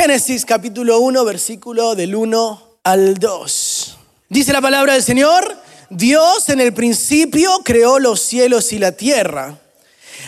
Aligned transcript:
Génesis 0.00 0.44
capítulo 0.44 1.00
1, 1.00 1.24
versículo 1.24 1.96
del 1.96 2.14
1 2.14 2.78
al 2.84 3.14
2. 3.14 3.98
Dice 4.28 4.52
la 4.52 4.60
palabra 4.60 4.92
del 4.92 5.02
Señor, 5.02 5.60
Dios 5.90 6.48
en 6.50 6.60
el 6.60 6.72
principio 6.72 7.50
creó 7.64 7.98
los 7.98 8.20
cielos 8.20 8.72
y 8.72 8.78
la 8.78 8.92
tierra. 8.92 9.58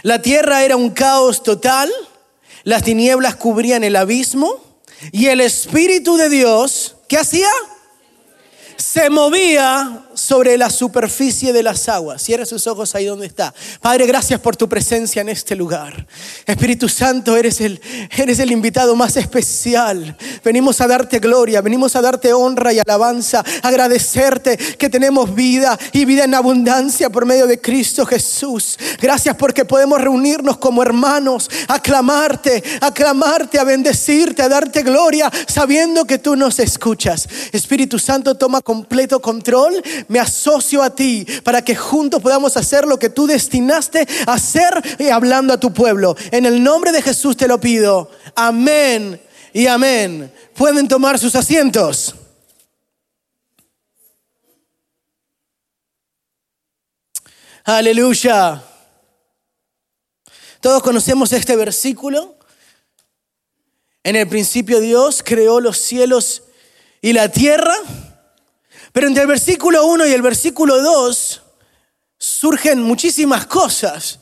La 0.02 0.20
tierra 0.22 0.64
era 0.64 0.74
un 0.74 0.90
caos 0.90 1.44
total, 1.44 1.88
las 2.64 2.82
tinieblas 2.82 3.36
cubrían 3.36 3.84
el 3.84 3.94
abismo 3.94 4.60
y 5.12 5.26
el 5.26 5.40
Espíritu 5.40 6.16
de 6.16 6.30
Dios, 6.30 6.96
¿qué 7.06 7.18
hacía? 7.18 7.50
Se 8.76 9.08
movía 9.08 10.04
sobre 10.20 10.58
la 10.58 10.68
superficie 10.68 11.50
de 11.52 11.62
las 11.62 11.88
aguas. 11.88 12.22
Cierra 12.22 12.44
sus 12.44 12.66
ojos 12.66 12.94
ahí 12.94 13.06
donde 13.06 13.26
está. 13.26 13.54
Padre, 13.80 14.06
gracias 14.06 14.38
por 14.38 14.54
tu 14.54 14.68
presencia 14.68 15.22
en 15.22 15.30
este 15.30 15.56
lugar. 15.56 16.06
Espíritu 16.44 16.90
Santo, 16.90 17.36
eres 17.38 17.60
el, 17.62 17.80
eres 18.14 18.38
el 18.38 18.52
invitado 18.52 18.94
más 18.94 19.16
especial. 19.16 20.14
Venimos 20.44 20.82
a 20.82 20.86
darte 20.86 21.20
gloria, 21.20 21.62
venimos 21.62 21.96
a 21.96 22.02
darte 22.02 22.34
honra 22.34 22.70
y 22.74 22.78
alabanza, 22.78 23.42
agradecerte 23.62 24.58
que 24.58 24.90
tenemos 24.90 25.34
vida 25.34 25.78
y 25.92 26.04
vida 26.04 26.24
en 26.24 26.34
abundancia 26.34 27.08
por 27.08 27.24
medio 27.24 27.46
de 27.46 27.58
Cristo 27.58 28.04
Jesús. 28.04 28.78
Gracias 29.00 29.34
porque 29.36 29.64
podemos 29.64 30.02
reunirnos 30.02 30.58
como 30.58 30.82
hermanos, 30.82 31.48
aclamarte, 31.66 32.62
aclamarte, 32.82 33.58
a 33.58 33.64
bendecirte, 33.64 34.42
a 34.42 34.50
darte 34.50 34.82
gloria, 34.82 35.30
sabiendo 35.46 36.04
que 36.04 36.18
tú 36.18 36.36
nos 36.36 36.58
escuchas. 36.58 37.26
Espíritu 37.52 37.98
Santo, 37.98 38.34
toma 38.34 38.60
completo 38.60 39.22
control. 39.22 39.82
Me 40.10 40.18
asocio 40.18 40.82
a 40.82 40.92
ti 40.92 41.24
para 41.44 41.62
que 41.62 41.76
juntos 41.76 42.20
podamos 42.20 42.56
hacer 42.56 42.84
lo 42.84 42.98
que 42.98 43.10
tú 43.10 43.28
destinaste 43.28 44.08
a 44.26 44.32
hacer 44.32 44.96
y 44.98 45.08
hablando 45.08 45.54
a 45.54 45.60
tu 45.60 45.72
pueblo. 45.72 46.16
En 46.32 46.46
el 46.46 46.60
nombre 46.64 46.90
de 46.90 47.00
Jesús 47.00 47.36
te 47.36 47.46
lo 47.46 47.60
pido. 47.60 48.10
Amén 48.34 49.20
y 49.52 49.68
amén. 49.68 50.32
Pueden 50.56 50.88
tomar 50.88 51.16
sus 51.16 51.36
asientos. 51.36 52.16
Aleluya. 57.62 58.64
Todos 60.60 60.82
conocemos 60.82 61.32
este 61.32 61.54
versículo. 61.54 62.36
En 64.02 64.16
el 64.16 64.26
principio 64.26 64.80
Dios 64.80 65.22
creó 65.24 65.60
los 65.60 65.78
cielos 65.78 66.42
y 67.00 67.12
la 67.12 67.28
tierra. 67.28 67.76
Pero 68.92 69.06
entre 69.06 69.22
el 69.22 69.28
versículo 69.28 69.86
1 69.86 70.06
y 70.06 70.12
el 70.12 70.22
versículo 70.22 70.82
2 70.82 71.42
surgen 72.18 72.82
muchísimas 72.82 73.46
cosas. 73.46 74.18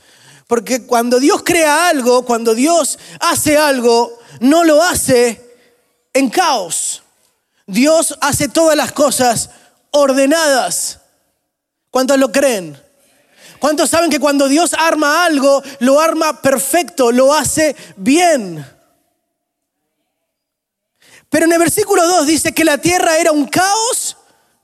Porque 0.46 0.86
cuando 0.86 1.20
Dios 1.20 1.42
crea 1.44 1.88
algo, 1.88 2.24
cuando 2.24 2.54
Dios 2.54 2.98
hace 3.20 3.56
algo, 3.56 4.18
no 4.40 4.64
lo 4.64 4.82
hace 4.82 5.56
en 6.12 6.30
caos. 6.30 7.02
Dios 7.66 8.16
hace 8.20 8.48
todas 8.48 8.76
las 8.76 8.92
cosas 8.92 9.50
ordenadas. 9.90 11.00
¿Cuántos 11.90 12.18
lo 12.18 12.32
creen? 12.32 12.80
¿Cuántos 13.58 13.90
saben 13.90 14.10
que 14.10 14.20
cuando 14.20 14.48
Dios 14.48 14.72
arma 14.74 15.24
algo, 15.24 15.62
lo 15.80 16.00
arma 16.00 16.40
perfecto, 16.40 17.10
lo 17.10 17.34
hace 17.34 17.74
bien? 17.96 18.64
Pero 21.28 21.46
en 21.46 21.52
el 21.52 21.58
versículo 21.58 22.06
2 22.06 22.26
dice 22.26 22.52
que 22.52 22.64
la 22.64 22.78
tierra 22.78 23.18
era 23.18 23.32
un 23.32 23.46
caos 23.46 24.17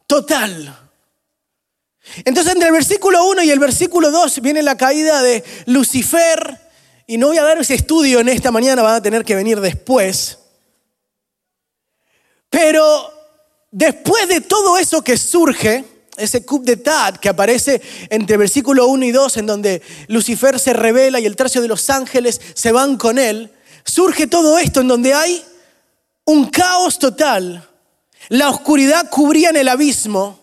total. 0.06 0.84
Entonces 2.24 2.52
entre 2.52 2.68
el 2.68 2.72
versículo 2.72 3.24
1 3.26 3.42
y 3.42 3.50
el 3.50 3.58
versículo 3.58 4.10
2 4.10 4.40
viene 4.40 4.62
la 4.62 4.76
caída 4.76 5.22
de 5.22 5.42
Lucifer. 5.66 6.60
Y 7.06 7.18
no 7.18 7.28
voy 7.28 7.38
a 7.38 7.42
dar 7.42 7.58
ese 7.58 7.74
estudio 7.74 8.20
en 8.20 8.28
esta 8.28 8.50
mañana, 8.50 8.82
van 8.82 8.96
a 8.96 9.02
tener 9.02 9.24
que 9.24 9.34
venir 9.34 9.60
después. 9.60 10.38
Pero 12.48 13.12
después 13.70 14.28
de 14.28 14.40
todo 14.40 14.78
eso 14.78 15.02
que 15.02 15.18
surge, 15.18 15.84
ese 16.16 16.44
coup 16.46 16.62
d'etat 16.62 17.18
que 17.18 17.28
aparece 17.28 17.82
entre 18.08 18.36
versículo 18.36 18.86
1 18.86 19.04
y 19.04 19.10
2, 19.10 19.36
en 19.38 19.46
donde 19.46 19.82
Lucifer 20.06 20.58
se 20.60 20.72
revela 20.72 21.18
y 21.20 21.26
el 21.26 21.36
tercio 21.36 21.60
de 21.60 21.68
los 21.68 21.90
ángeles 21.90 22.40
se 22.54 22.72
van 22.72 22.96
con 22.96 23.18
él, 23.18 23.50
surge 23.84 24.26
todo 24.26 24.58
esto 24.58 24.80
en 24.80 24.88
donde 24.88 25.12
hay 25.12 25.44
un 26.24 26.48
caos 26.50 26.98
total 26.98 27.68
la 28.28 28.50
oscuridad 28.50 29.10
cubría 29.10 29.50
en 29.50 29.56
el 29.56 29.68
abismo, 29.68 30.38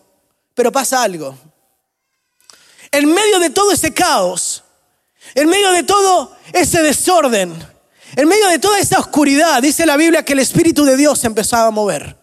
pero 0.54 0.70
pasa 0.72 1.02
algo. 1.02 1.36
En 2.90 3.12
medio 3.12 3.38
de 3.38 3.50
todo 3.50 3.72
ese 3.72 3.92
caos, 3.92 4.62
en 5.34 5.48
medio 5.48 5.72
de 5.72 5.82
todo 5.82 6.36
ese 6.52 6.82
desorden, 6.82 7.54
en 8.16 8.28
medio 8.28 8.48
de 8.48 8.58
toda 8.58 8.78
esa 8.78 8.98
oscuridad, 8.98 9.62
dice 9.62 9.86
la 9.86 9.96
Biblia 9.96 10.24
que 10.24 10.34
el 10.34 10.40
Espíritu 10.40 10.84
de 10.84 10.96
Dios 10.96 11.24
empezaba 11.24 11.68
a 11.68 11.70
mover. 11.70 12.16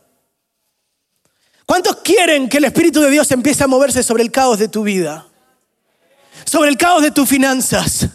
¿Cuántos 1.66 1.98
quieren 1.98 2.50
que 2.50 2.58
el 2.58 2.66
Espíritu 2.66 3.02
de 3.02 3.12
Dios 3.12 3.30
empiece 3.32 3.64
a 3.64 3.68
moverse 3.68 4.04
sobre 4.04 4.24
el 4.24 4.32
caos 4.32 4.60
de 4.60 4.68
tu 4.68 4.84
vida? 4.84 5.28
Sobre 6.46 6.70
el 6.70 6.78
caos 6.78 7.02
de 7.02 7.12
tus 7.12 7.30
finanzas, 7.30 8.08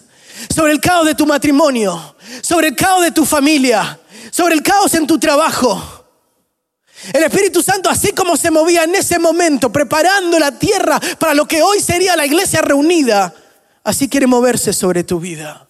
sobre 0.52 0.72
el 0.72 0.80
caos 0.80 1.06
de 1.06 1.14
tu 1.14 1.26
matrimonio, 1.26 2.16
sobre 2.42 2.68
el 2.68 2.76
caos 2.76 3.02
de 3.02 3.12
tu 3.12 3.24
familia, 3.24 4.00
sobre 4.30 4.54
el 4.54 4.62
caos 4.62 4.94
en 4.94 5.06
tu 5.06 5.18
trabajo. 5.18 5.93
El 7.12 7.24
Espíritu 7.24 7.62
Santo, 7.62 7.90
así 7.90 8.12
como 8.12 8.36
se 8.36 8.50
movía 8.50 8.84
en 8.84 8.94
ese 8.94 9.18
momento, 9.18 9.70
preparando 9.70 10.38
la 10.38 10.58
tierra 10.58 11.00
para 11.18 11.34
lo 11.34 11.46
que 11.46 11.62
hoy 11.62 11.80
sería 11.80 12.16
la 12.16 12.26
iglesia 12.26 12.62
reunida, 12.62 13.34
así 13.82 14.08
quiere 14.08 14.26
moverse 14.26 14.72
sobre 14.72 15.04
tu 15.04 15.20
vida. 15.20 15.68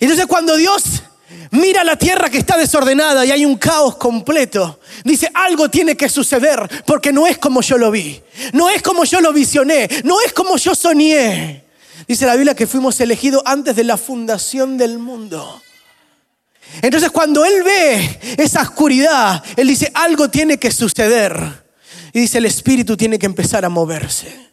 Entonces 0.00 0.26
cuando 0.26 0.56
Dios 0.56 1.02
mira 1.50 1.84
la 1.84 1.96
tierra 1.96 2.30
que 2.30 2.38
está 2.38 2.56
desordenada 2.56 3.24
y 3.26 3.30
hay 3.30 3.44
un 3.44 3.56
caos 3.56 3.96
completo, 3.96 4.80
dice, 5.04 5.30
algo 5.34 5.68
tiene 5.68 5.96
que 5.96 6.08
suceder 6.08 6.60
porque 6.86 7.12
no 7.12 7.26
es 7.26 7.38
como 7.38 7.60
yo 7.60 7.76
lo 7.76 7.90
vi, 7.90 8.22
no 8.52 8.70
es 8.70 8.82
como 8.82 9.04
yo 9.04 9.20
lo 9.20 9.32
visioné, 9.32 9.88
no 10.04 10.20
es 10.20 10.32
como 10.32 10.56
yo 10.56 10.74
soñé. 10.74 11.64
Dice 12.08 12.26
la 12.26 12.34
Biblia 12.34 12.54
que 12.54 12.66
fuimos 12.66 13.00
elegidos 13.00 13.42
antes 13.44 13.76
de 13.76 13.84
la 13.84 13.96
fundación 13.96 14.76
del 14.76 14.98
mundo. 14.98 15.62
Entonces 16.80 17.10
cuando 17.10 17.44
Él 17.44 17.62
ve 17.62 18.20
esa 18.38 18.62
oscuridad, 18.62 19.42
Él 19.56 19.68
dice, 19.68 19.90
algo 19.94 20.28
tiene 20.28 20.58
que 20.58 20.70
suceder. 20.70 21.62
Y 22.12 22.20
dice, 22.20 22.38
el 22.38 22.46
Espíritu 22.46 22.96
tiene 22.96 23.18
que 23.18 23.26
empezar 23.26 23.64
a 23.64 23.68
moverse. 23.68 24.52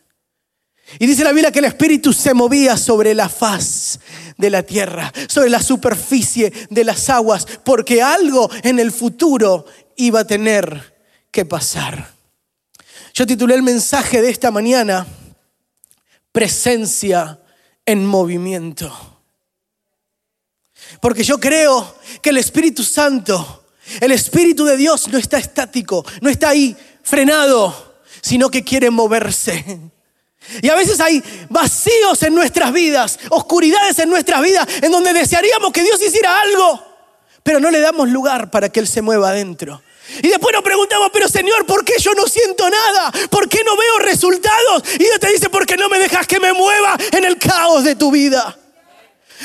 Y 0.98 1.06
dice 1.06 1.24
la 1.24 1.32
Biblia 1.32 1.52
que 1.52 1.60
el 1.60 1.66
Espíritu 1.66 2.14
se 2.14 2.34
movía 2.34 2.76
sobre 2.78 3.14
la 3.14 3.30
faz 3.30 4.00
de 4.38 4.50
la 4.50 4.64
tierra, 4.64 5.14
sobre 5.28 5.50
la 5.50 5.62
superficie 5.62 6.52
de 6.70 6.84
las 6.84 7.10
aguas, 7.10 7.46
porque 7.64 8.02
algo 8.02 8.50
en 8.64 8.80
el 8.80 8.92
futuro 8.92 9.66
iba 9.98 10.22
a 10.22 10.28
tener 10.28 10.96
que 11.30 11.46
pasar. 11.46 12.14
Yo 13.14 13.28
titulé 13.28 13.56
el 13.56 13.64
mensaje 13.64 14.22
de 14.22 14.30
esta 14.30 14.50
mañana, 14.50 15.06
presencia 16.32 17.40
en 17.86 18.06
movimiento. 18.06 19.09
Porque 21.02 21.24
yo 21.24 21.40
creo 21.40 21.96
que 22.22 22.30
el 22.30 22.38
Espíritu 22.38 22.84
Santo, 22.84 23.66
el 24.00 24.12
Espíritu 24.12 24.66
de 24.66 24.78
Dios 24.78 25.08
no 25.08 25.18
está 25.18 25.38
estático, 25.38 26.06
no 26.22 26.30
está 26.30 26.50
ahí 26.50 26.76
frenado, 27.04 28.02
sino 28.22 28.50
que 28.50 28.64
quiere 28.64 28.90
moverse. 28.90 29.80
Y 30.62 30.70
a 30.70 30.76
veces 30.76 31.00
hay 31.00 31.22
vacíos 31.50 32.24
en 32.24 32.34
nuestras 32.34 32.74
vidas, 32.74 33.20
oscuridades 33.30 34.00
en 34.00 34.10
nuestras 34.10 34.42
vidas, 34.42 34.68
en 34.82 34.92
donde 34.92 35.14
desearíamos 35.14 35.72
que 35.72 35.84
Dios 35.84 36.02
hiciera 36.02 36.40
algo, 36.42 36.84
pero 37.44 37.60
no 37.60 37.70
le 37.70 37.80
damos 37.80 38.10
lugar 38.10 38.50
para 38.50 38.70
que 38.70 38.80
Él 38.80 38.88
se 38.88 39.02
mueva 39.02 39.30
adentro. 39.30 39.82
Y 40.24 40.28
después 40.28 40.54
nos 40.54 40.64
preguntamos, 40.64 41.12
pero 41.14 41.28
Señor, 41.28 41.66
¿por 41.66 41.86
qué 41.86 41.94
yo 42.00 42.14
no 42.14 42.26
siento 42.28 42.68
nada? 42.68 43.12
¿Por 43.30 43.48
qué 43.48 43.64
no 43.64 43.78
veo 43.78 44.00
resultados? 44.00 44.84
Y 44.96 45.04
Dios 45.04 45.20
te 45.20 45.32
dice, 45.32 45.50
¿por 45.50 45.68
qué 45.68 45.78
no 45.78 45.88
me 45.88 46.00
dejas 46.00 46.26
que 46.26 46.40
me 46.40 46.52
mueva 46.52 46.98
en 47.12 47.26
el 47.26 47.38
caos 47.38 47.84
de 47.84 47.96
tu 47.96 48.10
vida? 48.10 48.58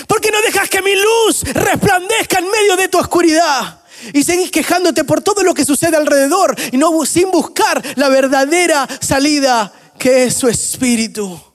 ¿Por 0.06 0.20
qué 0.20 0.30
no 0.30 0.42
dejas 0.42 0.68
que 0.68 0.82
mi 0.82 0.94
luz 0.94 1.42
resplandezca 1.42 2.38
en 2.38 2.50
medio 2.50 2.76
de 2.76 2.88
tu 2.88 2.98
oscuridad? 2.98 3.80
Y 4.12 4.22
seguís 4.24 4.50
quejándote 4.50 5.04
por 5.04 5.22
todo 5.22 5.42
lo 5.42 5.54
que 5.54 5.64
sucede 5.64 5.96
alrededor 5.96 6.54
y 6.72 6.76
no 6.76 7.04
sin 7.06 7.30
buscar 7.30 7.82
la 7.96 8.08
verdadera 8.08 8.86
salida 9.00 9.72
que 9.98 10.24
es 10.24 10.34
su 10.34 10.48
espíritu. 10.48 11.53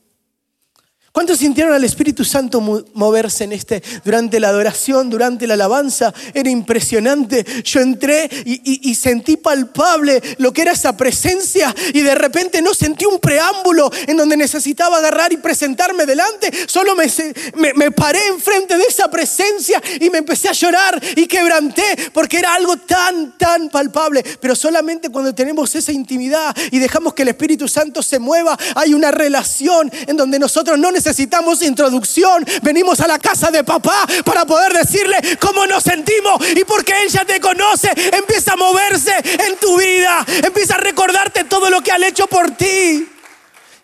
¿Cuántos 1.20 1.40
sintieron 1.40 1.74
al 1.74 1.84
Espíritu 1.84 2.24
Santo 2.24 2.62
moverse 2.94 3.44
en 3.44 3.52
este 3.52 3.84
durante 4.06 4.40
la 4.40 4.48
adoración, 4.48 5.10
durante 5.10 5.48
la 5.48 5.56
alabanza? 5.56 6.14
Era 6.34 6.50
impresionante. 6.50 7.46
Yo 7.66 7.82
entré 7.82 8.30
y, 8.46 8.96
sentí 8.96 9.36
palpable 9.36 10.22
lo 10.38 10.54
que 10.54 10.62
era 10.62 10.72
esa 10.72 10.96
presencia 10.96 11.76
y 11.94 12.00
de 12.04 12.16
repente 12.16 12.62
no 12.62 12.74
sentí 12.74 13.04
un 13.04 13.20
preámbulo 13.20 13.92
en 14.08 14.16
donde 14.16 14.38
necesitaba 14.38 15.00
agarrar 15.00 15.34
y 15.34 15.38
presentarme 15.38 16.06
delante. 16.06 16.54
Solo 16.70 16.96
me, 16.96 17.08
me, 17.56 17.74
me 17.74 17.92
paré 17.92 18.26
enfrente 18.28 18.78
de 18.78 18.84
esa 18.84 19.12
presencia 19.12 19.84
y 20.00 20.10
me 20.10 20.20
empecé 20.20 20.48
a 20.48 20.54
llorar 20.54 21.04
y 21.18 21.28
quebranté 21.28 21.84
porque 22.14 22.40
era 22.40 22.54
algo 22.54 22.78
tan, 22.78 23.38
tan 23.38 23.68
palpable. 23.68 24.24
Pero 24.40 24.56
solamente 24.56 25.10
cuando 25.10 25.36
tenemos 25.36 25.76
esa 25.76 25.92
intimidad 25.92 26.56
y 26.72 26.80
dejamos 26.80 27.14
que 27.14 27.24
el 27.24 27.28
Espíritu 27.28 27.68
Santo 27.68 28.02
se 28.02 28.20
mueva, 28.20 28.58
hay 28.74 28.94
una 28.94 29.12
relación 29.12 29.92
en 30.08 30.16
donde 30.16 30.40
nosotros 30.40 30.80
no 30.80 30.90
necesitamos 30.94 31.09
necesitamos 31.10 31.64
introducción. 31.64 32.46
Venimos 32.62 33.00
a 33.00 33.08
la 33.08 33.18
casa 33.18 33.50
de 33.50 33.64
papá 33.64 34.06
para 34.24 34.46
poder 34.46 34.74
decirle 34.74 35.18
cómo 35.40 35.66
nos 35.66 35.84
sentimos 35.84 36.40
y 36.56 36.64
porque 36.64 36.94
Él 37.02 37.10
ya 37.10 37.26
te 37.26 37.40
conoce, 37.40 37.90
empieza 38.14 38.54
a 38.54 38.56
moverse 38.56 39.14
en 39.18 39.58
tu 39.58 39.78
vida, 39.78 40.24
empieza 40.44 40.76
a 40.76 40.78
recordarte 40.78 41.46
todo 41.46 41.70
lo 41.72 41.82
que 41.82 41.92
han 41.92 42.04
hecho 42.04 42.28
por 42.28 42.52
ti. 42.52 43.08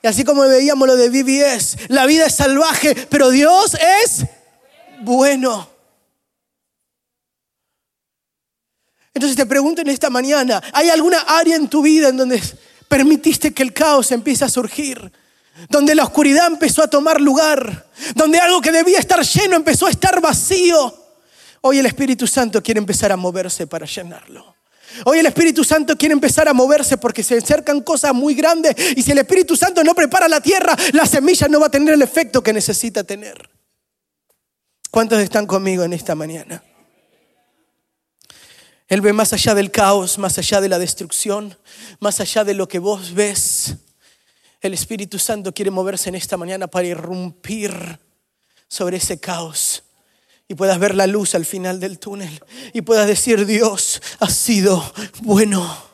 Y 0.04 0.08
así 0.08 0.24
como 0.24 0.44
veíamos 0.44 0.88
lo 0.88 0.96
de 0.96 1.10
BBS, 1.10 1.78
la 1.88 2.06
vida 2.06 2.28
es 2.28 2.36
salvaje, 2.36 2.94
pero 3.10 3.32
Dios 3.32 3.76
es 4.04 4.26
bueno. 5.02 5.68
Entonces 9.16 9.36
te 9.36 9.48
pregunto 9.48 9.82
en 9.82 9.88
esta 9.88 10.12
mañana, 10.12 10.62
¿hay 10.74 10.90
alguna 10.90 11.22
área 11.22 11.56
en 11.56 11.70
tu 11.70 11.82
vida 11.82 12.10
en 12.10 12.18
donde 12.18 12.40
permitiste 12.88 13.52
que 13.52 13.64
el 13.64 13.74
caos 13.74 14.12
empiece 14.12 14.46
a 14.46 14.50
surgir? 14.50 15.12
Donde 15.70 15.96
la 15.96 16.04
oscuridad 16.04 16.48
empezó 16.48 16.84
a 16.84 16.88
tomar 16.88 17.22
lugar, 17.22 17.88
donde 18.14 18.40
algo 18.40 18.62
que 18.62 18.72
debía 18.72 19.00
estar 19.00 19.22
lleno 19.24 19.56
empezó 19.56 19.88
a 19.88 19.90
estar 19.90 20.20
vacío. 20.20 20.94
Hoy 21.62 21.80
el 21.80 21.86
Espíritu 21.86 22.28
Santo 22.28 22.62
quiere 22.62 22.80
empezar 22.80 23.12
a 23.12 23.18
moverse 23.18 23.66
para 23.66 23.86
llenarlo. 23.86 24.56
Hoy 25.06 25.20
el 25.20 25.26
Espíritu 25.26 25.64
Santo 25.64 25.98
quiere 25.98 26.14
empezar 26.14 26.48
a 26.48 26.54
moverse 26.54 26.98
porque 26.98 27.24
se 27.24 27.38
acercan 27.38 27.82
cosas 27.82 28.14
muy 28.14 28.34
grandes 28.34 28.76
y 28.96 29.02
si 29.02 29.12
el 29.12 29.18
Espíritu 29.18 29.56
Santo 29.56 29.84
no 29.84 29.96
prepara 29.96 30.28
la 30.28 30.42
tierra, 30.42 30.76
la 30.94 31.06
semilla 31.06 31.48
no 31.48 31.60
va 31.60 31.68
a 31.68 31.72
tener 31.72 31.94
el 31.94 32.02
efecto 32.02 32.42
que 32.44 32.54
necesita 32.54 33.04
tener. 33.04 33.50
¿Cuántos 34.92 35.20
están 35.20 35.46
conmigo 35.46 35.84
en 35.84 35.94
esta 35.94 36.16
mañana? 36.16 36.64
Él 38.88 39.02
ve 39.02 39.14
más 39.14 39.34
allá 39.34 39.56
del 39.56 39.72
caos, 39.72 40.20
más 40.20 40.38
allá 40.38 40.62
de 40.62 40.70
la 40.70 40.80
destrucción, 40.80 41.58
más 42.00 42.20
allá 42.20 42.44
de 42.44 42.54
lo 42.54 42.68
que 42.68 42.80
vos 42.80 43.14
ves. 43.14 43.76
El 44.62 44.74
Espíritu 44.74 45.20
Santo 45.20 45.54
quiere 45.54 45.72
moverse 45.72 46.10
en 46.10 46.16
esta 46.16 46.38
mañana 46.38 46.68
para 46.68 46.88
irrumpir 46.88 48.00
sobre 48.68 48.98
ese 48.98 49.20
caos 49.20 49.84
y 50.48 50.56
puedas 50.56 50.80
ver 50.80 50.96
la 50.96 51.08
luz 51.08 51.36
al 51.36 51.46
final 51.46 51.80
del 51.80 52.00
túnel 52.00 52.42
y 52.74 52.82
puedas 52.82 53.08
decir, 53.08 53.46
Dios 53.46 54.02
ha 54.20 54.30
sido 54.30 54.94
bueno. 55.22 55.86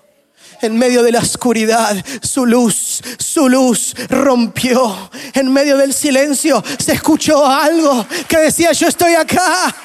En 0.61 0.77
medio 0.77 1.01
de 1.01 1.11
la 1.11 1.19
oscuridad, 1.19 1.95
su 2.21 2.45
luz, 2.45 3.01
su 3.17 3.49
luz 3.49 3.95
rompió. 4.09 5.09
En 5.33 5.51
medio 5.51 5.75
del 5.75 5.91
silencio 5.91 6.63
se 6.77 6.93
escuchó 6.93 7.45
algo 7.45 8.05
que 8.27 8.37
decía, 8.37 8.71
yo 8.71 8.87
estoy 8.87 9.15
acá, 9.15 9.75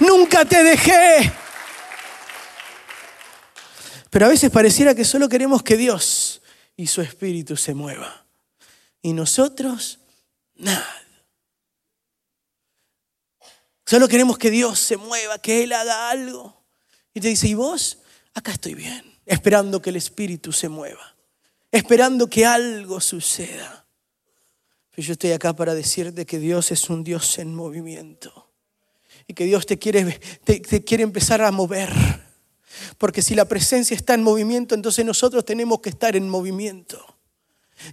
nunca 0.00 0.44
te 0.44 0.64
dejé. 0.64 1.32
Pero 4.10 4.26
a 4.26 4.30
veces 4.30 4.50
pareciera 4.50 4.94
que 4.96 5.04
solo 5.04 5.28
queremos 5.28 5.62
que 5.62 5.76
Dios 5.76 6.40
y 6.76 6.86
su 6.86 7.00
Espíritu 7.00 7.56
se 7.56 7.74
mueva. 7.74 8.26
Y 9.02 9.12
nosotros, 9.12 10.00
nada. 10.56 11.02
Solo 13.86 14.08
queremos 14.08 14.36
que 14.36 14.50
Dios 14.50 14.78
se 14.80 14.96
mueva, 14.96 15.38
que 15.38 15.62
Él 15.62 15.72
haga 15.72 16.10
algo. 16.10 16.64
Y 17.14 17.20
te 17.20 17.28
dice, 17.28 17.48
¿y 17.48 17.54
vos? 17.54 17.98
Acá 18.34 18.52
estoy 18.52 18.74
bien, 18.74 19.18
esperando 19.24 19.80
que 19.80 19.90
el 19.90 19.96
Espíritu 19.96 20.52
se 20.52 20.68
mueva, 20.68 21.16
esperando 21.70 22.28
que 22.28 22.44
algo 22.44 23.00
suceda. 23.00 23.86
Pero 24.90 25.06
yo 25.06 25.12
estoy 25.12 25.32
acá 25.32 25.54
para 25.54 25.74
decirte 25.74 26.26
que 26.26 26.38
Dios 26.38 26.72
es 26.72 26.90
un 26.90 27.04
Dios 27.04 27.38
en 27.38 27.54
movimiento 27.54 28.50
y 29.26 29.34
que 29.34 29.44
Dios 29.44 29.66
te 29.66 29.78
quiere, 29.78 30.18
te, 30.44 30.60
te 30.60 30.84
quiere 30.84 31.04
empezar 31.04 31.40
a 31.42 31.50
mover. 31.52 32.25
Porque 32.98 33.22
si 33.22 33.34
la 33.34 33.46
presencia 33.46 33.96
está 33.96 34.14
en 34.14 34.22
movimiento, 34.22 34.74
entonces 34.74 35.04
nosotros 35.04 35.44
tenemos 35.44 35.80
que 35.80 35.90
estar 35.90 36.16
en 36.16 36.28
movimiento. 36.28 37.04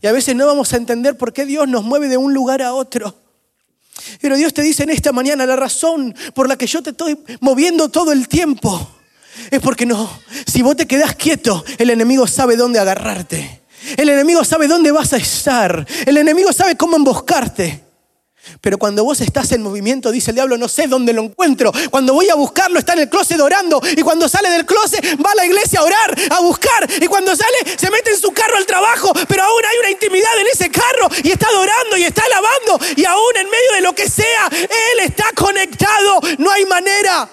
Y 0.02 0.08
a 0.08 0.12
veces 0.12 0.36
no 0.36 0.46
vamos 0.46 0.74
a 0.74 0.78
entender 0.78 1.18
por 1.18 1.34
qué 1.34 1.46
Dios 1.46 1.68
nos 1.68 1.84
mueve 1.84 2.08
de 2.08 2.18
un 2.18 2.34
lugar 2.34 2.62
a 2.62 2.74
otro. 2.74 3.16
Pero 4.22 4.36
Dios 4.36 4.54
te 4.54 4.62
dice 4.62 4.84
en 4.84 4.90
esta 4.90 5.12
mañana, 5.12 5.46
la 5.46 5.56
razón 5.56 6.16
por 6.34 6.48
la 6.48 6.58
que 6.58 6.68
yo 6.68 6.82
te 6.82 6.92
estoy 6.92 7.18
moviendo 7.42 7.90
todo 7.90 8.12
el 8.12 8.28
tiempo 8.28 8.90
es 9.52 9.60
porque 9.62 9.86
no, 9.86 10.10
si 10.46 10.62
vos 10.62 10.76
te 10.76 10.88
quedás 10.88 11.16
quieto, 11.16 11.64
el 11.78 11.90
enemigo 11.90 12.28
sabe 12.28 12.56
dónde 12.56 12.80
agarrarte. 12.80 13.62
El 13.98 14.10
enemigo 14.10 14.44
sabe 14.46 14.68
dónde 14.68 14.92
vas 14.92 15.14
a 15.14 15.18
estar. 15.18 15.86
El 16.06 16.18
enemigo 16.18 16.54
sabe 16.54 16.78
cómo 16.78 16.96
emboscarte. 16.96 17.83
Pero 18.62 18.78
cuando 18.78 19.04
vos 19.04 19.22
estás 19.22 19.52
en 19.52 19.62
movimiento, 19.62 20.12
dice 20.12 20.32
el 20.32 20.36
diablo, 20.36 20.58
no 20.58 20.68
sé 20.68 20.88
dónde 20.88 21.14
lo 21.14 21.22
encuentro. 21.22 21.72
Cuando 21.90 22.14
voy 22.14 22.30
a 22.30 22.36
buscarlo, 22.36 22.80
está 22.80 22.94
en 22.94 23.00
el 23.00 23.10
closet 23.10 23.40
orando. 23.40 23.82
Y 23.96 24.02
cuando 24.02 24.28
sale 24.28 24.50
del 24.50 24.66
closet, 24.66 25.04
va 25.24 25.32
a 25.32 25.36
la 25.36 25.46
iglesia 25.46 25.80
a 25.80 25.84
orar, 25.84 26.16
a 26.30 26.40
buscar. 26.42 26.90
Y 27.02 27.08
cuando 27.08 27.36
sale, 27.36 27.58
se 27.78 27.90
mete 27.90 28.12
en 28.12 28.20
su 28.20 28.32
carro 28.32 28.58
al 28.58 28.66
trabajo. 28.66 29.12
Pero 29.28 29.44
aún 29.44 29.62
hay 29.66 29.78
una 29.80 29.92
intimidad 29.92 30.40
en 30.40 30.48
ese 30.48 30.70
carro. 30.70 31.10
Y 31.24 31.32
está 31.32 31.48
adorando 31.48 31.98
y 31.98 32.04
está 32.04 32.24
alabando. 32.24 32.80
Y 32.98 33.06
aún 33.06 33.38
en 33.38 33.46
medio 33.46 33.74
de 33.76 33.82
lo 33.82 33.94
que 33.94 34.10
sea, 34.10 34.50
Él 34.52 35.00
está 35.04 35.26
conectado. 35.36 36.20
No 36.38 36.52
hay 36.52 36.66
manera. 36.66 37.30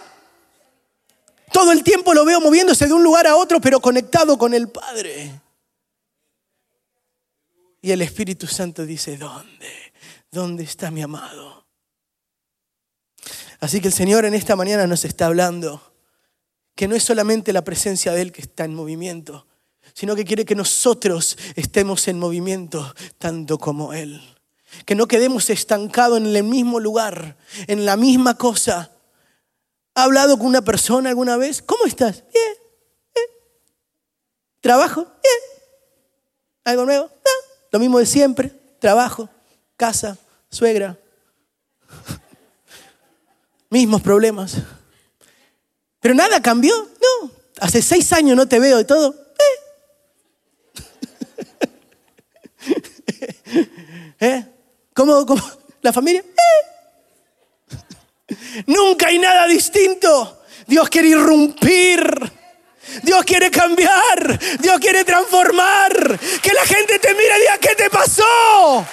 Todo 1.53 1.73
el 1.73 1.83
tiempo 1.83 2.15
lo 2.15 2.25
veo 2.25 2.41
moviéndose 2.41 2.87
de 2.87 2.93
un 2.93 3.03
lugar 3.03 3.27
a 3.27 3.37
otro, 3.37 3.61
pero 3.61 3.81
conectado 3.81 4.39
con 4.39 4.55
el 4.55 4.69
Padre. 4.69 5.41
Y 7.83 7.91
el 7.91 8.03
Espíritu 8.03 8.47
Santo 8.47 8.85
dice, 8.85 9.17
¿dónde? 9.17 9.80
¿Dónde 10.31 10.65
está 10.65 10.91
mi 10.91 11.03
amado? 11.03 11.67
Así 13.61 13.81
que 13.81 13.89
el 13.89 13.95
Señor 13.95 14.25
en 14.25 14.35
esta 14.35 14.57
mañana 14.57 14.87
nos 14.87 15.05
está 15.05 15.27
hablando 15.27 15.83
que 16.75 16.89
no 16.89 16.95
es 16.95 17.03
solamente 17.03 17.53
la 17.53 17.63
presencia 17.63 18.13
de 18.13 18.23
Él 18.23 18.33
que 18.33 18.41
está 18.41 18.65
en 18.65 18.75
movimiento, 18.75 19.47
sino 19.93 20.17
que 20.17 20.25
quiere 20.25 20.47
que 20.47 20.55
nosotros 20.55 21.37
estemos 21.57 22.09
en 22.09 22.19
movimiento 22.19 22.95
tanto 23.19 23.59
como 23.59 23.93
Él. 23.93 24.23
Que 24.87 24.95
no 24.95 25.07
quedemos 25.09 25.51
estancados 25.51 26.19
en 26.19 26.35
el 26.35 26.45
mismo 26.45 26.81
lugar, 26.81 27.37
en 27.67 27.85
la 27.85 27.97
misma 27.97 28.39
cosa. 28.39 28.93
¿Ha 29.95 30.05
hablado 30.05 30.39
con 30.39 30.47
una 30.47 30.63
persona 30.63 31.11
alguna 31.11 31.37
vez? 31.37 31.61
¿Cómo 31.61 31.85
estás? 31.85 32.25
Bien. 32.33 32.55
¿Trabajo? 34.61 35.03
Bien. 35.03 35.63
¿Algo 36.65 36.87
nuevo? 36.87 37.07
No. 37.07 37.31
Lo 37.73 37.79
mismo 37.79 37.99
de 37.99 38.07
siempre. 38.07 38.49
Trabajo 38.79 39.29
casa, 39.81 40.19
suegra, 40.51 40.99
mismos 43.71 44.03
problemas. 44.03 44.59
Pero 46.01 46.15
nada 46.15 46.43
cambió, 46.43 46.77
no. 46.77 47.31
Hace 47.61 47.81
seis 47.81 48.13
años 48.13 48.37
no 48.37 48.47
te 48.47 48.61
veo 48.61 48.77
de 48.77 48.85
todo. 48.85 49.15
¿Eh? 49.39 49.57
¿Eh? 54.21 54.45
¿Cómo, 54.93 55.25
¿Cómo, 55.25 55.43
¿La 55.81 55.95
familia? 55.95 56.23
¿Eh? 56.27 56.63
Nunca 58.67 59.07
hay 59.09 59.19
nada 59.19 59.47
distinto. 59.47 60.43
Dios 60.67 60.91
quiere 60.91 61.09
irrumpir. 61.09 62.03
Dios 63.03 63.25
quiere 63.25 63.51
cambiar. 63.51 64.39
Dios 64.61 64.79
quiere 64.79 65.05
transformar. 65.05 66.21
Que 66.43 66.53
la 66.53 66.67
gente 66.67 66.99
te 66.99 67.15
mire 67.15 67.35
y 67.39 67.41
diga, 67.41 67.57
¿qué 67.59 67.75
te 67.75 67.89
pasó? 67.89 68.87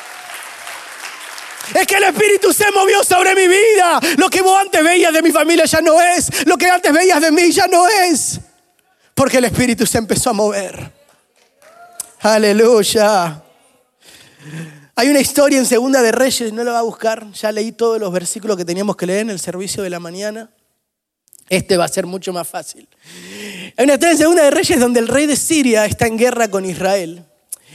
Es 1.73 1.87
que 1.87 1.95
el 1.95 2.03
Espíritu 2.03 2.53
se 2.53 2.71
movió 2.71 3.03
sobre 3.03 3.35
mi 3.35 3.47
vida. 3.47 3.99
Lo 4.17 4.29
que 4.29 4.41
vos 4.41 4.57
antes 4.59 4.83
veías 4.83 5.13
de 5.13 5.21
mi 5.21 5.31
familia 5.31 5.65
ya 5.65 5.81
no 5.81 6.01
es. 6.01 6.45
Lo 6.45 6.57
que 6.57 6.69
antes 6.69 6.91
veías 6.93 7.21
de 7.21 7.31
mí 7.31 7.51
ya 7.51 7.67
no 7.67 7.87
es. 7.87 8.39
Porque 9.13 9.37
el 9.37 9.45
Espíritu 9.45 9.85
se 9.85 9.97
empezó 9.97 10.29
a 10.29 10.33
mover. 10.33 10.91
Aleluya. 12.21 13.41
Hay 14.95 15.09
una 15.09 15.19
historia 15.19 15.59
en 15.59 15.65
Segunda 15.65 16.01
de 16.01 16.11
Reyes, 16.11 16.51
no 16.53 16.63
la 16.63 16.71
va 16.71 16.79
a 16.79 16.83
buscar. 16.83 17.31
Ya 17.33 17.51
leí 17.51 17.71
todos 17.71 17.99
los 17.99 18.11
versículos 18.11 18.57
que 18.57 18.65
teníamos 18.65 18.95
que 18.95 19.05
leer 19.05 19.21
en 19.21 19.29
el 19.29 19.39
servicio 19.39 19.83
de 19.83 19.89
la 19.89 19.99
mañana. 19.99 20.49
Este 21.49 21.77
va 21.77 21.85
a 21.85 21.87
ser 21.87 22.05
mucho 22.05 22.33
más 22.33 22.47
fácil. 22.47 22.87
Hay 23.77 23.83
una 23.83 23.93
historia 23.93 24.13
en 24.13 24.17
Segunda 24.17 24.43
de 24.43 24.51
Reyes 24.51 24.79
donde 24.79 24.99
el 24.99 25.07
rey 25.07 25.25
de 25.25 25.35
Siria 25.35 25.85
está 25.85 26.07
en 26.07 26.17
guerra 26.17 26.49
con 26.49 26.65
Israel. 26.65 27.23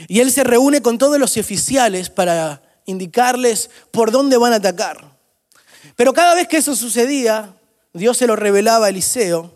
Y 0.07 0.19
él 0.19 0.31
se 0.31 0.43
reúne 0.43 0.81
con 0.81 0.97
todos 0.97 1.17
los 1.17 1.37
oficiales 1.37 2.09
para 2.09 2.61
indicarles 2.85 3.69
por 3.91 4.11
dónde 4.11 4.37
van 4.37 4.53
a 4.53 4.57
atacar. 4.57 5.13
Pero 5.95 6.13
cada 6.13 6.35
vez 6.35 6.47
que 6.47 6.57
eso 6.57 6.75
sucedía, 6.75 7.53
Dios 7.93 8.17
se 8.17 8.27
lo 8.27 8.35
revelaba 8.35 8.87
a 8.87 8.89
Eliseo 8.89 9.53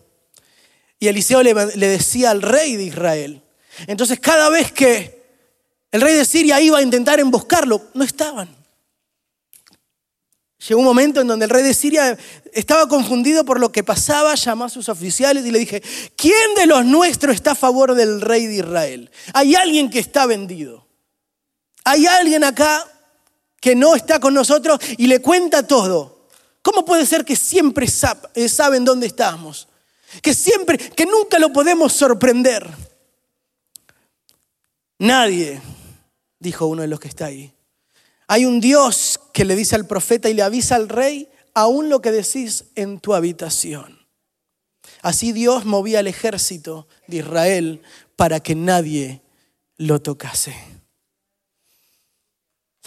y 1.00 1.08
Eliseo 1.08 1.44
le, 1.44 1.54
decía 1.54 2.32
al 2.32 2.42
rey 2.42 2.76
de 2.76 2.84
Israel. 2.84 3.42
Entonces 3.88 4.20
cada 4.20 4.50
vez 4.50 4.72
que 4.72 5.22
el 5.92 6.02
rey 6.02 6.16
de 6.16 6.26
Siria 6.26 6.60
iba 6.60 6.80
a 6.80 6.82
intentar 6.82 7.20
emboscarlo, 7.20 7.82
no 7.94 8.04
estaban. 8.04 8.56
Llegó 10.68 10.80
un 10.80 10.86
momento 10.86 11.22
en 11.22 11.28
donde 11.28 11.46
el 11.46 11.52
rey 11.52 11.64
de 11.64 11.74
Siria 11.74 12.18
estaba 12.52 12.88
confundido 12.88 13.46
por 13.46 13.60
lo 13.60 13.72
que 13.72 13.84
pasaba, 13.84 14.34
llamó 14.34 14.66
a 14.66 14.70
sus 14.70 14.90
oficiales 14.90 15.46
y 15.46 15.52
le 15.52 15.60
dije, 15.60 15.84
¿quién 16.16 16.56
de 16.56 16.66
los 16.66 16.84
nuestros 16.84 17.36
está 17.36 17.52
a 17.52 17.56
favor 17.56 17.94
del 17.94 18.22
rey 18.22 18.48
de 18.48 18.56
Israel? 18.56 19.12
Hay 19.34 19.56
alguien 19.56 19.90
que 19.90 20.00
está 20.00 20.26
vendido. 20.26 20.88
Hay 21.84 22.08
alguien 22.08 22.44
acá 22.44 22.86
que 23.60 23.76
no 23.76 23.96
está 23.96 24.20
con 24.20 24.34
nosotros 24.34 24.80
y 24.98 25.08
le 25.08 25.22
cuenta 25.22 25.66
todo. 25.66 26.28
¿Cómo 26.62 26.86
puede 26.86 27.06
ser 27.06 27.24
que 27.24 27.36
siempre 27.36 27.88
eh, 28.34 28.50
saben 28.50 28.86
dónde 28.86 29.08
estamos? 29.08 29.68
Que 30.22 30.34
siempre, 30.34 30.78
que 30.78 31.06
nunca 31.06 31.40
lo 31.40 31.52
podemos 31.54 31.94
sorprender. 31.94 32.68
Nadie, 35.00 35.62
dijo 36.40 36.66
uno 36.66 36.82
de 36.82 36.88
los 36.88 37.00
que 37.00 37.08
está 37.08 37.26
ahí. 37.26 37.54
Hay 38.28 38.46
un 38.46 38.60
Dios 38.60 39.20
que 39.34 39.46
le 39.46 39.56
dice 39.56 39.76
al 39.76 39.88
profeta 39.88 40.30
y 40.30 40.34
le 40.34 40.42
avisa 40.42 40.76
al 40.76 40.90
rey 40.90 41.30
aún 41.54 41.90
lo 41.90 42.02
que 42.02 42.12
decís 42.12 42.66
en 42.76 43.00
tu 43.00 43.14
habitación. 43.14 44.06
Así 45.02 45.32
Dios 45.32 45.66
movía 45.66 46.02
el 46.02 46.08
ejército 46.08 46.88
de 47.08 47.18
Israel 47.18 47.82
para 48.16 48.40
que 48.40 48.56
nadie 48.56 49.22
lo 49.78 50.02
tocase. 50.02 50.77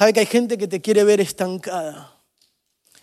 ¿Sabe 0.01 0.15
que 0.15 0.21
hay 0.21 0.27
gente 0.27 0.57
que 0.57 0.67
te 0.67 0.81
quiere 0.81 1.05
ver 1.05 1.21
estancada? 1.21 2.17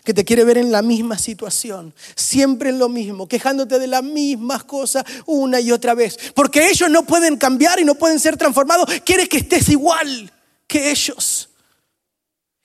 Que 0.02 0.12
te 0.12 0.24
quiere 0.24 0.42
ver 0.42 0.58
en 0.58 0.72
la 0.72 0.82
misma 0.82 1.16
situación, 1.16 1.94
siempre 2.16 2.70
en 2.70 2.80
lo 2.80 2.88
mismo, 2.88 3.28
quejándote 3.28 3.78
de 3.78 3.86
las 3.86 4.02
mismas 4.02 4.64
cosas 4.64 5.04
una 5.24 5.60
y 5.60 5.70
otra 5.70 5.94
vez. 5.94 6.18
Porque 6.34 6.68
ellos 6.68 6.90
no 6.90 7.04
pueden 7.04 7.36
cambiar 7.36 7.78
y 7.78 7.84
no 7.84 7.94
pueden 7.94 8.18
ser 8.18 8.36
transformados. 8.36 8.90
Quieres 9.04 9.28
que 9.28 9.36
estés 9.36 9.68
igual 9.68 10.32
que 10.66 10.90
ellos. 10.90 11.50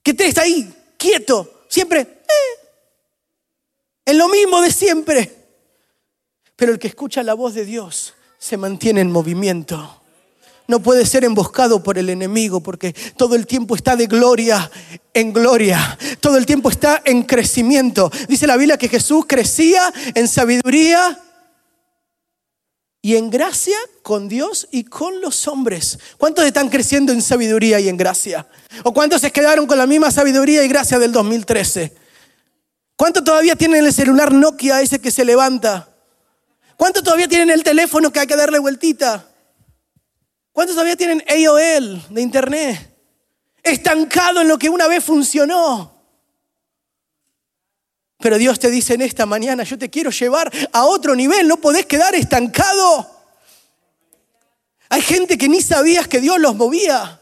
Que 0.02 0.10
estés 0.10 0.36
ahí, 0.40 0.68
quieto, 0.98 1.66
siempre, 1.70 2.00
eh, 2.02 2.68
en 4.04 4.18
lo 4.18 4.30
mismo 4.30 4.63
de 4.63 4.72
siempre. 4.72 5.32
Pero 6.56 6.72
el 6.72 6.80
que 6.80 6.88
escucha 6.88 7.22
la 7.22 7.36
voz 7.36 7.54
de 7.54 7.66
Dios 7.66 8.16
se 8.40 8.58
mantiene 8.58 9.02
en 9.02 9.12
movimiento. 9.12 10.02
No 10.67 10.82
puede 10.82 11.05
ser 11.05 11.25
emboscado 11.25 11.84
por 11.84 11.98
el 11.98 12.10
enemigo 12.10 12.62
porque 12.62 12.93
todo 13.17 13.36
el 13.36 13.46
tiempo 13.46 13.75
está 13.75 13.96
de 13.96 14.08
gloria 14.08 14.72
en 15.13 15.34
gloria. 15.34 15.98
Todo 16.20 16.38
el 16.38 16.46
tiempo 16.46 16.70
está 16.70 17.01
en 17.05 17.24
crecimiento. 17.24 18.12
Dice 18.27 18.48
la 18.48 18.58
Biblia 18.58 18.77
que 18.77 18.89
Jesús 18.89 19.25
crecía 19.27 19.93
en 20.15 20.27
sabiduría 20.27 21.20
y 23.01 23.17
en 23.17 23.29
gracia 23.29 23.75
con 24.01 24.29
Dios 24.29 24.70
y 24.72 24.86
con 24.86 25.20
los 25.20 25.50
hombres. 25.50 26.00
¿Cuántos 26.17 26.46
están 26.46 26.70
creciendo 26.70 27.12
en 27.12 27.22
sabiduría 27.22 27.82
y 27.82 27.89
en 27.89 27.98
gracia? 27.98 28.48
¿O 28.84 28.93
cuántos 28.93 29.20
se 29.20 29.32
quedaron 29.32 29.67
con 29.67 29.77
la 29.77 29.86
misma 29.86 30.10
sabiduría 30.10 30.63
y 30.63 30.70
gracia 30.70 30.98
del 30.98 31.12
2013? 31.12 31.93
¿Cuántos 32.96 33.25
todavía 33.25 33.58
tienen 33.58 33.86
el 33.86 33.93
celular 33.93 34.32
Nokia 34.32 34.82
ese 34.82 35.00
que 35.00 35.12
se 35.12 35.25
levanta? 35.25 35.89
¿Cuántos 36.77 37.03
todavía 37.03 37.27
tienen 37.27 37.50
el 37.50 37.63
teléfono 37.63 38.13
que 38.13 38.22
hay 38.22 38.27
que 38.27 38.38
darle 38.38 38.60
vueltita? 38.60 39.27
¿Cuántos 40.53 40.75
todavía 40.75 40.95
tienen 40.95 41.24
AOL 41.27 42.05
de 42.10 42.22
internet? 42.22 42.95
Estancado 43.63 44.41
en 44.41 44.48
lo 44.48 44.57
que 44.57 44.69
una 44.69 44.88
vez 44.88 45.03
funcionó. 45.03 45.91
Pero 48.19 48.38
Dios 48.38 48.60
te 48.60 48.69
dice 48.69 48.93
en 48.93 49.01
esta 49.01 49.25
mañana, 49.25 49.63
yo 49.63 49.77
te 49.77 49.89
quiero 49.89 50.12
llevar 50.12 50.51
a 50.72 50.86
otro 50.86 51.15
nivel, 51.15 51.48
no 51.48 51.57
podés 51.57 51.88
quedar 51.88 52.15
estancado. 52.15 53.10
Hay 54.89 55.01
gente 55.01 55.38
que 55.38 55.50
ni 55.50 55.60
sabías 55.60 56.07
que 56.07 56.22
Dios 56.22 56.39
los 56.39 56.55
movía 56.55 57.19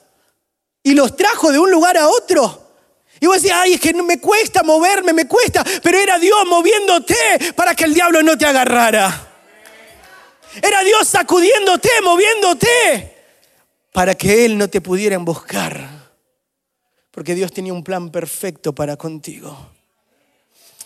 y 0.83 0.93
los 0.93 1.15
trajo 1.15 1.51
de 1.51 1.59
un 1.59 1.71
lugar 1.71 1.97
a 1.97 2.07
otro. 2.07 2.73
Y 3.21 3.27
vos 3.27 3.37
decís, 3.37 3.51
ay, 3.55 3.73
es 3.73 3.79
que 3.79 3.93
me 3.93 4.19
cuesta 4.19 4.61
moverme, 4.61 5.13
me 5.13 5.27
cuesta, 5.27 5.63
pero 5.81 5.97
era 5.97 6.19
Dios 6.19 6.45
moviéndote 6.47 7.15
para 7.55 7.73
que 7.75 7.85
el 7.85 7.93
diablo 7.93 8.21
no 8.23 8.37
te 8.37 8.45
agarrara. 8.45 9.29
Era 10.61 10.83
Dios 10.83 11.07
sacudiéndote, 11.07 11.89
moviéndote, 12.03 13.20
para 13.91 14.15
que 14.15 14.45
Él 14.45 14.57
no 14.57 14.69
te 14.69 14.81
pudiera 14.81 15.15
emboscar. 15.15 16.11
Porque 17.11 17.35
Dios 17.35 17.51
tenía 17.51 17.73
un 17.73 17.83
plan 17.83 18.09
perfecto 18.09 18.73
para 18.73 18.95
contigo. 18.95 19.57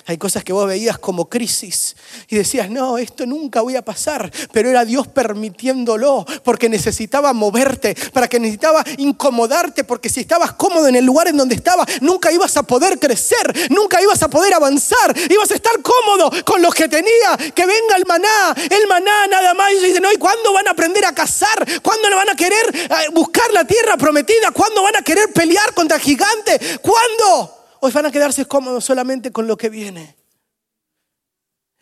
Hay 0.07 0.19
cosas 0.19 0.43
que 0.43 0.53
vos 0.53 0.67
veías 0.67 0.99
como 0.99 1.27
crisis 1.29 1.95
y 2.27 2.35
decías, 2.35 2.69
no, 2.69 2.99
esto 2.99 3.25
nunca 3.25 3.61
voy 3.61 3.75
a 3.75 3.83
pasar, 3.83 4.31
pero 4.51 4.69
era 4.69 4.85
Dios 4.85 5.07
permitiéndolo 5.07 6.23
porque 6.43 6.69
necesitaba 6.69 7.33
moverte, 7.33 7.95
para 8.13 8.27
que 8.27 8.39
necesitaba 8.39 8.83
incomodarte, 8.97 9.83
porque 9.83 10.09
si 10.09 10.19
estabas 10.19 10.53
cómodo 10.53 10.87
en 10.87 10.95
el 10.95 11.05
lugar 11.05 11.27
en 11.27 11.37
donde 11.37 11.55
estabas, 11.55 11.87
nunca 12.01 12.31
ibas 12.31 12.55
a 12.55 12.61
poder 12.61 12.99
crecer, 12.99 13.71
nunca 13.71 13.99
ibas 13.99 14.21
a 14.21 14.29
poder 14.29 14.53
avanzar, 14.53 15.15
ibas 15.27 15.49
a 15.49 15.55
estar 15.55 15.81
cómodo 15.81 16.29
con 16.45 16.61
los 16.61 16.75
que 16.75 16.87
tenía, 16.87 17.35
que 17.55 17.65
venga 17.65 17.95
el 17.95 18.05
maná, 18.05 18.53
el 18.69 18.87
maná 18.87 19.25
nada 19.27 19.55
más. 19.55 19.71
Y 19.73 19.85
dicen, 19.85 20.03
no, 20.03 20.11
¿y 20.11 20.17
cuándo 20.17 20.53
van 20.53 20.67
a 20.67 20.71
aprender 20.71 21.03
a 21.05 21.15
cazar? 21.15 21.65
¿Cuándo 21.81 22.09
le 22.09 22.15
van 22.15 22.29
a 22.29 22.35
querer 22.35 22.75
eh, 22.75 23.09
buscar 23.11 23.51
la 23.51 23.65
tierra 23.65 23.97
prometida? 23.97 24.51
¿Cuándo 24.51 24.83
van 24.83 24.97
a 24.97 25.01
querer 25.01 25.33
pelear 25.33 25.73
contra 25.73 25.97
gigantes? 25.97 26.79
¿Cuándo? 26.79 27.64
Hoy 27.81 27.91
van 27.91 28.05
a 28.05 28.11
quedarse 28.11 28.45
cómodos 28.45 28.85
solamente 28.85 29.31
con 29.31 29.47
lo 29.47 29.57
que 29.57 29.69
viene. 29.69 30.15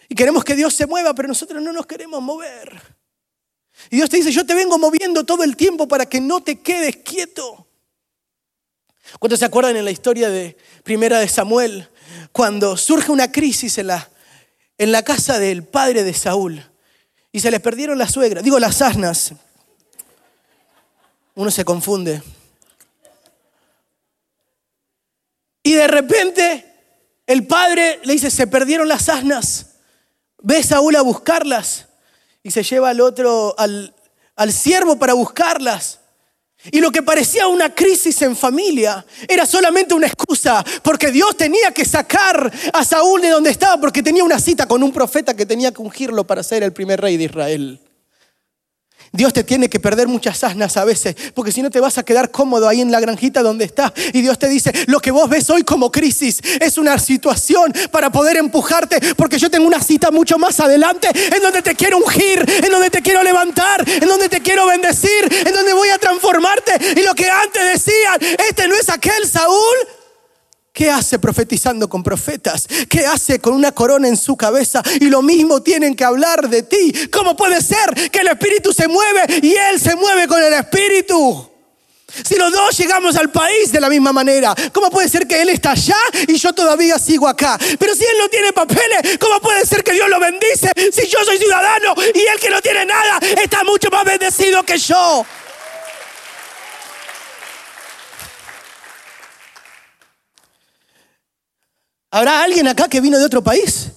Y 0.10 0.16
queremos 0.16 0.44
que 0.44 0.56
Dios 0.56 0.74
se 0.74 0.86
mueva, 0.86 1.14
pero 1.14 1.28
nosotros 1.28 1.62
no 1.62 1.72
nos 1.72 1.86
queremos 1.86 2.22
mover. 2.22 2.82
Y 3.90 3.98
Dios 3.98 4.10
te 4.10 4.18
dice, 4.18 4.32
yo 4.32 4.46
te 4.46 4.54
vengo 4.54 4.78
moviendo 4.78 5.24
todo 5.24 5.44
el 5.44 5.56
tiempo 5.56 5.88
para 5.88 6.06
que 6.06 6.22
no 6.22 6.42
te 6.42 6.60
quedes 6.60 6.98
quieto. 6.98 7.68
¿Cuántos 9.20 9.40
se 9.40 9.46
acuerdan 9.46 9.76
en 9.76 9.86
la 9.86 9.92
historia 9.92 10.30
de 10.30 10.58
Primera 10.84 11.20
de 11.20 11.28
Samuel? 11.28 11.90
Cuando 12.32 12.78
surge 12.78 13.12
una 13.12 13.32
crisis 13.32 13.78
en 13.78 13.88
la, 13.88 14.10
en 14.78 14.92
la 14.92 15.04
casa 15.04 15.40
del 15.40 15.64
padre 15.64 16.04
de 16.04 16.14
Saúl 16.14 16.64
y 17.32 17.40
se 17.40 17.52
les 17.52 17.62
perdieron 17.62 17.98
las 17.98 18.12
suegras, 18.12 18.44
digo 18.44 18.60
las 18.60 18.82
asnas. 18.82 19.34
Uno 21.36 21.50
se 21.50 21.66
confunde. 21.66 22.22
Y 25.64 25.74
de 25.74 25.88
repente 25.88 26.66
el 27.26 27.48
padre 27.48 28.00
le 28.04 28.14
dice, 28.14 28.30
se 28.30 28.48
perdieron 28.48 28.88
las 28.88 29.08
asnas. 29.10 29.78
Ve 30.42 30.62
Saúl 30.62 30.96
a 30.98 31.02
buscarlas. 31.02 31.88
Y 32.44 32.52
se 32.52 32.64
lleva 32.64 32.90
al 32.90 33.00
otro, 33.00 33.56
al, 33.58 33.96
al 34.36 34.52
siervo 34.52 35.00
para 35.00 35.14
buscarlas. 35.14 36.00
Y 36.72 36.80
lo 36.80 36.92
que 36.92 37.02
parecía 37.02 37.48
una 37.48 37.74
crisis 37.74 38.22
en 38.22 38.36
familia 38.36 39.06
era 39.28 39.46
solamente 39.46 39.94
una 39.94 40.08
excusa, 40.08 40.64
porque 40.82 41.12
Dios 41.12 41.36
tenía 41.36 41.72
que 41.72 41.84
sacar 41.84 42.52
a 42.72 42.86
Saúl 42.86 43.22
de 43.22 43.30
donde 43.30 43.50
estaba, 43.50 43.80
porque 43.82 44.02
tenía 44.02 44.24
una 44.24 44.40
cita 44.40 44.66
con 44.66 44.82
un 44.82 44.94
profeta 44.94 45.34
que 45.34 45.46
tenía 45.46 45.74
que 45.74 45.82
ungirlo 45.82 46.26
para 46.26 46.42
ser 46.42 46.64
el 46.64 46.72
primer 46.72 47.02
rey 47.02 47.18
de 47.18 47.26
Israel. 47.26 47.82
Dios 49.16 49.32
te 49.32 49.44
tiene 49.44 49.70
que 49.70 49.80
perder 49.80 50.08
muchas 50.08 50.44
asnas 50.44 50.76
a 50.76 50.86
veces, 50.86 51.16
porque 51.36 51.52
si 51.52 51.62
no 51.62 51.70
te 51.70 51.80
vas 51.80 52.00
a 52.00 52.04
quedar 52.04 52.32
cómodo 52.32 52.68
ahí 52.68 52.82
en 52.82 52.92
la 52.92 53.00
granjita 53.00 53.44
donde 53.44 53.66
estás. 53.66 53.92
Y 54.12 54.22
Dios 54.22 54.40
te 54.40 54.50
dice, 54.50 54.74
lo 54.88 55.00
que 55.00 55.12
vos 55.12 55.30
ves 55.30 55.52
hoy 55.52 55.62
como 55.62 55.92
crisis 55.92 56.42
es 56.60 56.80
una 56.80 56.98
situación 56.98 57.72
para 57.92 58.12
poder 58.12 58.38
empujarte, 58.38 59.00
porque 59.16 59.38
yo 59.38 59.52
tengo 59.52 59.68
una 59.68 59.84
cita 59.84 60.10
mucho 60.10 60.40
más 60.40 60.60
adelante 60.60 61.10
en 61.14 61.44
donde 61.44 61.62
te 61.62 61.76
quiero 61.76 62.00
ungir, 62.00 62.44
en 62.64 62.72
donde 62.72 62.90
te 62.90 63.04
quiero 63.04 63.22
levantar, 63.22 63.88
en 63.88 64.08
donde 64.08 64.30
te 64.30 64.42
quiero 64.42 64.66
bendecir, 64.66 65.30
en 65.46 65.54
donde 65.54 65.74
voy 65.74 65.90
a 65.90 66.00
transformarte. 66.00 67.00
Y 67.00 67.04
lo 67.04 67.14
que 67.14 67.30
antes 67.30 67.72
decían, 67.72 68.18
este 68.50 68.68
no 68.68 68.74
es 68.74 68.90
aquel 68.90 69.28
Saúl, 69.28 69.76
¿Qué 70.74 70.90
hace 70.90 71.20
profetizando 71.20 71.88
con 71.88 72.02
profetas? 72.02 72.68
¿Qué 72.90 73.06
hace 73.06 73.40
con 73.40 73.54
una 73.54 73.72
corona 73.72 74.08
en 74.08 74.18
su 74.18 74.36
cabeza? 74.36 74.82
Y 75.00 75.06
lo 75.06 75.22
mismo 75.22 75.62
tienen 75.62 75.96
que 75.96 76.04
hablar 76.04 76.50
de 76.50 76.64
ti. 76.64 76.92
¿Cómo 77.12 77.38
puede 77.38 77.62
ser 77.62 78.10
que 78.12 78.20
el 78.20 78.28
Espíritu 78.30 78.74
se 78.74 78.88
mueve 78.88 79.40
y 79.44 79.54
Él 79.54 79.80
se 79.80 79.96
mueve 79.96 80.28
con 80.28 80.42
el 80.42 80.52
Espíritu? 80.52 81.48
Si 82.26 82.36
los 82.38 82.52
dos 82.52 82.76
llegamos 82.76 83.16
al 83.18 83.32
país 83.32 83.72
de 83.72 83.82
la 83.82 83.88
misma 83.88 84.12
manera, 84.12 84.56
¿cómo 84.72 84.90
puede 84.90 85.10
ser 85.10 85.28
que 85.28 85.44
Él 85.44 85.50
está 85.50 85.72
allá 85.72 85.98
y 86.28 86.38
yo 86.38 86.54
todavía 86.54 86.98
sigo 86.98 87.28
acá? 87.28 87.56
Pero 87.78 87.94
si 87.94 88.04
Él 88.04 88.18
no 88.18 88.28
tiene 88.30 88.52
papeles, 88.52 89.18
¿cómo 89.20 89.40
puede 89.42 89.68
ser 89.68 89.84
que 89.84 89.94
Dios 89.94 90.10
lo 90.10 90.20
bendice 90.20 90.72
si 90.92 91.08
yo 91.08 91.20
soy 91.24 91.38
ciudadano 91.38 91.94
y 92.16 92.20
Él 92.20 92.40
que 92.42 92.50
no 92.50 92.60
tiene 92.64 92.84
nada 92.84 93.20
está 93.44 93.64
mucho 93.64 93.92
más 93.92 94.06
bendecido 94.06 94.64
que 94.64 94.80
yo? 94.80 95.24
¿Habrá 102.14 102.44
alguien 102.44 102.68
acá 102.68 102.88
que 102.88 103.02
vino 103.02 103.18
de 103.18 103.26
otro 103.26 103.44
país? 103.44 103.92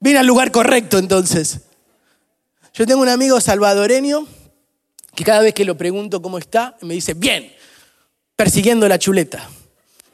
Vine 0.00 0.20
al 0.20 0.26
lugar 0.26 0.50
correcto 0.50 0.96
entonces. 0.96 1.58
Yo 2.72 2.86
tengo 2.86 3.02
un 3.02 3.10
amigo 3.10 3.42
salvadoreño 3.42 4.26
que 5.14 5.22
cada 5.22 5.40
vez 5.40 5.52
que 5.52 5.66
lo 5.66 5.76
pregunto 5.76 6.22
cómo 6.22 6.38
está, 6.38 6.78
me 6.80 6.94
dice, 6.94 7.12
bien, 7.12 7.52
persiguiendo 8.36 8.88
la 8.88 8.98
chuleta. 8.98 9.46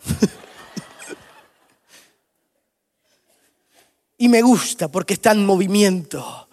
y 4.18 4.28
me 4.28 4.42
gusta 4.42 4.88
porque 4.88 5.14
está 5.14 5.30
en 5.30 5.46
movimiento. 5.46 6.48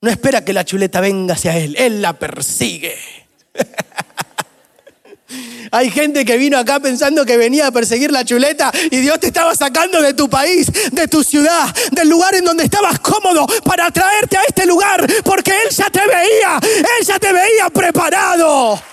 No 0.00 0.08
espera 0.08 0.46
que 0.46 0.54
la 0.54 0.64
chuleta 0.64 1.02
venga 1.02 1.34
hacia 1.34 1.58
él, 1.58 1.76
él 1.76 2.00
la 2.00 2.18
persigue. 2.18 2.96
Hay 5.74 5.90
gente 5.90 6.26
que 6.26 6.36
vino 6.36 6.58
acá 6.58 6.80
pensando 6.80 7.24
que 7.24 7.38
venía 7.38 7.66
a 7.66 7.72
perseguir 7.72 8.12
la 8.12 8.26
chuleta 8.26 8.70
y 8.90 8.98
Dios 8.98 9.18
te 9.18 9.28
estaba 9.28 9.54
sacando 9.54 10.02
de 10.02 10.12
tu 10.12 10.28
país, 10.28 10.70
de 10.92 11.08
tu 11.08 11.24
ciudad, 11.24 11.74
del 11.92 12.10
lugar 12.10 12.34
en 12.34 12.44
donde 12.44 12.64
estabas 12.64 12.98
cómodo 13.00 13.46
para 13.64 13.90
traerte 13.90 14.36
a 14.36 14.42
este 14.46 14.66
lugar, 14.66 15.06
porque 15.24 15.50
Él 15.50 15.70
ya 15.74 15.88
te 15.88 16.00
veía, 16.00 16.60
Él 16.60 17.06
ya 17.06 17.18
te 17.18 17.32
veía 17.32 17.70
preparado. 17.72 18.91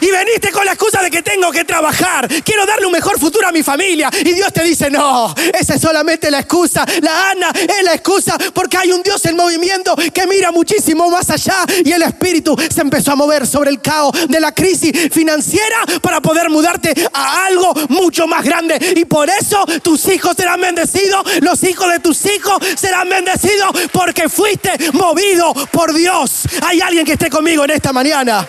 Y 0.00 0.10
veniste 0.10 0.50
con 0.50 0.64
la 0.64 0.72
excusa 0.72 1.02
de 1.02 1.10
que 1.10 1.22
tengo 1.22 1.50
que 1.50 1.64
trabajar. 1.64 2.28
Quiero 2.44 2.66
darle 2.66 2.86
un 2.86 2.92
mejor 2.92 3.18
futuro 3.18 3.48
a 3.48 3.52
mi 3.52 3.62
familia. 3.62 4.10
Y 4.20 4.32
Dios 4.32 4.52
te 4.52 4.64
dice, 4.64 4.90
no, 4.90 5.34
esa 5.58 5.74
es 5.74 5.80
solamente 5.80 6.30
la 6.30 6.40
excusa. 6.40 6.84
La 7.02 7.30
Ana 7.30 7.50
es 7.54 7.84
la 7.84 7.94
excusa 7.94 8.36
porque 8.52 8.76
hay 8.76 8.92
un 8.92 9.02
Dios 9.02 9.24
en 9.26 9.36
movimiento 9.36 9.94
que 10.12 10.26
mira 10.26 10.50
muchísimo 10.50 11.10
más 11.10 11.30
allá. 11.30 11.64
Y 11.84 11.92
el 11.92 12.02
Espíritu 12.02 12.56
se 12.72 12.80
empezó 12.80 13.12
a 13.12 13.16
mover 13.16 13.46
sobre 13.46 13.70
el 13.70 13.80
caos 13.80 14.12
de 14.28 14.40
la 14.40 14.52
crisis 14.52 14.92
financiera 15.12 15.84
para 16.02 16.20
poder 16.20 16.50
mudarte 16.50 16.94
a 17.12 17.46
algo 17.46 17.72
mucho 17.88 18.26
más 18.26 18.44
grande. 18.44 18.78
Y 18.96 19.04
por 19.04 19.28
eso 19.30 19.64
tus 19.82 20.06
hijos 20.08 20.34
serán 20.36 20.60
bendecidos. 20.60 21.24
Los 21.40 21.62
hijos 21.64 21.90
de 21.90 22.00
tus 22.00 22.24
hijos 22.26 22.58
serán 22.76 23.08
bendecidos 23.08 23.70
porque 23.92 24.28
fuiste 24.28 24.70
movido 24.92 25.54
por 25.70 25.92
Dios. 25.94 26.42
Hay 26.62 26.80
alguien 26.80 27.04
que 27.04 27.12
esté 27.12 27.30
conmigo 27.30 27.64
en 27.64 27.70
esta 27.70 27.92
mañana. 27.92 28.46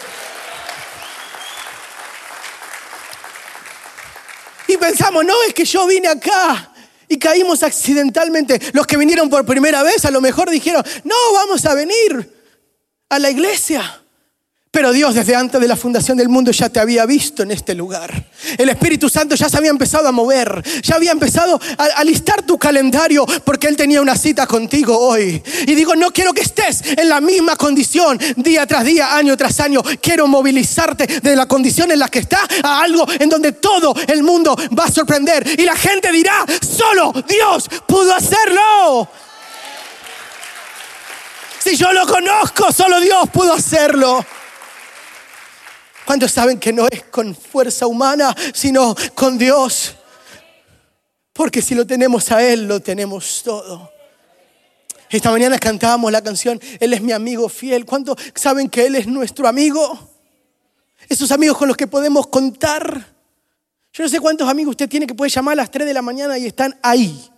Y 4.68 4.78
pensamos, 4.78 5.26
no, 5.26 5.34
es 5.48 5.54
que 5.54 5.66
yo 5.66 5.88
vine 5.88 6.08
acá 6.08 6.72
y 7.08 7.18
caímos 7.18 7.64
accidentalmente. 7.64 8.60
Los 8.74 8.88
que 8.88 8.98
vinieron 8.98 9.30
por 9.30 9.46
primera 9.46 9.84
vez 9.84 10.06
a 10.06 10.12
lo 10.12 10.22
mejor 10.22 10.50
dijeron, 10.50 10.84
no, 11.04 11.16
vamos 11.34 11.66
a 11.66 11.74
venir 11.74 12.34
a 13.10 13.20
la 13.20 13.30
iglesia. 13.30 14.05
Pero 14.76 14.92
Dios 14.92 15.16
desde 15.16 15.34
antes 15.38 15.62
de 15.62 15.70
la 15.70 15.78
fundación 15.78 16.18
del 16.18 16.28
mundo 16.28 16.52
ya 16.52 16.68
te 16.68 16.82
había 16.82 17.06
visto 17.06 17.44
en 17.44 17.52
este 17.52 17.74
lugar. 17.74 18.26
El 18.58 18.68
Espíritu 18.68 19.08
Santo 19.08 19.34
ya 19.34 19.48
se 19.48 19.56
había 19.56 19.70
empezado 19.70 20.06
a 20.06 20.12
mover, 20.12 20.62
ya 20.84 20.96
había 20.96 21.14
empezado 21.14 21.58
a, 21.78 22.04
listar 22.04 22.42
tu 22.42 22.60
calendario 22.60 23.26
porque 23.46 23.68
Él 23.68 23.78
tenía 23.78 24.02
una 24.02 24.18
cita 24.18 24.46
contigo 24.46 25.00
hoy. 25.00 25.42
Y 25.66 25.76
digo, 25.76 25.96
no 25.96 26.12
quiero 26.12 26.34
que 26.34 26.42
estés 26.42 26.82
en 26.98 27.08
la 27.08 27.22
misma 27.22 27.56
condición 27.56 28.20
día 28.36 28.68
tras 28.68 28.84
día, 28.84 29.16
año 29.16 29.38
tras 29.38 29.62
año. 29.62 29.82
Quiero 30.02 30.28
movilizarte 30.28 31.22
de 31.22 31.36
la 31.38 31.46
condición 31.46 31.90
en 31.92 32.00
la 32.00 32.10
que 32.10 32.20
está 32.20 32.46
a 32.62 32.82
algo 32.82 33.08
en 33.18 33.30
donde 33.30 33.54
todo 33.54 33.96
el 34.08 34.24
mundo 34.24 34.58
va 34.78 34.84
a 34.84 34.92
sorprender. 34.92 35.58
Y 35.58 35.64
la 35.64 35.78
gente 35.78 36.12
dirá, 36.12 36.46
solo 36.62 37.14
Dios 37.26 37.70
pudo 37.88 38.14
hacerlo. 38.14 39.08
Si 41.64 41.78
yo 41.78 41.94
lo 41.94 42.06
conozco, 42.06 42.74
solo 42.74 43.00
Dios 43.00 43.30
pudo 43.32 43.54
hacerlo. 43.54 44.26
¿Cuántos 46.06 46.32
saben 46.32 46.60
que 46.60 46.72
no 46.72 46.88
es 46.88 47.04
con 47.04 47.36
fuerza 47.36 47.88
humana, 47.88 48.36
sino 48.54 48.96
con 49.16 49.38
Dios? 49.38 49.96
Porque 51.34 51.62
si 51.62 51.76
lo 51.76 51.86
tenemos 51.86 52.32
a 52.32 52.44
Él, 52.44 52.68
lo 52.68 52.80
tenemos 52.80 53.42
todo. 53.44 53.92
Esta 55.10 55.32
mañana 55.32 55.58
cantábamos 55.58 56.12
la 56.12 56.22
canción, 56.22 56.60
Él 56.80 56.94
es 56.94 57.02
mi 57.02 57.12
amigo 57.12 57.50
fiel. 57.50 57.86
¿Cuántos 57.86 58.18
saben 58.36 58.70
que 58.70 58.86
Él 58.86 58.96
es 58.96 59.08
nuestro 59.08 59.48
amigo? 59.48 60.12
Esos 61.10 61.32
amigos 61.32 61.58
con 61.58 61.68
los 61.68 61.78
que 61.78 61.88
podemos 61.88 62.28
contar. 62.28 63.16
Yo 63.94 64.04
no 64.04 64.10
sé 64.10 64.20
cuántos 64.20 64.48
amigos 64.50 64.72
usted 64.72 64.90
tiene 64.90 65.08
que 65.08 65.16
puede 65.16 65.30
llamar 65.30 65.54
a 65.54 65.56
las 65.58 65.72
3 65.72 65.88
de 65.88 65.94
la 65.94 66.02
mañana 66.02 66.38
y 66.38 66.46
están 66.46 66.78
ahí. 66.82 67.30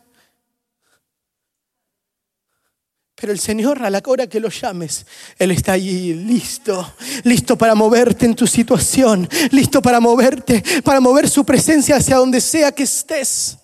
Pero 3.20 3.34
el 3.34 3.40
Señor, 3.40 3.84
a 3.84 3.90
la 3.90 4.02
hora 4.06 4.28
que 4.28 4.40
lo 4.40 4.50
llames, 4.50 5.08
Él 5.40 5.50
está 5.50 5.72
allí 5.72 6.14
listo, 6.14 6.94
listo 7.24 7.58
para 7.58 7.74
moverte 7.74 8.28
en 8.28 8.36
tu 8.36 8.46
situación, 8.46 9.28
listo 9.50 9.82
para 9.82 10.00
moverte, 10.00 10.64
para 10.84 11.00
mover 11.00 11.28
su 11.28 11.44
presencia 11.44 11.96
hacia 11.96 12.18
donde 12.18 12.40
sea 12.40 12.72
que 12.72 12.84
estés. 12.84 13.58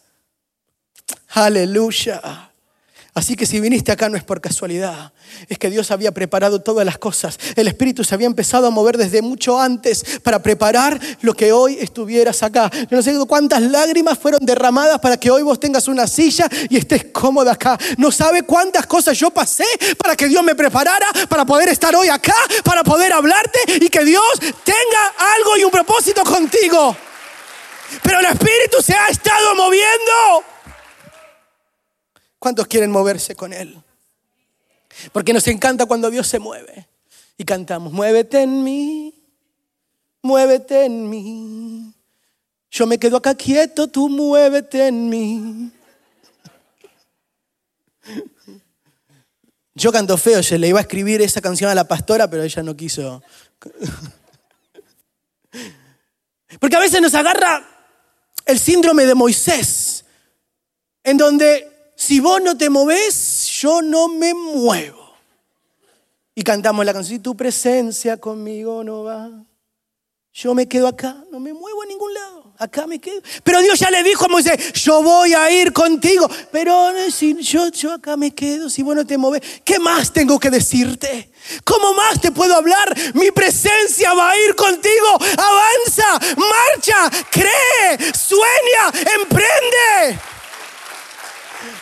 Aleluya. 1.29 2.52
Así 3.15 3.35
que 3.35 3.45
si 3.45 3.59
viniste 3.59 3.91
acá 3.91 4.09
no 4.09 4.17
es 4.17 4.23
por 4.23 4.41
casualidad, 4.41 5.13
es 5.47 5.59
que 5.59 5.69
Dios 5.69 5.91
había 5.91 6.11
preparado 6.11 6.61
todas 6.61 6.83
las 6.83 6.97
cosas. 6.97 7.37
El 7.55 7.67
Espíritu 7.67 8.03
se 8.03 8.15
había 8.15 8.25
empezado 8.25 8.65
a 8.65 8.71
mover 8.71 8.97
desde 8.97 9.21
mucho 9.21 9.59
antes 9.59 10.03
para 10.23 10.41
preparar 10.41 10.99
lo 11.21 11.35
que 11.35 11.51
hoy 11.51 11.77
estuvieras 11.79 12.41
acá. 12.41 12.71
Yo 12.89 12.97
no 12.97 13.03
sé 13.03 13.15
cuántas 13.27 13.61
lágrimas 13.61 14.17
fueron 14.17 14.43
derramadas 14.43 14.99
para 14.99 15.17
que 15.17 15.29
hoy 15.29 15.43
vos 15.43 15.59
tengas 15.59 15.87
una 15.87 16.07
silla 16.07 16.49
y 16.69 16.77
estés 16.77 17.05
cómoda 17.11 17.51
acá. 17.51 17.77
No 17.97 18.11
sabe 18.11 18.41
cuántas 18.41 18.87
cosas 18.87 19.15
yo 19.15 19.29
pasé 19.29 19.65
para 19.95 20.15
que 20.15 20.27
Dios 20.27 20.43
me 20.43 20.55
preparara 20.55 21.07
para 21.29 21.45
poder 21.45 21.69
estar 21.69 21.95
hoy 21.95 22.09
acá, 22.09 22.35
para 22.63 22.83
poder 22.83 23.13
hablarte 23.13 23.59
y 23.79 23.89
que 23.89 24.03
Dios 24.03 24.23
tenga 24.39 25.35
algo 25.37 25.57
y 25.57 25.63
un 25.63 25.71
propósito 25.71 26.23
contigo. 26.23 26.97
Pero 28.01 28.19
el 28.21 28.25
Espíritu 28.25 28.81
se 28.81 28.95
ha 28.95 29.09
estado 29.09 29.53
moviendo. 29.53 30.52
¿Cuántos 32.43 32.67
quieren 32.67 32.91
moverse 32.91 33.35
con 33.37 33.53
Él? 33.53 33.81
Porque 35.13 35.31
nos 35.31 35.47
encanta 35.47 35.85
cuando 35.85 36.11
Dios 36.11 36.27
se 36.27 36.39
mueve. 36.39 36.89
Y 37.37 37.45
cantamos, 37.45 37.93
muévete 37.93 38.41
en 38.41 38.61
mí, 38.65 39.15
muévete 40.21 40.83
en 40.83 41.09
mí. 41.09 41.93
Yo 42.69 42.85
me 42.85 42.97
quedo 42.97 43.15
acá 43.15 43.33
quieto, 43.33 43.87
tú 43.87 44.09
muévete 44.09 44.87
en 44.87 45.07
mí. 45.07 45.71
Yo 49.73 49.93
canto 49.93 50.17
feo, 50.17 50.41
yo 50.41 50.57
le 50.57 50.67
iba 50.67 50.79
a 50.79 50.81
escribir 50.81 51.21
esa 51.21 51.39
canción 51.39 51.69
a 51.69 51.75
la 51.75 51.87
pastora, 51.87 52.29
pero 52.29 52.43
ella 52.43 52.61
no 52.61 52.75
quiso. 52.75 53.23
Porque 56.59 56.75
a 56.75 56.81
veces 56.81 57.01
nos 57.01 57.13
agarra 57.13 57.65
el 58.45 58.59
síndrome 58.59 59.05
de 59.05 59.15
Moisés, 59.15 60.03
en 61.05 61.15
donde 61.15 61.72
si 62.03 62.19
vos 62.19 62.41
no 62.41 62.57
te 62.57 62.69
moves, 62.69 63.47
yo 63.61 63.81
no 63.81 64.09
me 64.09 64.33
muevo. 64.33 65.15
Y 66.35 66.41
cantamos 66.41 66.85
la 66.85 66.91
canción, 66.91 67.21
tu 67.21 67.33
presencia 67.35 68.17
conmigo 68.17 68.83
no 68.83 69.03
va, 69.03 69.29
yo 70.33 70.53
me 70.53 70.67
quedo 70.67 70.87
acá, 70.87 71.15
no 71.31 71.39
me 71.39 71.53
muevo 71.53 71.81
a 71.81 71.85
ningún 71.85 72.13
lado, 72.13 72.53
acá 72.57 72.87
me 72.87 72.99
quedo. 72.99 73.21
Pero 73.43 73.61
Dios 73.61 73.79
ya 73.79 73.89
le 73.89 74.03
dijo 74.03 74.25
a 74.25 74.27
Moisés, 74.27 74.73
yo 74.73 75.01
voy 75.01 75.33
a 75.33 75.49
ir 75.49 75.71
contigo, 75.71 76.29
pero 76.51 76.91
si 77.09 77.41
yo, 77.41 77.69
yo 77.69 77.93
acá 77.93 78.17
me 78.17 78.35
quedo, 78.35 78.69
si 78.69 78.83
vos 78.83 78.95
no 78.95 79.05
te 79.05 79.17
mueves, 79.17 79.61
¿qué 79.63 79.79
más 79.79 80.11
tengo 80.11 80.37
que 80.39 80.49
decirte? 80.49 81.31
¿Cómo 81.63 81.93
más 81.93 82.19
te 82.19 82.31
puedo 82.31 82.55
hablar? 82.55 82.93
Mi 83.13 83.31
presencia 83.31 84.13
va 84.13 84.31
a 84.31 84.37
ir 84.37 84.55
contigo. 84.55 85.07
Avanza, 85.21 86.35
marcha, 86.35 87.27
cree, 87.31 88.13
sueña, 88.13 88.91
emprende. 89.21 90.32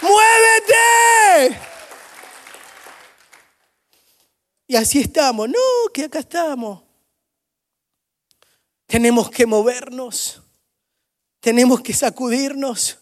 ¡Muévete! 0.02 1.60
Y 4.68 4.76
así 4.76 5.02
estamos. 5.02 5.50
No, 5.50 5.60
que 5.94 6.06
acá 6.06 6.20
estamos. 6.20 6.82
Tenemos 8.86 9.30
que 9.30 9.46
movernos. 9.46 10.42
Tenemos 11.40 11.82
que 11.82 11.94
sacudirnos. 11.94 13.00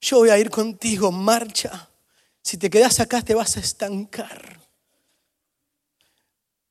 Yo 0.00 0.18
voy 0.18 0.30
a 0.30 0.38
ir 0.38 0.50
contigo, 0.50 1.12
marcha. 1.12 1.88
Si 2.42 2.56
te 2.56 2.70
quedas 2.70 2.98
acá 2.98 3.22
te 3.22 3.34
vas 3.34 3.56
a 3.56 3.60
estancar. 3.60 4.60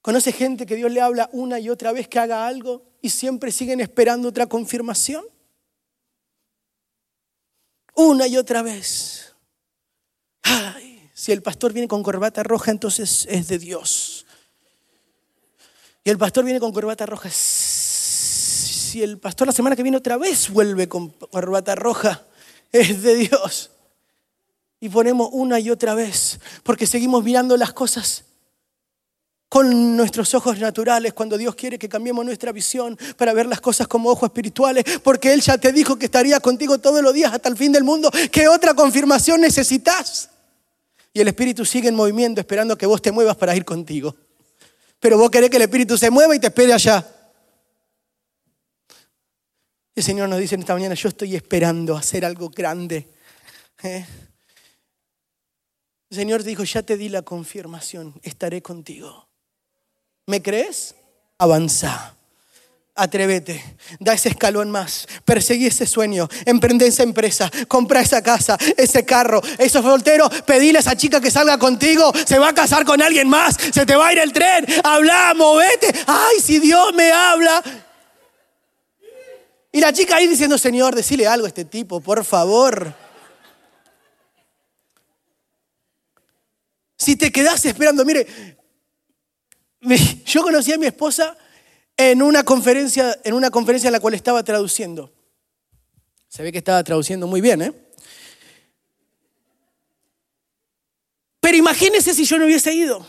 ¿Conoce 0.01 0.31
gente 0.31 0.65
que 0.65 0.75
Dios 0.75 0.91
le 0.91 0.99
habla 0.99 1.29
una 1.31 1.59
y 1.59 1.69
otra 1.69 1.91
vez 1.91 2.07
que 2.07 2.19
haga 2.19 2.47
algo 2.47 2.83
y 3.01 3.09
siempre 3.09 3.51
siguen 3.51 3.79
esperando 3.79 4.29
otra 4.29 4.47
confirmación? 4.47 5.23
Una 7.95 8.27
y 8.27 8.37
otra 8.37 8.61
vez. 8.61 9.33
Ay, 10.43 11.09
si 11.13 11.31
el 11.31 11.41
pastor 11.41 11.73
viene 11.73 11.87
con 11.87 12.03
corbata 12.03 12.43
roja, 12.43 12.71
entonces 12.71 13.27
es 13.29 13.47
de 13.47 13.59
Dios. 13.59 14.25
Y 16.03 16.09
el 16.09 16.17
pastor 16.17 16.43
viene 16.43 16.59
con 16.59 16.73
corbata 16.73 17.05
roja. 17.05 17.29
Si 17.29 19.03
el 19.03 19.19
pastor 19.19 19.47
la 19.47 19.53
semana 19.53 19.75
que 19.75 19.83
viene 19.83 19.97
otra 19.97 20.17
vez 20.17 20.49
vuelve 20.49 20.87
con 20.87 21.09
corbata 21.09 21.75
roja, 21.75 22.25
es 22.71 23.03
de 23.03 23.15
Dios. 23.15 23.71
Y 24.79 24.89
ponemos 24.89 25.29
una 25.31 25.59
y 25.59 25.69
otra 25.69 25.93
vez, 25.93 26.39
porque 26.63 26.87
seguimos 26.87 27.23
mirando 27.23 27.55
las 27.55 27.71
cosas 27.71 28.25
con 29.51 29.97
nuestros 29.97 30.33
ojos 30.33 30.59
naturales 30.59 31.11
cuando 31.11 31.37
Dios 31.37 31.55
quiere 31.55 31.77
que 31.77 31.89
cambiemos 31.89 32.23
nuestra 32.23 32.53
visión 32.53 32.97
para 33.17 33.33
ver 33.33 33.47
las 33.47 33.59
cosas 33.59 33.85
como 33.85 34.09
ojos 34.09 34.29
espirituales, 34.29 34.85
porque 35.03 35.33
Él 35.33 35.41
ya 35.41 35.57
te 35.57 35.73
dijo 35.73 35.99
que 35.99 36.05
estaría 36.05 36.39
contigo 36.39 36.77
todos 36.77 37.03
los 37.03 37.13
días 37.13 37.33
hasta 37.33 37.49
el 37.49 37.57
fin 37.57 37.73
del 37.73 37.83
mundo. 37.83 38.09
¿Qué 38.31 38.47
otra 38.47 38.73
confirmación 38.73 39.41
necesitas? 39.41 40.29
Y 41.11 41.19
el 41.19 41.27
Espíritu 41.27 41.65
sigue 41.65 41.89
en 41.89 41.95
movimiento 41.95 42.39
esperando 42.39 42.77
que 42.77 42.85
vos 42.85 43.01
te 43.01 43.11
muevas 43.11 43.35
para 43.35 43.53
ir 43.53 43.65
contigo. 43.65 44.15
Pero 45.01 45.17
vos 45.17 45.29
querés 45.29 45.49
que 45.49 45.57
el 45.57 45.63
Espíritu 45.63 45.97
se 45.97 46.09
mueva 46.09 46.33
y 46.33 46.39
te 46.39 46.47
espere 46.47 46.71
allá. 46.71 47.05
El 49.93 50.01
Señor 50.01 50.29
nos 50.29 50.39
dice 50.39 50.55
en 50.55 50.61
esta 50.61 50.75
mañana, 50.75 50.95
yo 50.95 51.09
estoy 51.09 51.35
esperando 51.35 51.97
hacer 51.97 52.23
algo 52.23 52.49
grande. 52.49 53.05
¿eh? 53.83 54.05
El 56.09 56.15
Señor 56.15 56.41
dijo, 56.41 56.63
ya 56.63 56.83
te 56.83 56.95
di 56.95 57.09
la 57.09 57.23
confirmación, 57.23 58.13
estaré 58.23 58.61
contigo. 58.61 59.27
¿Me 60.25 60.41
crees? 60.41 60.95
Avanza. 61.37 62.15
Atrévete, 62.93 63.63
da 64.01 64.13
ese 64.13 64.29
escalón 64.29 64.69
más, 64.69 65.07
perseguí 65.23 65.65
ese 65.65 65.87
sueño, 65.87 66.27
emprende 66.45 66.85
esa 66.85 67.03
empresa, 67.03 67.49
compra 67.69 68.01
esa 68.01 68.21
casa, 68.21 68.57
ese 68.75 69.05
carro, 69.05 69.41
esos 69.57 69.81
solteros, 69.81 70.29
pedile 70.41 70.77
a 70.77 70.81
esa 70.81 70.97
chica 70.97 71.21
que 71.21 71.31
salga 71.31 71.57
contigo, 71.57 72.11
se 72.27 72.37
va 72.37 72.49
a 72.49 72.53
casar 72.53 72.83
con 72.83 73.01
alguien 73.01 73.29
más, 73.29 73.55
se 73.55 73.85
te 73.85 73.95
va 73.95 74.07
a 74.07 74.11
ir 74.11 74.19
el 74.19 74.33
tren, 74.33 74.65
habla, 74.83 75.33
movete, 75.35 75.87
ay, 76.05 76.41
si 76.41 76.59
Dios 76.59 76.93
me 76.93 77.11
habla. 77.11 77.63
Y 79.71 79.79
la 79.79 79.93
chica 79.93 80.17
ahí 80.17 80.27
diciendo, 80.27 80.57
Señor, 80.57 80.93
decile 80.93 81.25
algo 81.27 81.45
a 81.45 81.49
este 81.49 81.63
tipo, 81.63 82.01
por 82.01 82.25
favor. 82.25 82.93
Si 86.97 87.15
te 87.15 87.31
quedas 87.31 87.65
esperando, 87.65 88.03
mire, 88.03 88.27
yo 90.25 90.43
conocí 90.43 90.71
a 90.71 90.77
mi 90.77 90.85
esposa 90.85 91.37
en 91.97 92.21
una 92.21 92.43
conferencia, 92.43 93.19
en 93.23 93.33
una 93.33 93.49
conferencia 93.49 93.87
en 93.87 93.93
la 93.93 93.99
cual 93.99 94.13
estaba 94.13 94.43
traduciendo. 94.43 95.11
Se 96.27 96.43
ve 96.43 96.51
que 96.51 96.59
estaba 96.59 96.83
traduciendo 96.83 97.27
muy 97.27 97.41
bien, 97.41 97.61
¿eh? 97.61 97.73
Pero 101.39 101.57
imagínese 101.57 102.13
si 102.13 102.23
yo 102.23 102.37
no 102.37 102.45
hubiese 102.45 102.73
ido. 102.73 103.05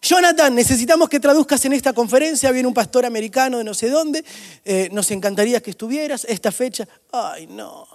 Jonathan, 0.00 0.54
necesitamos 0.54 1.08
que 1.08 1.18
traduzcas 1.18 1.64
en 1.64 1.72
esta 1.72 1.92
conferencia. 1.92 2.52
Viene 2.52 2.68
un 2.68 2.74
pastor 2.74 3.04
americano 3.04 3.58
de 3.58 3.64
no 3.64 3.74
sé 3.74 3.90
dónde. 3.90 4.24
Eh, 4.64 4.88
nos 4.92 5.10
encantaría 5.10 5.60
que 5.60 5.70
estuvieras. 5.70 6.24
Esta 6.28 6.52
fecha. 6.52 6.88
Ay, 7.12 7.48
no. 7.48 7.86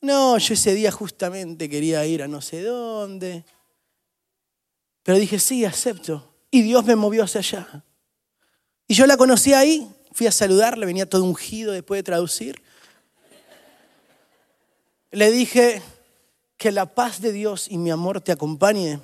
No, 0.00 0.36
yo 0.36 0.54
ese 0.54 0.74
día 0.74 0.90
justamente 0.90 1.70
quería 1.70 2.04
ir 2.04 2.22
a 2.24 2.28
no 2.28 2.40
sé 2.40 2.62
dónde. 2.62 3.44
Pero 5.04 5.18
dije, 5.18 5.38
sí, 5.38 5.64
acepto. 5.64 6.31
Y 6.52 6.62
Dios 6.62 6.84
me 6.84 6.94
movió 6.94 7.24
hacia 7.24 7.40
allá. 7.40 7.84
Y 8.86 8.94
yo 8.94 9.06
la 9.06 9.16
conocí 9.16 9.54
ahí, 9.54 9.90
fui 10.12 10.28
a 10.28 10.32
saludarle, 10.32 10.86
venía 10.86 11.08
todo 11.08 11.24
ungido 11.24 11.72
después 11.72 11.98
de 11.98 12.02
traducir. 12.04 12.62
Le 15.10 15.32
dije, 15.32 15.82
que 16.62 16.70
la 16.70 16.86
paz 16.86 17.20
de 17.20 17.32
Dios 17.32 17.66
y 17.68 17.76
mi 17.76 17.90
amor 17.90 18.20
te 18.20 18.30
acompañe. 18.30 19.00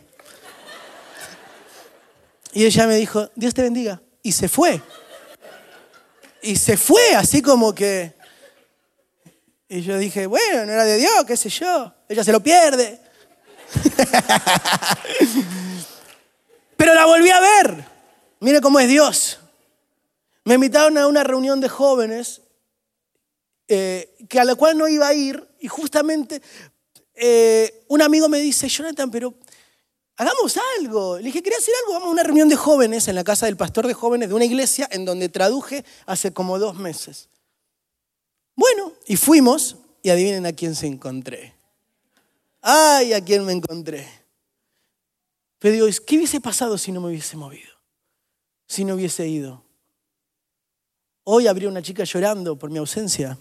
Y 2.53 2.65
ella 2.65 2.87
me 2.87 2.95
dijo, 2.95 3.29
Dios 3.35 3.53
te 3.53 3.63
bendiga. 3.63 4.01
Y 4.23 4.31
se 4.31 4.49
fue. 4.49 4.81
Y 6.41 6.55
se 6.55 6.77
fue, 6.77 7.17
así 7.17 7.43
como 7.43 7.75
que... 7.75 8.15
Y 9.69 9.81
yo 9.81 9.99
dije, 9.99 10.27
bueno, 10.27 10.67
no 10.67 10.73
era 10.73 10.85
de 10.85 10.99
Dios, 10.99 11.25
qué 11.27 11.37
sé 11.37 11.49
yo. 11.49 11.93
Ella 12.09 12.23
se 12.23 12.31
lo 12.31 12.41
pierde. 12.41 13.01
Pero 16.89 17.01
la 17.01 17.05
volví 17.05 17.29
a 17.29 17.39
ver. 17.39 17.85
Mire 18.41 18.63
cómo 18.63 18.81
es 18.81 18.89
Dios. 18.89 19.39
Me 20.45 20.55
invitaron 20.55 20.97
a 20.97 21.07
una 21.07 21.23
reunión 21.23 21.61
de 21.61 21.69
jóvenes 21.69 22.41
eh, 23.67 24.17
que 24.27 24.41
a 24.41 24.45
la 24.45 24.55
cual 24.55 24.79
no 24.79 24.89
iba 24.89 25.07
a 25.07 25.13
ir 25.13 25.47
y 25.61 25.69
justamente 25.69 26.41
eh, 27.15 27.85
un 27.89 28.01
amigo 28.01 28.27
me 28.31 28.39
dice, 28.41 28.71
Jonathan, 28.71 29.11
pero 29.11 29.35
hagamos 30.17 30.59
algo. 30.79 31.19
Le 31.19 31.25
dije, 31.25 31.43
¿quería 31.43 31.59
hacer 31.59 31.75
algo? 31.83 31.93
Vamos 31.93 32.09
a 32.09 32.13
una 32.13 32.23
reunión 32.23 32.49
de 32.49 32.57
jóvenes 32.57 33.07
en 33.07 33.17
la 33.17 33.25
casa 33.25 33.45
del 33.45 33.59
pastor 33.59 33.87
de 33.87 33.93
jóvenes 33.93 34.31
de 34.31 34.35
una 34.35 34.47
iglesia 34.47 34.89
en 34.91 35.05
donde 35.05 35.29
traduje 35.29 35.85
hace 36.07 36.33
como 36.33 36.59
dos 36.59 36.77
meses. 36.77 37.29
Bueno, 38.57 38.95
y 39.07 39.17
fuimos 39.17 39.77
y 40.03 40.09
adivinen 40.09 40.47
a 40.47 40.53
quién 40.53 40.75
se 40.75 40.87
encontré. 40.87 41.55
Ay, 42.63 43.13
a 43.13 43.23
quién 43.23 43.45
me 43.45 43.53
encontré. 43.53 44.18
Pero 45.59 45.75
digo, 45.75 45.87
¿qué 46.07 46.17
hubiese 46.17 46.41
pasado 46.41 46.79
si 46.79 46.93
no 46.93 47.01
me 47.01 47.09
hubiese 47.09 47.37
movido? 47.37 47.73
Si 48.67 48.85
no 48.85 48.95
hubiese 48.95 49.27
ido. 49.27 49.65
Hoy 51.25 51.47
habría 51.47 51.69
una 51.69 51.83
chica 51.83 52.05
llorando 52.05 52.57
por 52.57 52.71
mi 52.71 52.79
ausencia. 52.79 53.37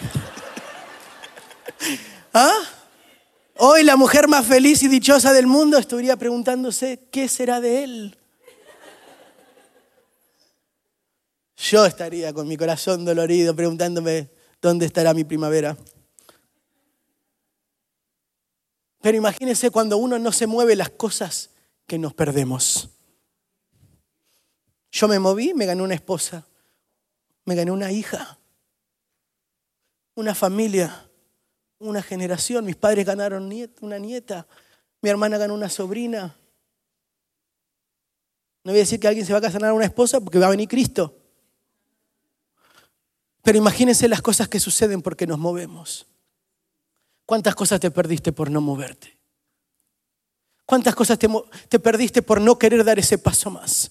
¿Ah? 2.32 2.58
Hoy 3.56 3.82
la 3.82 3.96
mujer 3.96 4.28
más 4.28 4.46
feliz 4.46 4.82
y 4.82 4.88
dichosa 4.88 5.32
del 5.32 5.46
mundo 5.46 5.78
estaría 5.78 6.16
preguntándose, 6.16 7.08
¿qué 7.10 7.28
será 7.28 7.60
de 7.60 7.84
él? 7.84 8.18
Yo 11.56 11.84
estaría 11.84 12.32
con 12.32 12.46
mi 12.46 12.56
corazón 12.56 13.04
dolorido 13.04 13.54
preguntándome, 13.54 14.30
¿dónde 14.62 14.86
estará 14.86 15.12
mi 15.12 15.24
primavera? 15.24 15.76
Pero 19.00 19.16
imagínense 19.16 19.70
cuando 19.70 19.98
uno 19.98 20.18
no 20.18 20.32
se 20.32 20.46
mueve 20.46 20.76
las 20.76 20.90
cosas 20.90 21.50
que 21.88 21.98
nos 21.98 22.14
perdemos. 22.14 22.90
Yo 24.92 25.08
me 25.08 25.18
moví, 25.18 25.52
me 25.54 25.66
gané 25.66 25.82
una 25.82 25.94
esposa 25.94 26.46
me 27.48 27.54
gané 27.54 27.70
una 27.70 27.90
hija, 27.90 28.38
una 30.14 30.34
familia, 30.34 31.08
una 31.78 32.02
generación. 32.02 32.66
Mis 32.66 32.76
padres 32.76 33.06
ganaron 33.06 33.50
una 33.80 33.98
nieta, 33.98 34.46
mi 35.00 35.08
hermana 35.08 35.38
ganó 35.38 35.54
una 35.54 35.70
sobrina. 35.70 36.36
No 38.64 38.72
voy 38.72 38.80
a 38.80 38.82
decir 38.82 39.00
que 39.00 39.08
alguien 39.08 39.24
se 39.24 39.32
va 39.32 39.38
a 39.38 39.40
casar 39.40 39.64
a 39.64 39.72
una 39.72 39.86
esposa 39.86 40.20
porque 40.20 40.38
va 40.38 40.48
a 40.48 40.50
venir 40.50 40.68
Cristo. 40.68 41.16
Pero 43.40 43.56
imagínense 43.56 44.08
las 44.08 44.20
cosas 44.20 44.46
que 44.46 44.60
suceden 44.60 45.00
porque 45.00 45.26
nos 45.26 45.38
movemos. 45.38 46.06
¿Cuántas 47.24 47.54
cosas 47.54 47.80
te 47.80 47.90
perdiste 47.90 48.30
por 48.30 48.50
no 48.50 48.60
moverte? 48.60 49.17
¿Cuántas 50.68 50.94
cosas 50.94 51.18
te, 51.18 51.30
te 51.70 51.78
perdiste 51.78 52.20
por 52.20 52.42
no 52.42 52.58
querer 52.58 52.84
dar 52.84 52.98
ese 52.98 53.16
paso 53.16 53.48
más? 53.50 53.90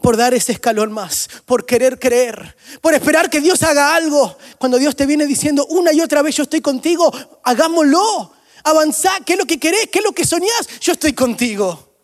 por 0.00 0.16
dar 0.16 0.32
ese 0.32 0.52
escalón 0.52 0.92
más, 0.92 1.28
por 1.44 1.66
querer 1.66 1.98
creer, 1.98 2.56
por 2.80 2.94
esperar 2.94 3.28
que 3.28 3.42
Dios 3.42 3.62
haga 3.62 3.94
algo. 3.94 4.38
Cuando 4.56 4.78
Dios 4.78 4.96
te 4.96 5.04
viene 5.04 5.26
diciendo 5.26 5.66
una 5.66 5.92
y 5.92 6.00
otra 6.00 6.22
vez, 6.22 6.34
yo 6.34 6.44
estoy 6.44 6.62
contigo, 6.62 7.12
hagámoslo, 7.44 8.32
avanzá, 8.64 9.12
¿qué 9.26 9.34
es 9.34 9.38
lo 9.38 9.44
que 9.44 9.60
querés? 9.60 9.88
¿Qué 9.92 9.98
es 9.98 10.04
lo 10.04 10.12
que 10.12 10.24
soñás? 10.24 10.80
Yo 10.80 10.92
estoy 10.92 11.12
contigo. 11.12 11.94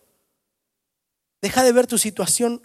Deja 1.40 1.62
de 1.62 1.72
ver 1.72 1.86
tu 1.86 1.96
situación 1.96 2.60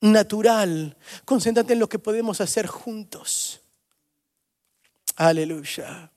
natural, 0.00 0.96
concéntrate 1.24 1.74
en 1.74 1.78
lo 1.78 1.88
que 1.88 2.00
podemos 2.00 2.40
hacer 2.40 2.66
juntos. 2.66 3.60
Aleluya. 5.14 6.10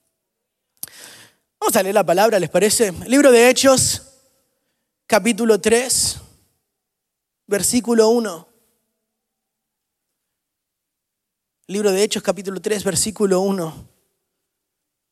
Vamos 1.59 1.75
a 1.75 1.83
leer 1.83 1.93
la 1.93 2.03
palabra, 2.03 2.39
¿les 2.39 2.49
parece? 2.49 2.91
Libro 3.05 3.31
de 3.31 3.47
Hechos, 3.47 4.12
capítulo 5.13 5.61
3 5.61 6.21
versículo 7.45 8.09
1. 8.09 8.47
Libro 11.67 11.91
de 11.91 12.01
Hechos, 12.01 12.23
capítulo 12.23 12.59
3, 12.59 12.83
versículo 12.83 13.41
1. 13.41 13.89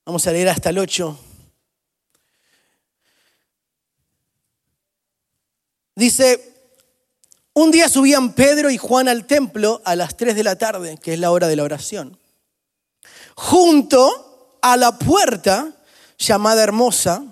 Vamos 0.07 0.25
a 0.25 0.31
leer 0.31 0.49
hasta 0.49 0.71
el 0.71 0.79
8. 0.79 1.19
Dice, 5.93 6.51
un 7.53 7.69
día 7.69 7.87
subían 7.87 8.33
Pedro 8.33 8.71
y 8.71 8.79
Juan 8.79 9.07
al 9.07 9.27
templo 9.27 9.83
a 9.85 9.95
las 9.95 10.17
3 10.17 10.35
de 10.35 10.43
la 10.43 10.55
tarde, 10.55 10.97
que 10.97 11.13
es 11.13 11.19
la 11.19 11.29
hora 11.29 11.47
de 11.47 11.57
la 11.57 11.63
oración. 11.63 12.17
Junto 13.35 14.57
a 14.63 14.77
la 14.77 14.97
puerta 14.97 15.71
llamada 16.17 16.63
Hermosa, 16.63 17.30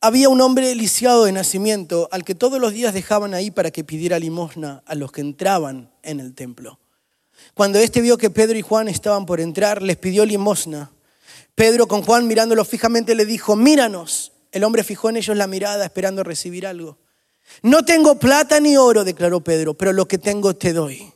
había 0.00 0.28
un 0.28 0.40
hombre 0.40 0.74
lisiado 0.74 1.24
de 1.24 1.32
nacimiento 1.32 2.08
al 2.12 2.24
que 2.24 2.34
todos 2.34 2.60
los 2.60 2.72
días 2.72 2.94
dejaban 2.94 3.34
ahí 3.34 3.50
para 3.50 3.70
que 3.70 3.84
pidiera 3.84 4.18
limosna 4.18 4.82
a 4.86 4.94
los 4.94 5.12
que 5.12 5.20
entraban 5.20 5.90
en 6.02 6.20
el 6.20 6.34
templo. 6.34 6.78
Cuando 7.54 7.78
éste 7.78 8.00
vio 8.00 8.18
que 8.18 8.30
Pedro 8.30 8.58
y 8.58 8.62
Juan 8.62 8.88
estaban 8.88 9.26
por 9.26 9.40
entrar, 9.40 9.82
les 9.82 9.96
pidió 9.96 10.24
limosna. 10.24 10.90
Pedro 11.54 11.88
con 11.88 12.02
Juan 12.02 12.26
mirándolo 12.26 12.64
fijamente 12.64 13.14
le 13.14 13.24
dijo, 13.24 13.56
míranos. 13.56 14.32
El 14.52 14.64
hombre 14.64 14.84
fijó 14.84 15.10
en 15.10 15.16
ellos 15.16 15.36
la 15.36 15.46
mirada 15.46 15.84
esperando 15.84 16.22
recibir 16.22 16.66
algo. 16.66 16.98
No 17.62 17.84
tengo 17.84 18.18
plata 18.18 18.60
ni 18.60 18.76
oro, 18.76 19.04
declaró 19.04 19.40
Pedro, 19.40 19.74
pero 19.74 19.92
lo 19.92 20.06
que 20.08 20.18
tengo 20.18 20.54
te 20.54 20.72
doy. 20.72 21.12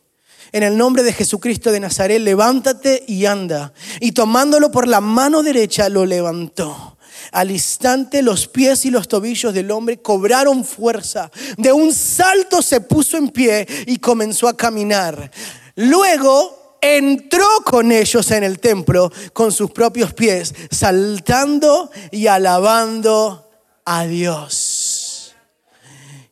En 0.53 0.63
el 0.63 0.77
nombre 0.77 1.03
de 1.03 1.13
Jesucristo 1.13 1.71
de 1.71 1.81
Nazaret, 1.81 2.21
levántate 2.21 3.05
y 3.07 3.27
anda. 3.27 3.73
Y 4.01 4.13
tomándolo 4.13 4.71
por 4.71 4.89
la 4.89 5.01
mano 5.01 5.43
derecha, 5.43 5.89
lo 5.89 6.07
levantó. 6.07 6.99
Al 7.33 7.51
instante 7.51 8.23
los 8.23 8.49
pies 8.49 8.85
y 8.85 8.91
los 8.91 9.09
tobillos 9.09 9.55
del 9.55 9.71
hombre 9.71 10.01
cobraron 10.01 10.65
fuerza. 10.65 11.31
De 11.57 11.73
un 11.73 11.93
salto 11.93 12.63
se 12.63 12.81
puso 12.81 13.17
en 13.17 13.29
pie 13.29 13.67
y 13.87 13.99
comenzó 13.99 14.49
a 14.49 14.57
caminar. 14.57 15.31
Luego 15.77 16.79
entró 16.81 17.47
con 17.65 17.93
ellos 17.93 18.31
en 18.31 18.45
el 18.45 18.59
templo 18.59 19.13
con 19.33 19.53
sus 19.53 19.71
propios 19.71 20.15
pies, 20.15 20.55
saltando 20.71 21.91
y 22.11 22.27
alabando 22.27 23.51
a 23.85 24.05
Dios. 24.07 25.35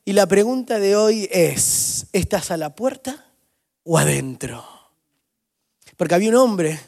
Y 0.05 0.15
la 0.15 0.27
pregunta 0.27 0.79
de 0.79 0.97
hoy 0.97 1.29
es, 1.31 2.07
¿estás 2.13 2.51
a 2.51 2.57
la 2.57 2.75
puerta 2.75 3.27
o 3.85 3.99
adentro? 3.99 4.65
Porque 5.97 6.15
había 6.15 6.31
un 6.31 6.37
hombre 6.37 6.81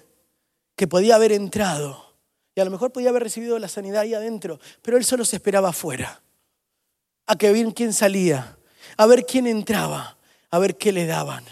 que 0.74 0.86
podía 0.86 1.16
haber 1.16 1.32
entrado 1.32 2.09
y 2.54 2.60
a 2.60 2.64
lo 2.64 2.70
mejor 2.70 2.92
podía 2.92 3.10
haber 3.10 3.22
recibido 3.22 3.58
la 3.58 3.68
sanidad 3.68 4.02
ahí 4.02 4.14
adentro, 4.14 4.58
pero 4.82 4.96
él 4.96 5.04
solo 5.04 5.24
se 5.24 5.36
esperaba 5.36 5.70
afuera, 5.70 6.22
a 7.26 7.36
que 7.36 7.52
ver 7.52 7.72
quién 7.74 7.92
salía, 7.92 8.58
a 8.96 9.06
ver 9.06 9.24
quién 9.24 9.46
entraba, 9.46 10.18
a 10.50 10.58
ver 10.58 10.76
qué 10.76 10.92
le 10.92 11.06
daban. 11.06 11.44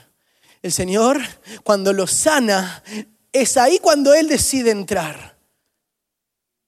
El 0.63 0.73
Señor, 0.73 1.21
cuando 1.63 1.93
lo 1.93 2.07
sana, 2.07 2.83
es 3.33 3.57
ahí 3.57 3.79
cuando 3.79 4.13
Él 4.15 4.29
decide 4.29 4.71
entrar. 4.71 5.39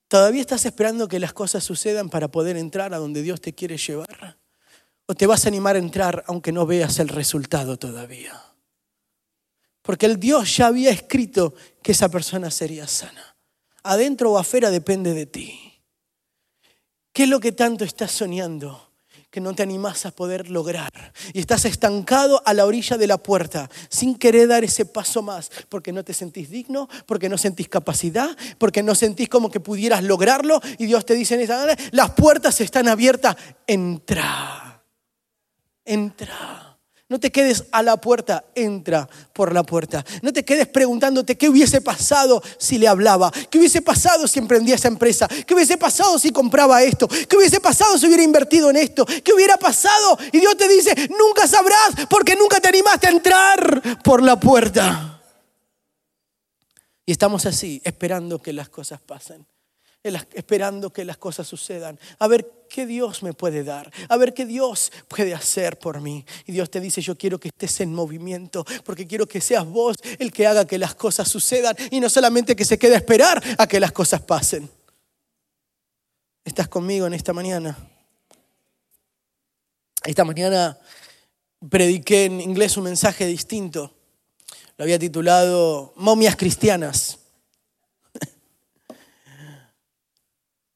¿Todavía 0.09 0.41
estás 0.41 0.65
esperando 0.65 1.09
que 1.09 1.21
las 1.21 1.33
cosas 1.33 1.63
sucedan 1.65 2.11
para 2.11 2.29
poder 2.29 2.57
entrar 2.57 2.95
a 2.95 2.99
donde 2.99 3.23
Dios 3.23 3.41
te 3.41 3.55
quiere 3.55 3.77
llevar? 3.77 4.39
¿O 5.07 5.15
te 5.15 5.27
vas 5.27 5.45
a 5.45 5.49
animar 5.49 5.77
a 5.77 5.81
entrar 5.81 6.25
aunque 6.27 6.53
no 6.53 6.67
veas 6.67 6.99
el 6.99 7.09
resultado 7.09 7.77
todavía? 7.77 8.41
Porque 9.83 10.07
el 10.07 10.21
Dios 10.21 10.57
ya 10.57 10.67
había 10.67 10.91
escrito 10.91 11.55
que 11.83 11.93
esa 11.93 12.09
persona 12.09 12.51
sería 12.51 12.87
sana. 12.87 13.30
Adentro 13.83 14.33
o 14.33 14.39
afuera 14.39 14.71
depende 14.71 15.15
de 15.15 15.27
ti. 15.27 15.83
¿Qué 17.13 17.25
es 17.25 17.29
lo 17.29 17.41
que 17.41 17.53
tanto 17.53 17.85
estás 17.85 18.13
soñando? 18.13 18.91
que 19.31 19.41
no 19.41 19.55
te 19.55 19.63
animas 19.63 20.07
a 20.07 20.11
poder 20.11 20.51
lograr. 20.51 20.91
Y 21.33 21.39
estás 21.39 21.65
estancado 21.65 22.43
a 22.45 22.53
la 22.53 22.67
orilla 22.67 22.99
de 22.99 23.07
la 23.07 23.19
puerta, 23.19 23.71
sin 23.89 24.17
querer 24.17 24.49
dar 24.49 24.65
ese 24.65 24.85
paso 24.85 25.23
más, 25.23 25.51
porque 25.69 25.93
no 25.93 26.05
te 26.05 26.15
sentís 26.15 26.51
digno, 26.51 26.89
porque 27.07 27.29
no 27.29 27.39
sentís 27.39 27.69
capacidad, 27.69 28.37
porque 28.59 28.83
no 28.83 28.95
sentís 28.95 29.29
como 29.29 29.51
que 29.51 29.61
pudieras 29.61 30.03
lograrlo. 30.03 30.61
Y 30.79 30.87
Dios 30.87 31.07
te 31.07 31.15
dice 31.15 31.35
en 31.35 31.43
esa 31.43 31.61
las 31.93 32.11
puertas 32.13 32.61
están 32.61 32.89
abiertas, 32.89 33.37
entra, 33.67 34.83
entra. 35.85 36.70
No 37.11 37.19
te 37.19 37.33
quedes 37.33 37.65
a 37.73 37.83
la 37.83 37.97
puerta, 37.97 38.45
entra 38.55 39.09
por 39.33 39.53
la 39.53 39.65
puerta. 39.65 40.05
No 40.23 40.33
te 40.33 40.45
quedes 40.45 40.69
preguntándote 40.69 41.37
qué 41.37 41.49
hubiese 41.49 41.81
pasado 41.81 42.41
si 42.57 42.79
le 42.79 42.87
hablaba, 42.87 43.33
qué 43.51 43.59
hubiese 43.59 43.83
pasado 43.83 44.29
si 44.29 44.39
emprendía 44.39 44.77
esa 44.77 44.87
empresa, 44.87 45.27
qué 45.27 45.53
hubiese 45.53 45.77
pasado 45.77 46.21
si 46.21 46.31
compraba 46.31 46.85
esto, 46.85 47.09
qué 47.09 47.37
hubiese 47.37 47.59
pasado 47.59 47.99
si 47.99 48.07
hubiera 48.07 48.23
invertido 48.23 48.71
en 48.71 48.77
esto, 48.77 49.05
qué 49.25 49.33
hubiera 49.33 49.57
pasado. 49.57 50.17
Y 50.31 50.39
Dios 50.39 50.57
te 50.57 50.69
dice, 50.69 50.95
nunca 51.19 51.49
sabrás 51.49 52.07
porque 52.09 52.37
nunca 52.37 52.61
te 52.61 52.69
animaste 52.69 53.09
a 53.09 53.11
entrar 53.11 54.03
por 54.05 54.23
la 54.23 54.39
puerta. 54.39 55.21
Y 57.05 57.11
estamos 57.11 57.45
así, 57.45 57.83
esperando 57.85 58.41
que 58.41 58.53
las 58.53 58.69
cosas 58.69 59.01
pasen 59.01 59.50
esperando 60.03 60.91
que 60.93 61.05
las 61.05 61.19
cosas 61.19 61.47
sucedan, 61.47 61.99
a 62.19 62.27
ver 62.27 62.51
qué 62.69 62.87
Dios 62.87 63.23
me 63.23 63.35
puede 63.35 63.65
dar, 63.65 63.93
a 64.09 64.17
ver 64.17 64.33
qué 64.33 64.47
Dios 64.47 64.91
puede 65.09 65.35
hacer 65.35 65.79
por 65.79 66.01
mí. 66.01 66.25
Y 66.47 66.53
Dios 66.53 66.71
te 66.71 66.81
dice, 66.81 67.03
yo 67.03 67.17
quiero 67.19 67.39
que 67.39 67.49
estés 67.49 67.81
en 67.81 67.95
movimiento, 67.95 68.65
porque 68.85 69.07
quiero 69.07 69.27
que 69.27 69.41
seas 69.41 69.67
vos 69.67 69.97
el 70.19 70.33
que 70.33 70.47
haga 70.47 70.67
que 70.67 70.79
las 70.79 70.95
cosas 70.95 71.29
sucedan 71.29 71.77
y 71.91 72.01
no 72.01 72.09
solamente 72.09 72.57
que 72.57 72.65
se 72.65 72.79
quede 72.79 72.95
a 72.95 72.99
esperar 72.99 73.43
a 73.59 73.67
que 73.67 73.81
las 73.81 73.93
cosas 73.93 74.23
pasen. 74.23 74.71
¿Estás 76.45 76.69
conmigo 76.69 77.07
en 77.07 77.13
esta 77.13 77.33
mañana? 77.33 77.77
Esta 80.05 80.25
mañana 80.25 80.79
prediqué 81.69 82.25
en 82.25 82.41
inglés 82.41 82.79
un 82.79 82.85
mensaje 82.85 83.27
distinto. 83.27 83.93
Lo 84.79 84.85
había 84.85 84.99
titulado 84.99 85.93
Momias 85.97 86.37
Cristianas. 86.37 87.20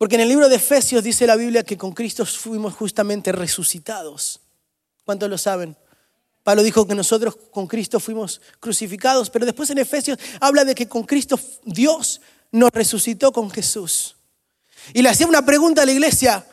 Porque 0.05 0.17
en 0.17 0.21
el 0.21 0.29
libro 0.29 0.51
de 0.51 0.57
Efesios 0.57 1.03
dice 1.03 1.27
la 1.27 1.35
Biblia 1.35 1.63
que 1.63 1.79
con 1.79 1.93
Cristo 1.95 2.27
fuimos 2.27 2.75
justamente 2.75 3.33
resucitados. 3.33 4.39
¿Cuántos 5.03 5.31
lo 5.31 5.39
saben? 5.39 5.79
Pablo 6.43 6.63
dijo 6.63 6.87
que 6.87 6.95
nosotros 6.95 7.39
con 7.51 7.67
Cristo 7.67 7.99
fuimos 7.99 8.43
crucificados, 8.61 9.31
pero 9.31 9.47
después 9.47 9.71
en 9.71 9.79
Efesios 9.79 10.19
habla 10.43 10.67
de 10.67 10.75
que 10.75 10.87
con 10.87 11.05
Cristo 11.05 11.41
Dios 11.65 12.21
nos 12.53 12.71
resucitó 12.71 13.33
con 13.33 13.51
Jesús. 13.51 14.17
Y 14.93 15.01
le 15.01 15.09
hacía 15.09 15.27
una 15.27 15.43
pregunta 15.43 15.81
a 15.81 15.87
la 15.87 15.93
iglesia. 15.93 16.47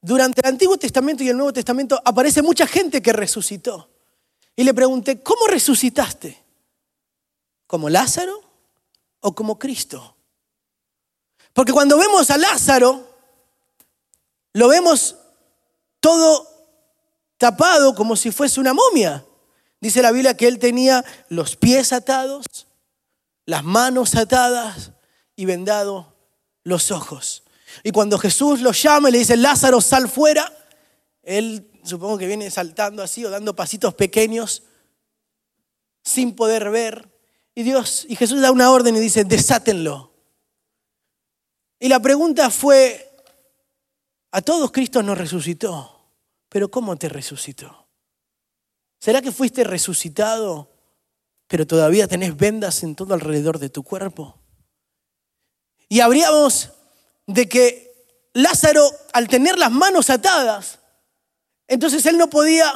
Durante 0.00 0.40
el 0.40 0.48
Antiguo 0.48 0.76
Testamento 0.76 1.22
y 1.22 1.28
el 1.28 1.36
Nuevo 1.36 1.52
Testamento 1.52 2.02
aparece 2.04 2.42
mucha 2.42 2.66
gente 2.66 3.00
que 3.00 3.12
resucitó. 3.12 3.88
Y 4.56 4.64
le 4.64 4.74
pregunté, 4.74 5.22
¿cómo 5.22 5.46
resucitaste? 5.46 6.42
¿Como 7.68 7.88
Lázaro 7.88 8.42
o 9.20 9.32
como 9.32 9.60
Cristo? 9.60 10.13
Porque 11.54 11.72
cuando 11.72 11.96
vemos 11.96 12.30
a 12.30 12.36
Lázaro, 12.36 13.08
lo 14.52 14.68
vemos 14.68 15.16
todo 16.00 16.46
tapado 17.38 17.94
como 17.94 18.16
si 18.16 18.30
fuese 18.30 18.60
una 18.60 18.74
momia. 18.74 19.24
Dice 19.80 20.02
la 20.02 20.10
Biblia 20.10 20.36
que 20.36 20.48
él 20.48 20.58
tenía 20.58 21.04
los 21.28 21.56
pies 21.56 21.92
atados, 21.92 22.66
las 23.46 23.64
manos 23.64 24.14
atadas 24.16 24.92
y 25.36 25.44
vendado 25.44 26.16
los 26.64 26.90
ojos. 26.90 27.44
Y 27.82 27.92
cuando 27.92 28.18
Jesús 28.18 28.60
lo 28.60 28.72
llama 28.72 29.08
y 29.08 29.12
le 29.12 29.18
dice, 29.18 29.36
Lázaro, 29.36 29.80
sal 29.80 30.08
fuera, 30.08 30.52
él 31.22 31.70
supongo 31.84 32.18
que 32.18 32.26
viene 32.26 32.50
saltando 32.50 33.02
así 33.02 33.24
o 33.24 33.30
dando 33.30 33.54
pasitos 33.54 33.94
pequeños 33.94 34.64
sin 36.02 36.34
poder 36.34 36.70
ver. 36.70 37.10
Y 37.54 37.62
Dios, 37.62 38.06
y 38.08 38.16
Jesús 38.16 38.40
da 38.40 38.50
una 38.50 38.70
orden 38.70 38.96
y 38.96 39.00
dice, 39.00 39.24
desátenlo. 39.24 40.13
Y 41.78 41.88
la 41.88 42.00
pregunta 42.00 42.50
fue, 42.50 43.10
a 44.30 44.42
todos 44.42 44.70
Cristo 44.70 45.02
nos 45.02 45.18
resucitó, 45.18 46.08
pero 46.48 46.70
¿cómo 46.70 46.96
te 46.96 47.08
resucitó? 47.08 47.86
¿Será 49.00 49.20
que 49.20 49.32
fuiste 49.32 49.64
resucitado, 49.64 50.70
pero 51.46 51.66
todavía 51.66 52.08
tenés 52.08 52.36
vendas 52.36 52.82
en 52.82 52.94
todo 52.94 53.14
alrededor 53.14 53.58
de 53.58 53.68
tu 53.68 53.82
cuerpo? 53.82 54.38
Y 55.88 56.00
habríamos 56.00 56.70
de 57.26 57.48
que 57.48 58.30
Lázaro, 58.32 58.88
al 59.12 59.28
tener 59.28 59.58
las 59.58 59.70
manos 59.70 60.10
atadas, 60.10 60.80
entonces 61.68 62.04
él 62.06 62.18
no 62.18 62.28
podía 62.30 62.72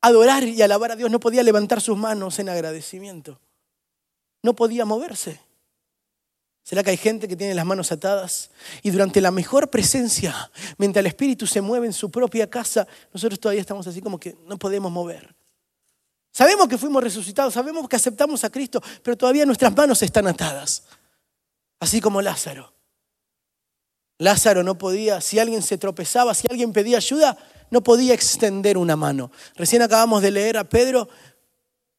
adorar 0.00 0.44
y 0.44 0.60
alabar 0.60 0.92
a 0.92 0.96
Dios, 0.96 1.10
no 1.10 1.20
podía 1.20 1.42
levantar 1.42 1.80
sus 1.80 1.96
manos 1.96 2.38
en 2.38 2.48
agradecimiento, 2.48 3.40
no 4.42 4.54
podía 4.54 4.84
moverse. 4.84 5.45
¿Será 6.66 6.82
que 6.82 6.90
hay 6.90 6.96
gente 6.96 7.28
que 7.28 7.36
tiene 7.36 7.54
las 7.54 7.64
manos 7.64 7.92
atadas 7.92 8.50
y 8.82 8.90
durante 8.90 9.20
la 9.20 9.30
mejor 9.30 9.70
presencia, 9.70 10.50
mientras 10.78 11.00
el 11.00 11.06
Espíritu 11.06 11.46
se 11.46 11.60
mueve 11.60 11.86
en 11.86 11.92
su 11.92 12.10
propia 12.10 12.50
casa, 12.50 12.88
nosotros 13.14 13.38
todavía 13.38 13.60
estamos 13.60 13.86
así 13.86 14.02
como 14.02 14.18
que 14.18 14.36
no 14.46 14.58
podemos 14.58 14.90
mover? 14.90 15.32
Sabemos 16.32 16.66
que 16.66 16.76
fuimos 16.76 17.04
resucitados, 17.04 17.54
sabemos 17.54 17.88
que 17.88 17.94
aceptamos 17.94 18.42
a 18.42 18.50
Cristo, 18.50 18.82
pero 19.04 19.16
todavía 19.16 19.46
nuestras 19.46 19.76
manos 19.76 20.02
están 20.02 20.26
atadas, 20.26 20.82
así 21.78 22.00
como 22.00 22.20
Lázaro. 22.20 22.74
Lázaro 24.18 24.64
no 24.64 24.76
podía, 24.76 25.20
si 25.20 25.38
alguien 25.38 25.62
se 25.62 25.78
tropezaba, 25.78 26.34
si 26.34 26.48
alguien 26.50 26.72
pedía 26.72 26.96
ayuda, 26.96 27.38
no 27.70 27.80
podía 27.80 28.12
extender 28.12 28.76
una 28.76 28.96
mano. 28.96 29.30
Recién 29.54 29.82
acabamos 29.82 30.20
de 30.20 30.32
leer 30.32 30.56
a 30.56 30.64
Pedro 30.64 31.08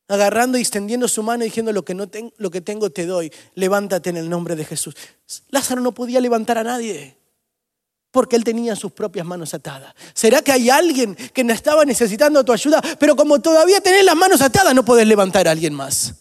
agarrando 0.08 0.58
y 0.58 0.62
extendiendo 0.62 1.08
su 1.08 1.24
mano 1.24 1.43
y 1.43 1.48
diciendo 1.48 1.72
lo 1.74 1.84
que, 1.84 1.93
no 1.93 2.10
lo 2.38 2.52
que 2.52 2.62
tengo 2.62 2.89
te 2.89 3.06
doy, 3.06 3.32
levántate 3.56 4.10
en 4.10 4.17
el 4.17 4.30
nombre 4.30 4.56
de 4.56 4.65
Jesús. 4.65 4.96
Lázaro 5.50 5.82
no 5.82 5.93
podía 5.93 6.22
levantar 6.22 6.58
a 6.58 6.63
nadie 6.63 7.17
porque 8.12 8.36
él 8.36 8.43
tenía 8.43 8.76
sus 8.76 8.91
propias 8.91 9.26
manos 9.26 9.54
atadas. 9.54 9.93
¿Será 10.13 10.41
que 10.41 10.52
hay 10.52 10.70
alguien 10.70 11.15
que 11.15 11.41
estaba 11.41 11.86
necesitando 11.86 12.43
tu 12.43 12.54
ayuda, 12.54 12.82
pero 13.00 13.15
como 13.15 13.39
todavía 13.39 13.82
tenés 13.82 14.04
las 14.06 14.15
manos 14.15 14.41
atadas 14.41 14.74
no 14.74 14.84
podés 14.84 15.08
levantar 15.08 15.48
a 15.48 15.52
alguien 15.52 15.74
más? 15.74 16.13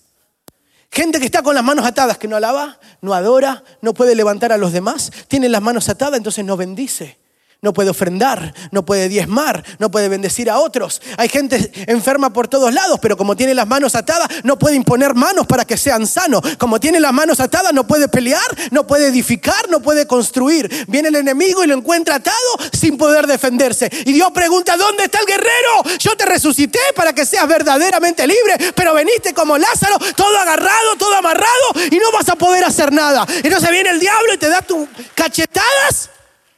Gente 0.90 1.18
que 1.18 1.26
está 1.26 1.42
con 1.42 1.54
las 1.54 1.64
manos 1.64 1.84
atadas, 1.84 2.18
que 2.18 2.28
no 2.28 2.36
alaba, 2.36 2.78
no 3.00 3.14
adora, 3.14 3.62
no 3.82 3.94
puede 3.94 4.14
levantar 4.14 4.52
a 4.52 4.56
los 4.56 4.72
demás, 4.72 5.10
tiene 5.28 5.48
las 5.48 5.62
manos 5.62 5.88
atadas, 5.88 6.18
entonces 6.18 6.44
no 6.44 6.56
bendice 6.56 7.18
no 7.62 7.72
puede 7.72 7.90
ofrendar, 7.90 8.54
no 8.70 8.84
puede 8.84 9.08
diezmar, 9.08 9.64
no 9.78 9.90
puede 9.90 10.08
bendecir 10.08 10.50
a 10.50 10.58
otros. 10.58 11.00
Hay 11.16 11.28
gente 11.28 11.72
enferma 11.90 12.32
por 12.32 12.48
todos 12.48 12.72
lados, 12.72 13.00
pero 13.00 13.16
como 13.16 13.34
tiene 13.34 13.54
las 13.54 13.66
manos 13.66 13.94
atadas, 13.94 14.28
no 14.44 14.58
puede 14.58 14.76
imponer 14.76 15.14
manos 15.14 15.46
para 15.46 15.64
que 15.64 15.76
sean 15.76 16.06
sanos. 16.06 16.42
Como 16.58 16.78
tiene 16.78 17.00
las 17.00 17.12
manos 17.12 17.40
atadas, 17.40 17.72
no 17.72 17.86
puede 17.86 18.08
pelear, 18.08 18.42
no 18.70 18.86
puede 18.86 19.08
edificar, 19.08 19.68
no 19.68 19.80
puede 19.80 20.06
construir. 20.06 20.86
Viene 20.86 21.08
el 21.08 21.16
enemigo 21.16 21.64
y 21.64 21.66
lo 21.66 21.74
encuentra 21.74 22.16
atado 22.16 22.36
sin 22.72 22.98
poder 22.98 23.26
defenderse. 23.26 23.90
Y 24.04 24.12
Dios 24.12 24.30
pregunta, 24.32 24.76
¿dónde 24.76 25.04
está 25.04 25.18
el 25.20 25.26
guerrero? 25.26 25.98
Yo 25.98 26.16
te 26.16 26.26
resucité 26.26 26.78
para 26.94 27.14
que 27.14 27.24
seas 27.24 27.48
verdaderamente 27.48 28.26
libre, 28.26 28.72
pero 28.74 28.94
veniste 28.94 29.32
como 29.32 29.56
Lázaro, 29.56 29.98
todo 30.14 30.38
agarrado, 30.38 30.96
todo 30.98 31.14
amarrado, 31.16 31.46
y 31.90 31.96
no 31.96 32.12
vas 32.12 32.28
a 32.28 32.36
poder 32.36 32.64
hacer 32.64 32.92
nada. 32.92 33.26
Entonces 33.42 33.70
viene 33.70 33.90
el 33.90 33.98
diablo 33.98 34.34
y 34.34 34.38
te 34.38 34.48
da 34.48 34.62
tus 34.62 34.86
cachetadas 35.14 36.10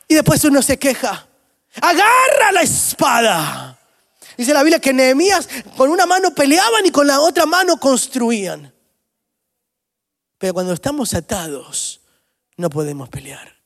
y 0.09 0.15
después 0.15 0.43
uno 0.45 0.63
se 0.63 0.79
queja. 0.79 1.29
Agarra 1.81 2.53
la 2.53 2.63
espada. 2.63 3.79
Dice 4.37 4.55
la 4.55 4.63
Biblia 4.63 4.81
que 4.81 4.93
Nehemías 4.93 5.49
con 5.77 5.91
una 5.91 6.07
mano 6.07 6.35
peleaban 6.35 6.87
y 6.87 6.91
con 6.91 7.07
la 7.07 7.21
otra 7.21 7.45
mano 7.45 7.79
construían. 7.79 8.73
Pero 10.39 10.55
cuando 10.55 10.73
estamos 10.73 11.13
atados, 11.13 12.01
no 12.57 12.71
podemos 12.71 13.09
pelear. 13.09 13.57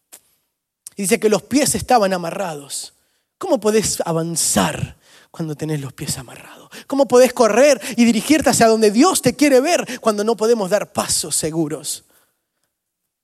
dice 0.97 1.21
que 1.21 1.29
los 1.29 1.43
pies 1.43 1.75
estaban 1.75 2.13
amarrados. 2.13 2.95
¿Cómo 3.39 3.61
podés 3.61 4.01
avanzar 4.05 4.97
cuando 5.31 5.55
tenés 5.55 5.81
los 5.81 5.93
pies 5.93 6.17
amarrados? 6.19 6.71
¿Cómo 6.87 7.07
podés 7.07 7.33
correr 7.33 7.81
y 7.97 8.05
dirigirte 8.05 8.51
hacia 8.51 8.69
donde 8.69 8.91
Dios 8.91 9.21
te 9.21 9.35
quiere 9.37 9.61
ver 9.61 10.01
cuando 10.01 10.25
no 10.25 10.37
podemos 10.37 10.71
dar 10.71 10.93
pasos 10.93 11.37
seguros? 11.37 12.05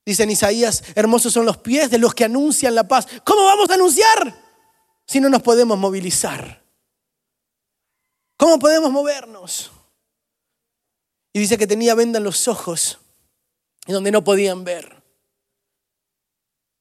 Dice 0.08 0.22
en 0.22 0.30
Isaías, 0.30 0.84
hermosos 0.94 1.34
son 1.34 1.44
los 1.44 1.58
pies 1.58 1.90
de 1.90 1.98
los 1.98 2.14
que 2.14 2.24
anuncian 2.24 2.74
la 2.74 2.88
paz. 2.88 3.06
¿Cómo 3.26 3.44
vamos 3.44 3.68
a 3.68 3.74
anunciar 3.74 4.42
si 5.06 5.20
no 5.20 5.28
nos 5.28 5.42
podemos 5.42 5.76
movilizar? 5.76 6.64
¿Cómo 8.38 8.58
podemos 8.58 8.90
movernos? 8.90 9.70
Y 11.30 11.40
dice 11.40 11.58
que 11.58 11.66
tenía 11.66 11.94
venda 11.94 12.16
en 12.16 12.24
los 12.24 12.48
ojos, 12.48 12.98
en 13.84 13.92
donde 13.92 14.10
no 14.10 14.24
podían 14.24 14.64
ver. 14.64 15.02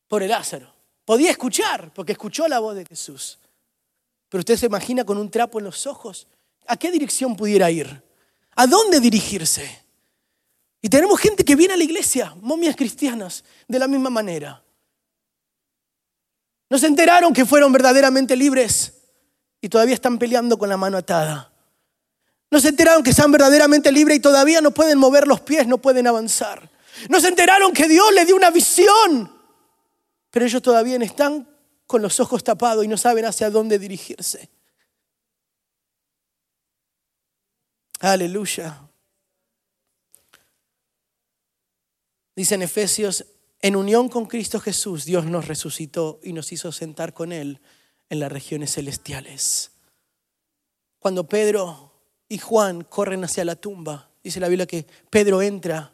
Por 0.08 0.24
el 0.24 0.30
Lázaro. 0.30 0.74
Podía 1.04 1.32
escuchar, 1.32 1.94
porque 1.94 2.14
escuchó 2.14 2.48
la 2.48 2.60
voz 2.60 2.78
de 2.78 2.86
Jesús. 2.86 3.40
Pero 4.30 4.40
usted 4.40 4.56
se 4.56 4.68
imagina 4.68 5.04
con 5.04 5.18
un 5.18 5.30
trapo 5.30 5.60
en 5.60 5.66
los 5.66 5.86
ojos. 5.86 6.28
¿A 6.66 6.78
qué 6.78 6.92
dirección 6.92 7.36
pudiera 7.36 7.70
ir? 7.70 8.02
¿A 8.56 8.68
dónde 8.68 9.02
dirigirse? 9.02 9.87
Y 10.82 10.90
tenemos 10.90 11.20
gente 11.20 11.44
que 11.44 11.56
viene 11.56 11.74
a 11.74 11.78
la 11.78 11.84
iglesia, 11.84 12.36
momias 12.42 12.76
cristianas, 12.76 13.44
de 13.68 13.80
la 13.80 13.88
misma 13.88 14.10
manera. 14.10 14.64
No 16.70 16.78
se 16.78 16.88
enteraron 16.88 17.34
que 17.34 17.46
fueron 17.46 17.72
verdaderamente 17.72 18.36
libres 18.36 18.94
y 19.62 19.70
todavía 19.70 19.96
están 19.96 20.20
peleando 20.20 20.58
con 20.58 20.70
la 20.70 20.78
mano 20.78 20.98
atada. 20.98 21.52
No 22.50 22.60
se 22.60 22.70
enteraron 22.70 23.04
que 23.04 23.10
están 23.10 23.32
verdaderamente 23.32 23.92
libres 23.92 24.18
y 24.18 24.22
todavía 24.22 24.62
no 24.62 24.72
pueden 24.72 24.98
mover 24.98 25.28
los 25.28 25.42
pies, 25.42 25.68
no 25.68 25.80
pueden 25.80 26.08
avanzar. 26.08 26.70
No 27.10 27.20
se 27.20 27.28
enteraron 27.28 27.74
que 27.74 27.88
Dios 27.88 28.14
les 28.14 28.26
dio 28.26 28.36
una 28.36 28.52
visión, 28.52 29.32
pero 30.30 30.46
ellos 30.46 30.62
todavía 30.62 30.98
están 30.98 31.48
con 31.86 32.02
los 32.02 32.20
ojos 32.20 32.44
tapados 32.44 32.84
y 32.84 32.88
no 32.88 32.98
saben 32.98 33.26
hacia 33.26 33.50
dónde 33.50 33.80
dirigirse. 33.80 34.50
Aleluya. 38.00 38.87
Dice 42.38 42.54
en 42.54 42.62
Efesios, 42.62 43.26
en 43.64 43.76
unión 43.76 44.10
con 44.10 44.28
Cristo 44.28 44.60
Jesús, 44.60 45.06
Dios 45.06 45.26
nos 45.26 45.48
resucitó 45.48 46.20
y 46.22 46.34
nos 46.34 46.52
hizo 46.52 46.72
sentar 46.72 47.12
con 47.12 47.32
Él 47.32 47.62
en 48.10 48.20
las 48.20 48.32
regiones 48.32 48.74
celestiales. 48.74 49.72
Cuando 51.00 51.28
Pedro 51.28 51.94
y 52.30 52.38
Juan 52.38 52.84
corren 52.84 53.24
hacia 53.24 53.44
la 53.44 53.56
tumba, 53.56 54.12
dice 54.24 54.40
la 54.40 54.50
Biblia 54.50 54.68
que 54.68 54.86
Pedro 55.10 55.42
entra 55.42 55.92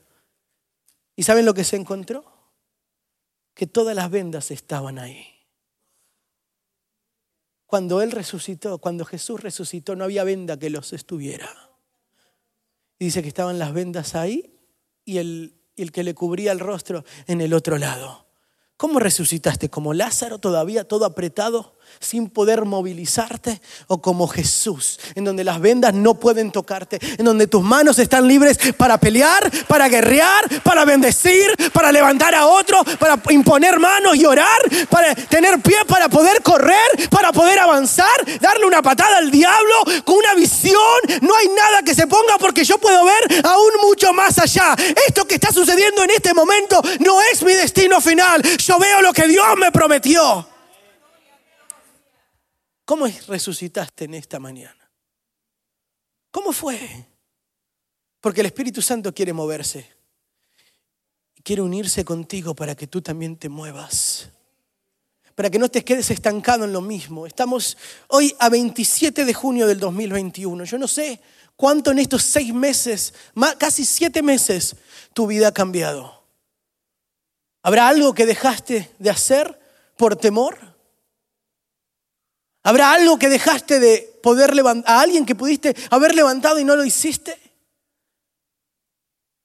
y 1.15 1.23
¿saben 1.23 1.45
lo 1.45 1.53
que 1.53 1.63
se 1.63 1.77
encontró? 1.77 2.25
Que 3.53 3.65
todas 3.65 3.95
las 3.95 4.12
vendas 4.12 4.51
estaban 4.51 4.99
ahí. 4.99 5.25
Cuando 7.65 8.01
Él 8.01 8.12
resucitó, 8.12 8.79
cuando 8.79 9.06
Jesús 9.06 9.39
resucitó, 9.39 9.95
no 9.95 10.03
había 10.03 10.25
venda 10.25 10.60
que 10.60 10.69
los 10.69 10.91
estuviera. 10.91 11.71
Dice 12.99 13.21
que 13.21 13.29
estaban 13.29 13.60
las 13.60 13.71
vendas 13.71 14.13
ahí 14.13 14.60
y 15.06 15.19
el 15.19 15.62
y 15.75 15.83
el 15.83 15.91
que 15.91 16.03
le 16.03 16.13
cubría 16.13 16.51
el 16.51 16.59
rostro 16.59 17.03
en 17.27 17.41
el 17.41 17.53
otro 17.53 17.77
lado. 17.77 18.25
¿Cómo 18.77 18.99
resucitaste? 18.99 19.69
¿Como 19.69 19.93
Lázaro 19.93 20.39
todavía 20.39 20.88
todo 20.88 21.05
apretado? 21.05 21.77
sin 21.99 22.29
poder 22.29 22.65
movilizarte 22.65 23.62
o 23.88 24.01
como 24.01 24.27
Jesús, 24.27 24.99
en 25.15 25.23
donde 25.23 25.43
las 25.43 25.59
vendas 25.59 25.93
no 25.93 26.15
pueden 26.15 26.51
tocarte, 26.51 26.99
en 27.17 27.25
donde 27.25 27.47
tus 27.47 27.63
manos 27.63 27.99
están 27.99 28.27
libres 28.27 28.57
para 28.77 28.97
pelear, 28.97 29.49
para 29.67 29.88
guerrear, 29.88 30.62
para 30.63 30.86
bendecir, 30.86 31.47
para 31.71 31.91
levantar 31.91 32.36
a 32.36 32.47
otro, 32.47 32.83
para 32.99 33.21
imponer 33.29 33.79
manos 33.79 34.15
y 34.15 34.25
orar, 34.25 34.62
para 34.89 35.15
tener 35.15 35.62
pie 35.62 35.77
para 35.88 36.09
poder 36.09 36.41
correr, 36.41 37.09
para 37.09 37.31
poder 37.31 37.59
avanzar, 37.59 38.07
darle 38.41 38.65
una 38.65 38.81
patada 38.81 39.17
al 39.17 39.31
diablo 39.31 39.75
con 40.03 40.15
una 40.15 40.33
visión. 40.36 40.77
No 41.21 41.36
hay 41.36 41.47
nada 41.49 41.83
que 41.83 41.95
se 41.95 42.07
ponga 42.07 42.38
porque 42.54 42.66
yo 42.66 42.78
puedo 42.78 43.04
ver 43.04 43.46
aún 43.46 43.72
mucho 43.82 44.13
más 44.13 44.38
allá. 44.38 44.76
Esto 45.08 45.26
que 45.26 45.36
está 45.36 45.52
sucediendo 45.52 46.04
en 46.04 46.12
este 46.12 46.36
momento 46.36 46.80
no 47.00 47.20
es 47.20 47.42
mi 47.42 47.54
destino 47.54 48.00
final. 48.00 48.44
Yo 48.44 48.78
veo 48.78 49.02
lo 49.02 49.12
que 49.12 49.28
Dios 49.28 49.58
me 49.58 49.72
prometió. 49.72 50.48
¿Cómo 52.86 53.08
resucitaste 53.28 54.06
en 54.06 54.13
esta 54.13 54.39
mañana? 54.39 54.88
¿Cómo 56.30 56.54
fue? 56.54 57.08
Porque 58.22 58.42
el 58.42 58.46
Espíritu 58.46 58.84
Santo 58.84 59.16
quiere 59.16 59.34
moverse. 59.34 59.92
Quiere 61.42 61.63
unirse 61.63 62.06
contigo 62.06 62.54
para 62.54 62.76
que 62.76 62.86
tú 62.86 63.02
también 63.02 63.36
te 63.36 63.50
muevas. 63.50 64.30
Para 65.34 65.50
que 65.50 65.58
no 65.58 65.70
te 65.70 65.84
quedes 65.84 66.12
estancado 66.12 66.66
en 66.66 66.74
lo 66.74 66.82
mismo. 66.82 67.26
Estamos 67.26 67.78
hoy 68.10 68.36
a 68.38 68.50
27 68.50 69.26
de 69.26 69.34
junio 69.34 69.66
del 69.66 69.80
2021. 69.80 70.66
Yo 70.66 70.78
no 70.78 70.88
sé 70.88 71.20
cuánto 71.56 71.92
en 71.92 72.00
estos 72.00 72.24
seis 72.24 72.54
meses, 72.54 73.13
casi 73.58 73.86
siete 73.86 74.22
meses, 74.22 74.76
tu 75.13 75.28
vida 75.28 75.50
ha 75.50 75.54
cambiado. 75.54 76.24
¿Habrá 77.62 77.88
algo 77.88 78.13
que 78.13 78.26
dejaste 78.26 78.92
de 79.00 79.10
hacer 79.10 79.60
por 79.98 80.16
temor? 80.16 80.58
¿Habrá 82.63 82.94
algo 82.94 83.20
que 83.20 83.30
dejaste 83.30 83.80
de 83.80 84.20
poder 84.22 84.56
levantar, 84.56 84.96
a 84.96 85.02
alguien 85.02 85.26
que 85.26 85.36
pudiste 85.36 85.76
haber 85.89 86.16
levantado 86.16 86.60
y 86.60 86.63
no 86.63 86.76
lo 86.76 86.86
hiciste? 86.86 87.38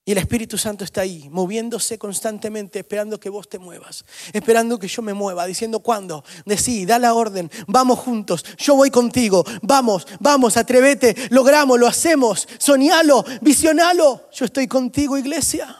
Y 0.09 0.12
el 0.12 0.16
Espíritu 0.16 0.57
Santo 0.57 0.85
está 0.85 1.03
ahí, 1.03 1.29
moviéndose 1.29 1.99
constantemente, 1.99 2.79
esperando 2.79 3.21
que 3.21 3.29
vos 3.29 3.47
te 3.47 3.59
muevas, 3.59 4.07
esperando 4.33 4.79
que 4.79 4.88
yo 4.88 5.03
me 5.03 5.12
mueva, 5.12 5.44
diciendo 5.44 5.81
cuándo, 5.81 6.25
decí, 6.47 6.87
da 6.87 6.99
la 6.99 7.12
orden, 7.12 7.51
vamos 7.66 7.99
juntos, 7.99 8.42
yo 8.57 8.75
voy 8.75 8.90
contigo, 8.90 9.44
vamos, 9.61 10.07
vamos, 10.18 10.57
atrévete, 10.57 11.14
logramos, 11.29 11.79
lo 11.79 11.87
hacemos, 11.87 12.49
soñalo, 12.57 13.23
visionalo, 13.42 14.31
yo 14.33 14.47
estoy 14.47 14.66
contigo, 14.66 15.18
iglesia. 15.18 15.77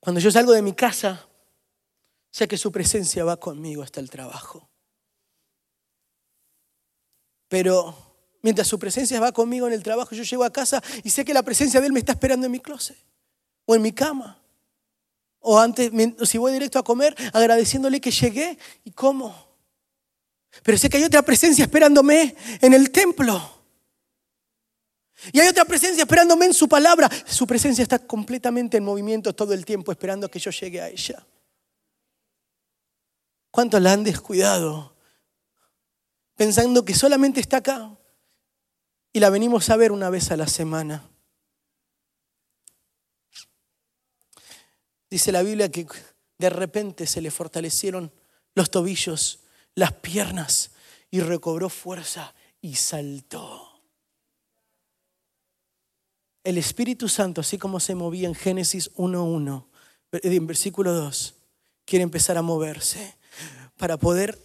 Cuando 0.00 0.20
yo 0.20 0.32
salgo 0.32 0.50
de 0.50 0.62
mi 0.62 0.72
casa, 0.72 1.24
Sé 2.32 2.48
que 2.48 2.56
su 2.56 2.72
presencia 2.72 3.24
va 3.24 3.36
conmigo 3.36 3.82
hasta 3.82 4.00
el 4.00 4.08
trabajo. 4.08 4.70
Pero 7.48 7.94
mientras 8.42 8.68
su 8.68 8.78
presencia 8.78 9.18
va 9.20 9.32
conmigo 9.32 9.66
en 9.66 9.72
el 9.72 9.82
trabajo, 9.82 10.14
yo 10.14 10.24
llego 10.24 10.44
a 10.44 10.52
casa 10.52 10.82
y 11.02 11.10
sé 11.10 11.24
que 11.24 11.32
la 11.32 11.42
presencia 11.42 11.80
de 11.80 11.86
Él 11.86 11.92
me 11.92 12.00
está 12.00 12.12
esperando 12.12 12.46
en 12.46 12.52
mi 12.52 12.60
closet 12.60 12.98
o 13.64 13.74
en 13.74 13.82
mi 13.82 13.92
cama. 13.92 14.38
O 15.40 15.58
antes, 15.58 15.90
si 16.24 16.38
voy 16.38 16.52
directo 16.52 16.78
a 16.78 16.84
comer, 16.84 17.16
agradeciéndole 17.32 18.00
que 18.00 18.10
llegué 18.10 18.58
y 18.84 18.90
como. 18.92 19.34
Pero 20.62 20.78
sé 20.78 20.88
que 20.88 20.98
hay 20.98 21.04
otra 21.04 21.22
presencia 21.22 21.64
esperándome 21.64 22.36
en 22.60 22.74
el 22.74 22.90
templo. 22.90 23.62
Y 25.32 25.40
hay 25.40 25.48
otra 25.48 25.64
presencia 25.64 26.02
esperándome 26.02 26.46
en 26.46 26.54
su 26.54 26.68
palabra. 26.68 27.08
Su 27.26 27.46
presencia 27.46 27.82
está 27.82 27.98
completamente 27.98 28.76
en 28.76 28.84
movimiento 28.84 29.34
todo 29.34 29.52
el 29.52 29.64
tiempo 29.64 29.90
esperando 29.90 30.28
que 30.28 30.38
yo 30.38 30.50
llegue 30.50 30.80
a 30.80 30.88
ella. 30.88 31.24
¿Cuántos 33.50 33.80
la 33.80 33.92
han 33.92 34.04
descuidado? 34.04 34.94
Pensando 36.36 36.84
que 36.84 36.94
solamente 36.94 37.40
está 37.40 37.58
acá 37.58 37.96
y 39.12 39.20
la 39.20 39.30
venimos 39.30 39.68
a 39.70 39.76
ver 39.76 39.92
una 39.92 40.10
vez 40.10 40.30
a 40.30 40.36
la 40.36 40.46
semana. 40.46 41.08
Dice 45.10 45.30
la 45.32 45.42
Biblia 45.42 45.70
que 45.70 45.86
de 46.38 46.50
repente 46.50 47.06
se 47.06 47.20
le 47.20 47.30
fortalecieron 47.30 48.10
los 48.54 48.70
tobillos, 48.70 49.40
las 49.74 49.92
piernas 49.92 50.72
y 51.10 51.20
recobró 51.20 51.68
fuerza 51.68 52.34
y 52.62 52.76
saltó. 52.76 53.68
El 56.44 56.58
Espíritu 56.58 57.08
Santo, 57.08 57.42
así 57.42 57.58
como 57.58 57.78
se 57.78 57.94
movía 57.94 58.26
en 58.26 58.34
Génesis 58.34 58.92
1.1, 58.94 59.66
en 60.12 60.46
versículo 60.46 60.92
2, 60.92 61.34
quiere 61.84 62.02
empezar 62.02 62.36
a 62.36 62.42
moverse 62.42 63.16
para 63.76 63.96
poder 63.96 64.42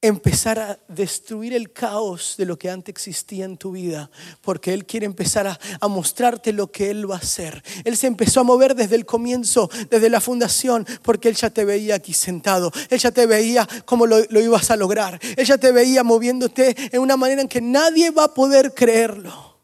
empezar 0.00 0.60
a 0.60 0.78
destruir 0.86 1.52
el 1.54 1.72
caos 1.72 2.36
de 2.38 2.46
lo 2.46 2.56
que 2.56 2.70
antes 2.70 2.92
existía 2.92 3.44
en 3.44 3.56
tu 3.56 3.72
vida, 3.72 4.10
porque 4.42 4.72
Él 4.72 4.86
quiere 4.86 5.06
empezar 5.06 5.46
a, 5.48 5.88
mostrarte 5.88 6.52
lo 6.52 6.70
que 6.70 6.90
Él 6.90 7.10
va 7.10 7.16
a 7.16 7.18
hacer. 7.18 7.62
Él 7.84 7.96
se 7.96 8.06
empezó 8.06 8.40
a 8.40 8.44
mover 8.44 8.76
desde 8.76 8.94
el 8.94 9.04
comienzo, 9.04 9.68
desde 9.90 10.08
la 10.08 10.20
fundación, 10.20 10.86
porque 11.02 11.28
Él 11.28 11.34
ya 11.34 11.50
te 11.50 11.64
veía 11.64 11.96
aquí 11.96 12.12
sentado, 12.12 12.70
Él 12.90 12.98
ya 12.98 13.10
te 13.10 13.26
veía 13.26 13.66
cómo 13.84 14.06
lo, 14.06 14.20
ibas 14.40 14.70
a 14.70 14.76
lograr, 14.76 15.18
Él 15.36 15.44
ya 15.44 15.58
te 15.58 15.72
veía 15.72 16.04
moviéndote 16.04 16.76
en 16.94 17.00
una 17.00 17.16
manera 17.16 17.42
en 17.42 17.48
que 17.48 17.60
nadie 17.60 18.10
va 18.10 18.24
a 18.24 18.34
poder 18.34 18.74
creerlo. 18.74 19.58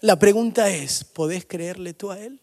La 0.00 0.18
pregunta 0.18 0.70
es, 0.70 1.04
¿podés 1.04 1.44
creerle 1.44 1.92
tú 1.92 2.10
a 2.10 2.18
Él? 2.18 2.40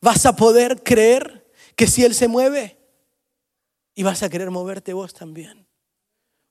¿Vas 0.00 0.24
a 0.24 0.34
poder 0.34 0.82
creer 0.82 1.46
que 1.76 1.86
si 1.86 2.04
Él 2.04 2.14
se 2.14 2.28
mueve, 2.28 2.77
y 3.98 4.04
vas 4.04 4.22
a 4.22 4.28
querer 4.28 4.52
moverte 4.52 4.92
vos 4.92 5.12
también. 5.12 5.66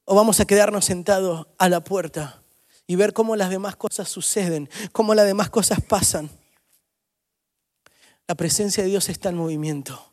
O 0.04 0.16
vamos 0.16 0.42
a 0.42 0.46
quedarnos 0.46 0.84
sentados 0.84 1.48
a 1.58 1.70
la 1.70 1.82
puerta 1.82 2.44
y 2.86 2.98
ver 2.98 3.14
cómo 3.14 3.38
las 3.38 3.50
demás 3.50 3.78
cosas 3.78 4.10
suceden, 4.10 4.70
cómo 4.92 5.16
las 5.16 5.26
demás 5.26 5.50
cosas 5.50 5.80
pasan. 5.82 6.30
La 8.28 8.36
presencia 8.36 8.84
de 8.84 8.90
Dios 8.90 9.08
está 9.08 9.30
en 9.30 9.38
movimiento. 9.38 10.12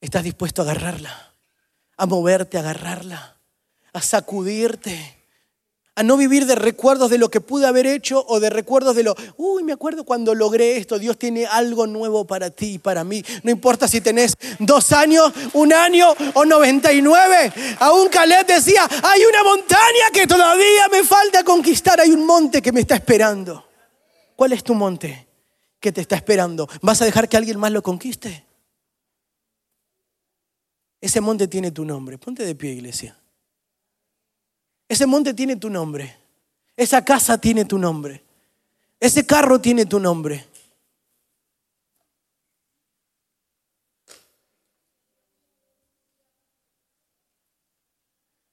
¿Estás 0.00 0.24
dispuesto 0.24 0.62
a 0.62 0.64
agarrarla? 0.64 1.32
A 1.96 2.06
moverte, 2.06 2.56
a 2.56 2.60
agarrarla, 2.62 3.36
a 3.92 4.02
sacudirte, 4.02 5.21
a 5.94 6.02
no 6.02 6.16
vivir 6.16 6.46
de 6.46 6.54
recuerdos 6.54 7.10
de 7.10 7.18
lo 7.18 7.30
que 7.30 7.42
pude 7.42 7.66
haber 7.66 7.86
hecho 7.86 8.24
o 8.26 8.40
de 8.40 8.48
recuerdos 8.48 8.96
de 8.96 9.02
lo, 9.02 9.14
uy, 9.36 9.62
me 9.62 9.72
acuerdo 9.72 10.04
cuando 10.04 10.34
logré 10.34 10.78
esto, 10.78 10.98
Dios 10.98 11.18
tiene 11.18 11.44
algo 11.44 11.86
nuevo 11.86 12.26
para 12.26 12.50
ti 12.50 12.74
y 12.74 12.78
para 12.78 13.04
mí. 13.04 13.22
No 13.42 13.50
importa 13.50 13.86
si 13.86 14.00
tenés 14.00 14.36
dos 14.58 14.92
años, 14.92 15.32
un 15.52 15.72
año 15.72 16.08
o 16.34 16.44
99. 16.46 17.52
Aún 17.80 18.08
Caleb 18.08 18.46
decía, 18.46 18.88
hay 19.02 19.22
una 19.24 19.44
montaña 19.44 20.10
que 20.12 20.26
todavía 20.26 20.88
me 20.90 21.04
falta 21.04 21.44
conquistar, 21.44 22.00
hay 22.00 22.10
un 22.10 22.24
monte 22.24 22.62
que 22.62 22.72
me 22.72 22.80
está 22.80 22.94
esperando. 22.94 23.66
¿Cuál 24.34 24.54
es 24.54 24.64
tu 24.64 24.74
monte 24.74 25.28
que 25.78 25.92
te 25.92 26.00
está 26.00 26.16
esperando? 26.16 26.68
¿Vas 26.80 27.02
a 27.02 27.04
dejar 27.04 27.28
que 27.28 27.36
alguien 27.36 27.58
más 27.58 27.70
lo 27.70 27.82
conquiste? 27.82 28.46
Ese 31.02 31.20
monte 31.20 31.48
tiene 31.48 31.70
tu 31.70 31.84
nombre. 31.84 32.16
Ponte 32.16 32.46
de 32.46 32.54
pie, 32.54 32.70
iglesia. 32.72 33.21
Ese 34.92 35.06
monte 35.06 35.32
tiene 35.32 35.56
tu 35.56 35.70
nombre. 35.70 36.18
Esa 36.76 37.02
casa 37.02 37.38
tiene 37.38 37.64
tu 37.64 37.78
nombre. 37.78 38.22
Ese 39.00 39.24
carro 39.24 39.58
tiene 39.58 39.86
tu 39.86 39.98
nombre. 39.98 40.46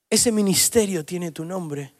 Ese 0.09 0.31
ministerio 0.31 1.03
tiene 1.03 1.33
tu 1.33 1.43
nombre. 1.43 1.93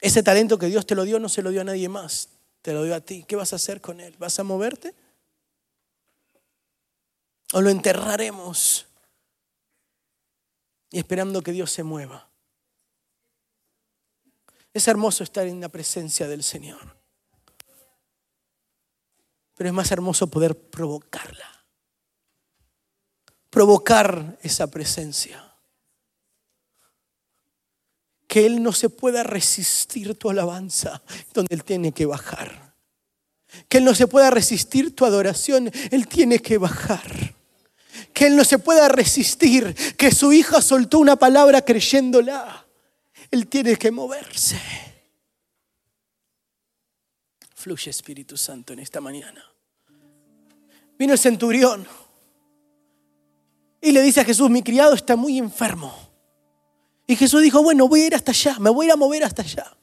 Ese 0.00 0.24
talento 0.24 0.58
que 0.58 0.66
Dios 0.66 0.84
te 0.84 0.96
lo 0.96 1.04
dio 1.04 1.20
no 1.20 1.28
se 1.28 1.42
lo 1.42 1.50
dio 1.50 1.60
a 1.60 1.64
nadie 1.64 1.88
más, 1.88 2.28
te 2.60 2.72
lo 2.72 2.82
dio 2.82 2.96
a 2.96 3.02
ti. 3.02 3.22
¿Qué 3.22 3.36
vas 3.36 3.52
a 3.52 3.56
hacer 3.56 3.80
con 3.80 4.00
él? 4.00 4.16
¿Vas 4.18 4.36
a 4.40 4.42
moverte? 4.42 4.92
¿O 7.52 7.60
lo 7.60 7.70
enterraremos? 7.70 8.88
Y 10.94 10.98
esperando 10.98 11.42
que 11.42 11.50
Dios 11.50 11.72
se 11.72 11.82
mueva. 11.82 12.30
Es 14.72 14.86
hermoso 14.86 15.24
estar 15.24 15.44
en 15.44 15.60
la 15.60 15.68
presencia 15.68 16.28
del 16.28 16.44
Señor. 16.44 16.96
Pero 19.56 19.70
es 19.70 19.74
más 19.74 19.90
hermoso 19.90 20.28
poder 20.28 20.56
provocarla. 20.56 21.66
Provocar 23.50 24.38
esa 24.40 24.68
presencia. 24.68 25.56
Que 28.28 28.46
Él 28.46 28.62
no 28.62 28.70
se 28.70 28.88
pueda 28.88 29.24
resistir 29.24 30.16
tu 30.16 30.30
alabanza 30.30 31.02
donde 31.32 31.56
Él 31.56 31.64
tiene 31.64 31.90
que 31.90 32.06
bajar. 32.06 32.76
Que 33.68 33.78
Él 33.78 33.84
no 33.84 33.96
se 33.96 34.06
pueda 34.06 34.30
resistir 34.30 34.94
tu 34.94 35.04
adoración, 35.04 35.72
Él 35.90 36.06
tiene 36.06 36.38
que 36.38 36.56
bajar 36.56 37.33
que 38.14 38.28
él 38.28 38.36
no 38.36 38.44
se 38.44 38.58
pueda 38.58 38.88
resistir, 38.88 39.74
que 39.96 40.12
su 40.12 40.32
hija 40.32 40.62
soltó 40.62 41.00
una 41.00 41.16
palabra 41.16 41.62
creyéndola. 41.62 42.64
Él 43.30 43.48
tiene 43.48 43.76
que 43.76 43.90
moverse. 43.90 44.58
Fluye 47.54 47.90
Espíritu 47.90 48.36
Santo 48.36 48.72
en 48.72 48.78
esta 48.78 49.00
mañana. 49.00 49.44
Vino 50.96 51.12
el 51.12 51.18
centurión 51.18 51.86
y 53.80 53.90
le 53.90 54.00
dice 54.00 54.20
a 54.20 54.24
Jesús, 54.24 54.48
mi 54.48 54.62
criado 54.62 54.94
está 54.94 55.16
muy 55.16 55.36
enfermo. 55.38 55.92
Y 57.06 57.16
Jesús 57.16 57.42
dijo, 57.42 57.62
bueno, 57.62 57.88
voy 57.88 58.02
a 58.02 58.06
ir 58.06 58.14
hasta 58.14 58.30
allá, 58.30 58.58
me 58.60 58.70
voy 58.70 58.86
a 58.86 58.88
ir 58.88 58.92
a 58.92 58.96
mover 58.96 59.24
hasta 59.24 59.42
allá. 59.42 59.76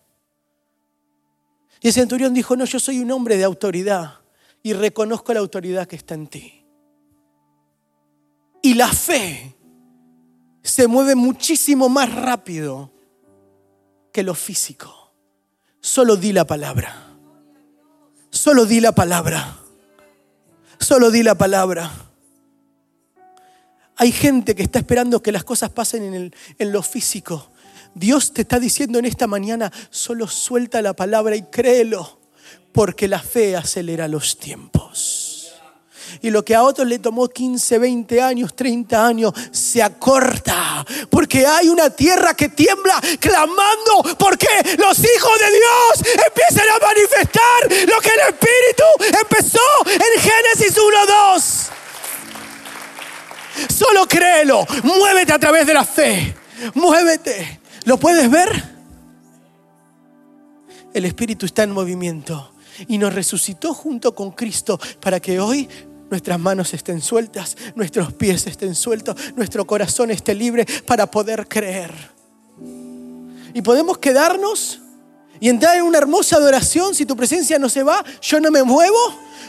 Y 1.82 1.88
el 1.88 1.94
centurión 1.94 2.34
dijo, 2.34 2.56
no, 2.56 2.64
yo 2.64 2.80
soy 2.80 3.00
un 3.00 3.12
hombre 3.12 3.36
de 3.36 3.44
autoridad 3.44 4.20
y 4.64 4.72
reconozco 4.72 5.34
la 5.34 5.42
autoridad 5.42 5.88
que 5.88 5.98
está 5.98 6.14
en 6.14 6.28
ti. 6.28 6.61
Y 8.62 8.76
la 8.76 8.88
fe 8.88 9.56
se 10.64 10.88
mueve 10.88 11.16
muchísimo 11.16 11.90
más 11.90 12.14
rápido 12.14 12.92
que 14.12 14.24
lo 14.24 14.36
físico. 14.36 15.14
Solo 15.80 16.16
di 16.16 16.32
la 16.32 16.46
palabra. 16.46 17.18
Solo 18.30 18.66
di 18.66 18.80
la 18.80 18.92
palabra. 18.92 19.58
Solo 20.80 21.10
di 21.10 21.24
la 21.24 21.36
palabra. 21.36 21.92
Hay 23.98 24.12
gente 24.12 24.56
que 24.56 24.64
está 24.64 24.80
esperando 24.80 25.22
que 25.22 25.32
las 25.32 25.44
cosas 25.44 25.70
pasen 25.70 26.14
en, 26.14 26.34
en, 26.58 26.72
lo 26.72 26.82
físico. 26.82 27.52
Dios 27.94 28.34
te 28.34 28.42
está 28.42 28.60
diciendo 28.60 29.00
en 29.00 29.06
esta 29.06 29.28
mañana, 29.28 29.72
solo 29.90 30.28
suelta 30.28 30.82
la 30.82 30.94
palabra 30.94 31.36
y 31.36 31.44
créelo, 31.44 32.20
porque 32.72 33.08
la 33.08 33.20
fe 33.20 33.56
acelera 33.56 34.08
los 34.08 34.38
tiempos. 34.38 35.21
Y 36.22 36.30
lo 36.30 36.44
que 36.44 36.56
a 36.56 36.64
otros 36.64 36.88
le 36.88 37.00
tomó 37.00 37.28
15, 37.28 37.78
20 37.78 38.22
años, 38.22 38.56
30 38.56 39.06
años, 39.06 39.34
se 39.52 39.82
acorta. 39.82 40.86
Porque 41.10 41.46
hay 41.46 41.70
una 41.70 41.90
tierra 41.90 42.34
que 42.34 42.50
tiembla 42.50 43.00
clamando 43.20 44.16
porque 44.18 44.48
los 44.78 45.00
hijos 45.00 45.40
de 45.40 45.52
Dios 45.52 46.16
empiezan 46.28 46.68
a 46.70 46.86
manifestar 46.86 47.64
lo 47.88 48.00
que 48.02 48.10
el 48.10 48.20
Espíritu 48.30 49.18
empezó 49.22 49.60
en 49.86 50.22
Génesis 50.22 50.78
1, 50.78 50.98
2. 51.36 51.70
Solo 53.70 54.08
créelo, 54.08 54.66
muévete 54.84 55.34
a 55.34 55.40
través 55.40 55.68
de 55.68 55.74
la 55.74 55.86
fe, 55.86 56.36
muévete. 56.74 57.60
¿Lo 57.86 57.98
puedes 57.98 58.30
ver? 58.30 58.72
El 60.94 61.06
Espíritu 61.06 61.46
está 61.46 61.64
en 61.64 61.72
movimiento 61.72 62.54
y 62.88 62.98
nos 62.98 63.14
resucitó 63.14 63.74
junto 63.74 64.14
con 64.14 64.32
Cristo 64.32 64.80
para 65.00 65.20
que 65.20 65.40
hoy 65.40 65.68
nuestras 66.12 66.40
manos 66.40 66.74
estén 66.74 67.02
sueltas, 67.02 67.58
nuestros 67.74 68.14
pies 68.14 68.46
estén 68.46 68.76
sueltos, 68.76 69.16
nuestro 69.36 69.66
corazón 69.66 70.12
esté 70.12 70.36
libre 70.36 70.68
para 70.86 71.10
poder 71.10 71.48
creer. 71.48 71.92
Y 73.54 73.62
podemos 73.62 73.98
quedarnos 73.98 74.82
y 75.40 75.50
entrar 75.50 75.78
en 75.78 75.84
una 75.84 75.98
hermosa 75.98 76.36
adoración. 76.36 76.94
Si 76.94 77.06
tu 77.06 77.16
presencia 77.16 77.58
no 77.58 77.68
se 77.68 77.82
va, 77.82 78.04
yo 78.22 78.40
no 78.40 78.52
me 78.52 78.62
muevo. 78.64 78.98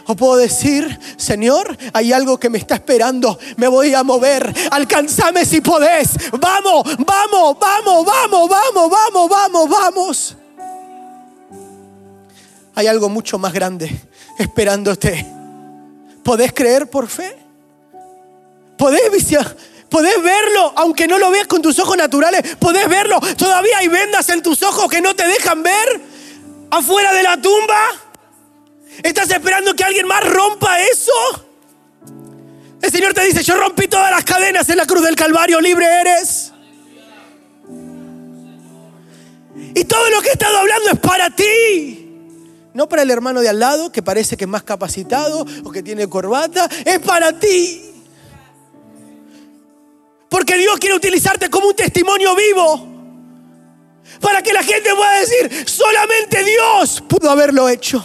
O 0.06 0.16
puedo 0.16 0.36
decir, 0.36 0.98
Señor, 1.16 1.76
hay 1.92 2.12
algo 2.12 2.40
que 2.40 2.48
me 2.48 2.58
está 2.58 2.76
esperando. 2.76 3.38
Me 3.56 3.68
voy 3.68 3.94
a 3.94 4.02
mover. 4.02 4.52
Alcanzame 4.70 5.44
si 5.44 5.60
podés. 5.60 6.10
Vamos, 6.32 6.84
vamos, 6.98 7.56
vamos, 7.60 8.06
vamos, 8.06 8.48
vamos, 8.48 8.90
vamos, 8.90 9.28
vamos, 9.28 9.68
vamos. 9.68 10.36
Hay 12.74 12.86
algo 12.86 13.08
mucho 13.08 13.38
más 13.38 13.52
grande 13.52 13.94
esperándote. 14.38 15.41
¿Podés 16.22 16.52
creer 16.52 16.88
por 16.88 17.08
fe? 17.08 17.36
¿Podés, 18.78 19.02
¿Podés 19.88 20.22
verlo 20.22 20.72
aunque 20.76 21.06
no 21.06 21.18
lo 21.18 21.30
veas 21.30 21.46
con 21.46 21.62
tus 21.62 21.78
ojos 21.78 21.96
naturales? 21.96 22.56
¿Podés 22.56 22.88
verlo? 22.88 23.20
¿Todavía 23.36 23.78
hay 23.78 23.88
vendas 23.88 24.28
en 24.30 24.42
tus 24.42 24.62
ojos 24.62 24.88
que 24.88 25.00
no 25.00 25.14
te 25.14 25.26
dejan 25.26 25.62
ver? 25.62 26.00
¿Afuera 26.70 27.12
de 27.12 27.22
la 27.22 27.40
tumba? 27.40 27.90
¿Estás 29.02 29.30
esperando 29.30 29.74
que 29.74 29.84
alguien 29.84 30.06
más 30.06 30.24
rompa 30.24 30.80
eso? 30.80 31.12
El 32.80 32.90
Señor 32.90 33.14
te 33.14 33.24
dice, 33.24 33.42
yo 33.42 33.54
rompí 33.54 33.86
todas 33.86 34.10
las 34.10 34.24
cadenas 34.24 34.68
en 34.68 34.76
la 34.76 34.86
cruz 34.86 35.02
del 35.02 35.14
Calvario, 35.14 35.60
libre 35.60 35.86
eres. 35.86 36.52
Y 39.74 39.84
todo 39.84 40.10
lo 40.10 40.20
que 40.20 40.28
he 40.28 40.32
estado 40.32 40.58
hablando 40.58 40.90
es 40.90 40.98
para 40.98 41.30
ti. 41.30 42.01
No 42.74 42.88
para 42.88 43.02
el 43.02 43.10
hermano 43.10 43.40
de 43.40 43.48
al 43.48 43.58
lado 43.58 43.92
que 43.92 44.02
parece 44.02 44.36
que 44.36 44.44
es 44.44 44.50
más 44.50 44.62
capacitado 44.62 45.44
o 45.64 45.70
que 45.70 45.82
tiene 45.82 46.08
corbata. 46.08 46.68
Es 46.84 46.98
para 47.00 47.38
ti. 47.38 47.90
Porque 50.28 50.56
Dios 50.56 50.78
quiere 50.78 50.96
utilizarte 50.96 51.50
como 51.50 51.68
un 51.68 51.76
testimonio 51.76 52.34
vivo. 52.34 52.88
Para 54.20 54.42
que 54.42 54.52
la 54.52 54.62
gente 54.62 54.94
pueda 54.94 55.20
decir, 55.20 55.68
solamente 55.68 56.42
Dios 56.44 57.02
pudo 57.06 57.30
haberlo 57.30 57.68
hecho. 57.68 58.02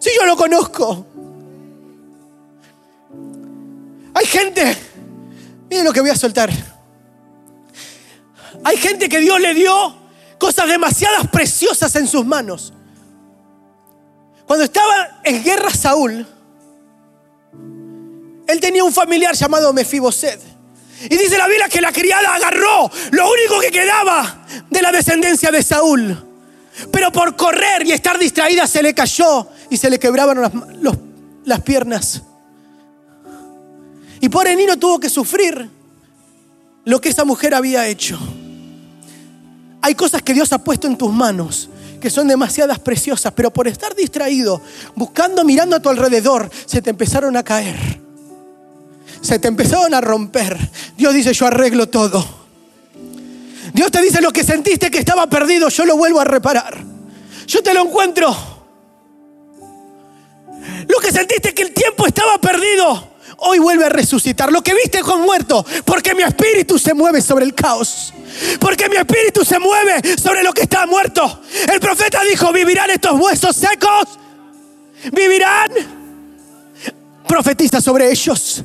Si 0.00 0.10
yo 0.18 0.26
lo 0.26 0.36
conozco. 0.36 1.06
Hay 4.14 4.26
gente, 4.26 4.76
miren 5.70 5.84
lo 5.84 5.92
que 5.92 6.00
voy 6.00 6.10
a 6.10 6.16
soltar. 6.16 6.50
Hay 8.64 8.76
gente 8.76 9.08
que 9.08 9.20
Dios 9.20 9.40
le 9.40 9.54
dio 9.54 9.96
cosas 10.38 10.68
demasiadas 10.68 11.28
preciosas 11.28 11.94
en 11.96 12.08
sus 12.08 12.24
manos. 12.24 12.72
Cuando 14.46 14.64
estaba 14.64 15.20
en 15.24 15.42
guerra 15.42 15.70
Saúl, 15.70 16.26
él 18.46 18.60
tenía 18.60 18.84
un 18.84 18.92
familiar 18.92 19.34
llamado 19.34 19.72
Mefiboset. 19.72 20.40
Y 21.02 21.16
dice 21.16 21.36
la 21.36 21.46
Biblia 21.48 21.68
que 21.68 21.80
la 21.80 21.92
criada 21.92 22.34
agarró 22.34 22.90
lo 23.10 23.30
único 23.30 23.60
que 23.60 23.70
quedaba 23.70 24.46
de 24.70 24.82
la 24.82 24.92
descendencia 24.92 25.50
de 25.50 25.62
Saúl. 25.62 26.16
Pero 26.90 27.12
por 27.12 27.36
correr 27.36 27.86
y 27.86 27.92
estar 27.92 28.18
distraída 28.18 28.66
se 28.66 28.82
le 28.82 28.94
cayó 28.94 29.48
y 29.70 29.76
se 29.76 29.90
le 29.90 29.98
quebraban 29.98 30.40
las, 30.40 30.52
las 31.44 31.60
piernas. 31.62 32.22
Y 34.20 34.28
por 34.28 34.48
Nino 34.48 34.78
tuvo 34.78 34.98
que 34.98 35.10
sufrir 35.10 35.68
lo 36.84 37.00
que 37.00 37.10
esa 37.10 37.24
mujer 37.24 37.54
había 37.54 37.86
hecho. 37.86 38.18
Hay 39.82 39.94
cosas 39.94 40.22
que 40.22 40.32
Dios 40.32 40.52
ha 40.52 40.58
puesto 40.58 40.86
en 40.86 40.96
tus 40.96 41.12
manos 41.12 41.68
que 42.04 42.10
son 42.10 42.28
demasiadas 42.28 42.78
preciosas, 42.80 43.32
pero 43.32 43.50
por 43.50 43.66
estar 43.66 43.94
distraído, 43.94 44.60
buscando, 44.94 45.42
mirando 45.42 45.74
a 45.74 45.80
tu 45.80 45.88
alrededor, 45.88 46.50
se 46.66 46.82
te 46.82 46.90
empezaron 46.90 47.34
a 47.34 47.42
caer. 47.42 47.98
Se 49.22 49.38
te 49.38 49.48
empezaron 49.48 49.94
a 49.94 50.02
romper. 50.02 50.54
Dios 50.98 51.14
dice, 51.14 51.32
yo 51.32 51.46
arreglo 51.46 51.88
todo. 51.88 52.22
Dios 53.72 53.90
te 53.90 54.02
dice 54.02 54.20
lo 54.20 54.34
que 54.34 54.44
sentiste 54.44 54.90
que 54.90 54.98
estaba 54.98 55.26
perdido, 55.28 55.70
yo 55.70 55.86
lo 55.86 55.96
vuelvo 55.96 56.20
a 56.20 56.24
reparar. 56.24 56.76
Yo 57.46 57.62
te 57.62 57.72
lo 57.72 57.86
encuentro. 57.86 58.36
Lo 60.86 60.98
que 61.00 61.10
sentiste 61.10 61.54
que 61.54 61.62
el 61.62 61.72
tiempo 61.72 62.06
estaba 62.06 62.36
perdido, 62.38 63.12
hoy 63.38 63.60
vuelve 63.60 63.86
a 63.86 63.88
resucitar. 63.88 64.52
Lo 64.52 64.62
que 64.62 64.74
viste 64.74 65.00
con 65.00 65.22
muerto, 65.22 65.64
porque 65.86 66.14
mi 66.14 66.22
espíritu 66.22 66.78
se 66.78 66.92
mueve 66.92 67.22
sobre 67.22 67.46
el 67.46 67.54
caos. 67.54 68.12
Porque 68.58 68.88
mi 68.88 68.96
espíritu 68.96 69.44
se 69.44 69.58
mueve 69.58 70.00
sobre 70.16 70.42
lo 70.42 70.52
que 70.52 70.62
está 70.62 70.86
muerto. 70.86 71.40
El 71.72 71.80
profeta 71.80 72.20
dijo, 72.28 72.52
vivirán 72.52 72.90
estos 72.90 73.18
huesos 73.18 73.54
secos. 73.56 74.18
Vivirán. 75.12 75.70
Profetiza 77.26 77.80
sobre 77.80 78.10
ellos. 78.10 78.62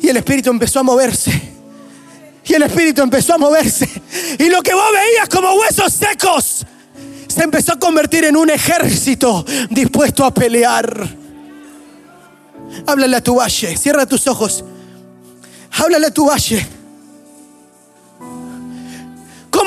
Y 0.00 0.08
el 0.08 0.16
espíritu 0.16 0.50
empezó 0.50 0.80
a 0.80 0.82
moverse. 0.82 1.54
Y 2.44 2.54
el 2.54 2.62
espíritu 2.62 3.02
empezó 3.02 3.34
a 3.34 3.38
moverse. 3.38 3.88
Y 4.38 4.48
lo 4.48 4.62
que 4.62 4.74
vos 4.74 4.90
veías 4.92 5.28
como 5.28 5.52
huesos 5.54 5.92
secos 5.92 6.64
se 7.26 7.42
empezó 7.42 7.72
a 7.72 7.78
convertir 7.78 8.24
en 8.24 8.36
un 8.36 8.50
ejército 8.50 9.44
dispuesto 9.70 10.24
a 10.24 10.32
pelear. 10.32 11.08
Háblale 12.86 13.16
a 13.16 13.22
tu 13.22 13.34
valle, 13.34 13.76
cierra 13.76 14.06
tus 14.06 14.26
ojos. 14.26 14.64
Háblale 15.72 16.06
a 16.06 16.10
tu 16.10 16.26
valle. 16.26 16.75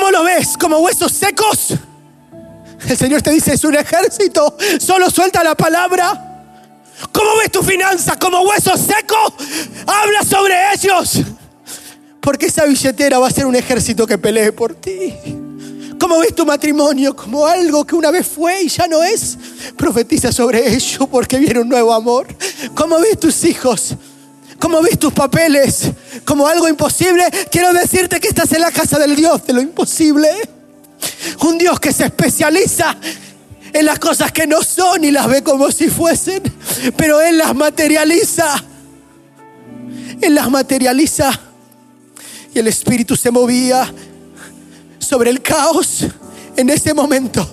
¿Cómo 0.00 0.12
lo 0.12 0.24
ves? 0.24 0.56
¿Como 0.58 0.78
huesos 0.78 1.12
secos? 1.12 1.74
El 2.88 2.96
Señor 2.96 3.20
te 3.20 3.32
dice, 3.32 3.52
es 3.52 3.62
un 3.64 3.76
ejército, 3.76 4.56
solo 4.80 5.10
suelta 5.10 5.44
la 5.44 5.54
palabra. 5.54 6.48
¿Cómo 7.12 7.36
ves 7.36 7.52
tu 7.52 7.62
finanza? 7.62 8.18
¿Como 8.18 8.40
huesos 8.40 8.80
secos? 8.80 9.34
Habla 9.86 10.24
sobre 10.24 10.54
ellos. 10.72 11.20
Porque 12.18 12.46
esa 12.46 12.64
billetera 12.64 13.18
va 13.18 13.28
a 13.28 13.30
ser 13.30 13.44
un 13.44 13.54
ejército 13.54 14.06
que 14.06 14.16
pelee 14.16 14.52
por 14.52 14.74
ti. 14.74 15.12
¿Cómo 16.00 16.18
ves 16.20 16.34
tu 16.34 16.46
matrimonio? 16.46 17.14
Como 17.14 17.46
algo 17.46 17.84
que 17.84 17.94
una 17.94 18.10
vez 18.10 18.26
fue 18.26 18.62
y 18.62 18.68
ya 18.68 18.86
no 18.86 19.02
es. 19.02 19.36
Profetiza 19.76 20.32
sobre 20.32 20.66
ello 20.66 21.06
porque 21.08 21.36
viene 21.36 21.60
un 21.60 21.68
nuevo 21.68 21.92
amor. 21.92 22.26
¿Cómo 22.74 22.98
ves 23.00 23.20
tus 23.20 23.44
hijos? 23.44 23.94
¿Cómo 24.60 24.82
ves 24.82 24.98
tus 24.98 25.12
papeles? 25.12 25.90
Como 26.24 26.46
algo 26.46 26.68
imposible. 26.68 27.24
Quiero 27.50 27.72
decirte 27.72 28.20
que 28.20 28.28
estás 28.28 28.52
en 28.52 28.60
la 28.60 28.70
casa 28.70 28.98
del 28.98 29.16
Dios 29.16 29.44
de 29.46 29.54
lo 29.54 29.62
imposible. 29.62 30.28
Un 31.40 31.56
Dios 31.56 31.80
que 31.80 31.92
se 31.92 32.04
especializa 32.04 32.94
en 33.72 33.86
las 33.86 33.98
cosas 33.98 34.30
que 34.32 34.46
no 34.46 34.62
son 34.62 35.02
y 35.02 35.10
las 35.10 35.26
ve 35.28 35.42
como 35.42 35.70
si 35.72 35.88
fuesen. 35.88 36.42
Pero 36.94 37.20
Él 37.22 37.38
las 37.38 37.54
materializa. 37.54 38.62
Él 40.20 40.34
las 40.34 40.50
materializa. 40.50 41.30
Y 42.54 42.58
el 42.58 42.68
Espíritu 42.68 43.16
se 43.16 43.30
movía 43.30 43.92
sobre 44.98 45.30
el 45.30 45.40
caos 45.40 46.06
en 46.54 46.68
ese 46.68 46.92
momento. 46.92 47.48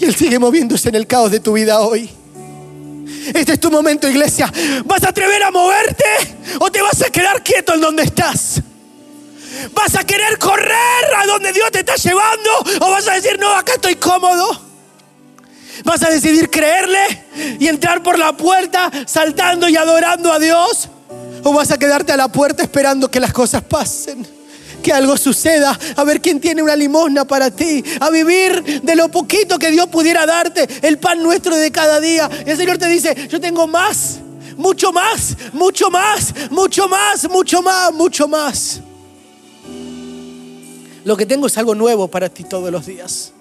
Y 0.00 0.04
Él 0.06 0.16
sigue 0.16 0.40
moviéndose 0.40 0.88
en 0.88 0.96
el 0.96 1.06
caos 1.06 1.30
de 1.30 1.38
tu 1.38 1.52
vida 1.52 1.80
hoy. 1.80 2.10
Este 3.34 3.52
es 3.52 3.60
tu 3.60 3.70
momento, 3.70 4.08
iglesia. 4.08 4.52
¿Vas 4.84 5.02
a 5.04 5.10
atrever 5.10 5.42
a 5.42 5.50
moverte 5.50 6.04
o 6.58 6.70
te 6.70 6.82
vas 6.82 7.02
a 7.02 7.10
quedar 7.10 7.42
quieto 7.42 7.74
en 7.74 7.80
donde 7.80 8.02
estás? 8.02 8.60
¿Vas 9.72 9.94
a 9.94 10.04
querer 10.04 10.38
correr 10.38 11.04
a 11.16 11.26
donde 11.26 11.52
Dios 11.52 11.70
te 11.70 11.80
está 11.80 11.94
llevando 11.96 12.50
o 12.80 12.90
vas 12.90 13.06
a 13.08 13.14
decir, 13.14 13.38
no, 13.38 13.54
acá 13.54 13.74
estoy 13.74 13.96
cómodo? 13.96 14.72
¿Vas 15.84 16.02
a 16.02 16.10
decidir 16.10 16.50
creerle 16.50 17.24
y 17.58 17.68
entrar 17.68 18.02
por 18.02 18.18
la 18.18 18.32
puerta 18.36 18.90
saltando 19.06 19.68
y 19.68 19.76
adorando 19.76 20.32
a 20.32 20.38
Dios? 20.38 20.88
¿O 21.44 21.52
vas 21.52 21.70
a 21.70 21.78
quedarte 21.78 22.12
a 22.12 22.16
la 22.16 22.28
puerta 22.28 22.62
esperando 22.62 23.10
que 23.10 23.20
las 23.20 23.32
cosas 23.32 23.62
pasen? 23.62 24.26
Que 24.82 24.92
algo 24.92 25.16
suceda, 25.16 25.78
a 25.96 26.04
ver 26.04 26.20
quién 26.20 26.40
tiene 26.40 26.62
una 26.62 26.74
limosna 26.74 27.24
para 27.24 27.50
ti, 27.50 27.84
a 28.00 28.10
vivir 28.10 28.82
de 28.82 28.96
lo 28.96 29.08
poquito 29.08 29.58
que 29.58 29.70
Dios 29.70 29.86
pudiera 29.86 30.26
darte, 30.26 30.68
el 30.82 30.98
pan 30.98 31.22
nuestro 31.22 31.56
de 31.56 31.70
cada 31.70 32.00
día. 32.00 32.28
Y 32.46 32.50
el 32.50 32.56
Señor 32.56 32.78
te 32.78 32.88
dice, 32.88 33.28
yo 33.28 33.40
tengo 33.40 33.66
más, 33.66 34.18
mucho 34.56 34.92
más, 34.92 35.36
mucho 35.52 35.90
más, 35.90 36.34
mucho 36.50 36.88
más, 36.88 37.28
mucho 37.30 37.62
más, 37.62 37.92
mucho 37.92 38.28
más. 38.28 38.80
Lo 41.04 41.16
que 41.16 41.26
tengo 41.26 41.46
es 41.46 41.58
algo 41.58 41.74
nuevo 41.74 42.08
para 42.08 42.28
ti 42.28 42.44
todos 42.44 42.70
los 42.70 42.86
días. 42.86 43.32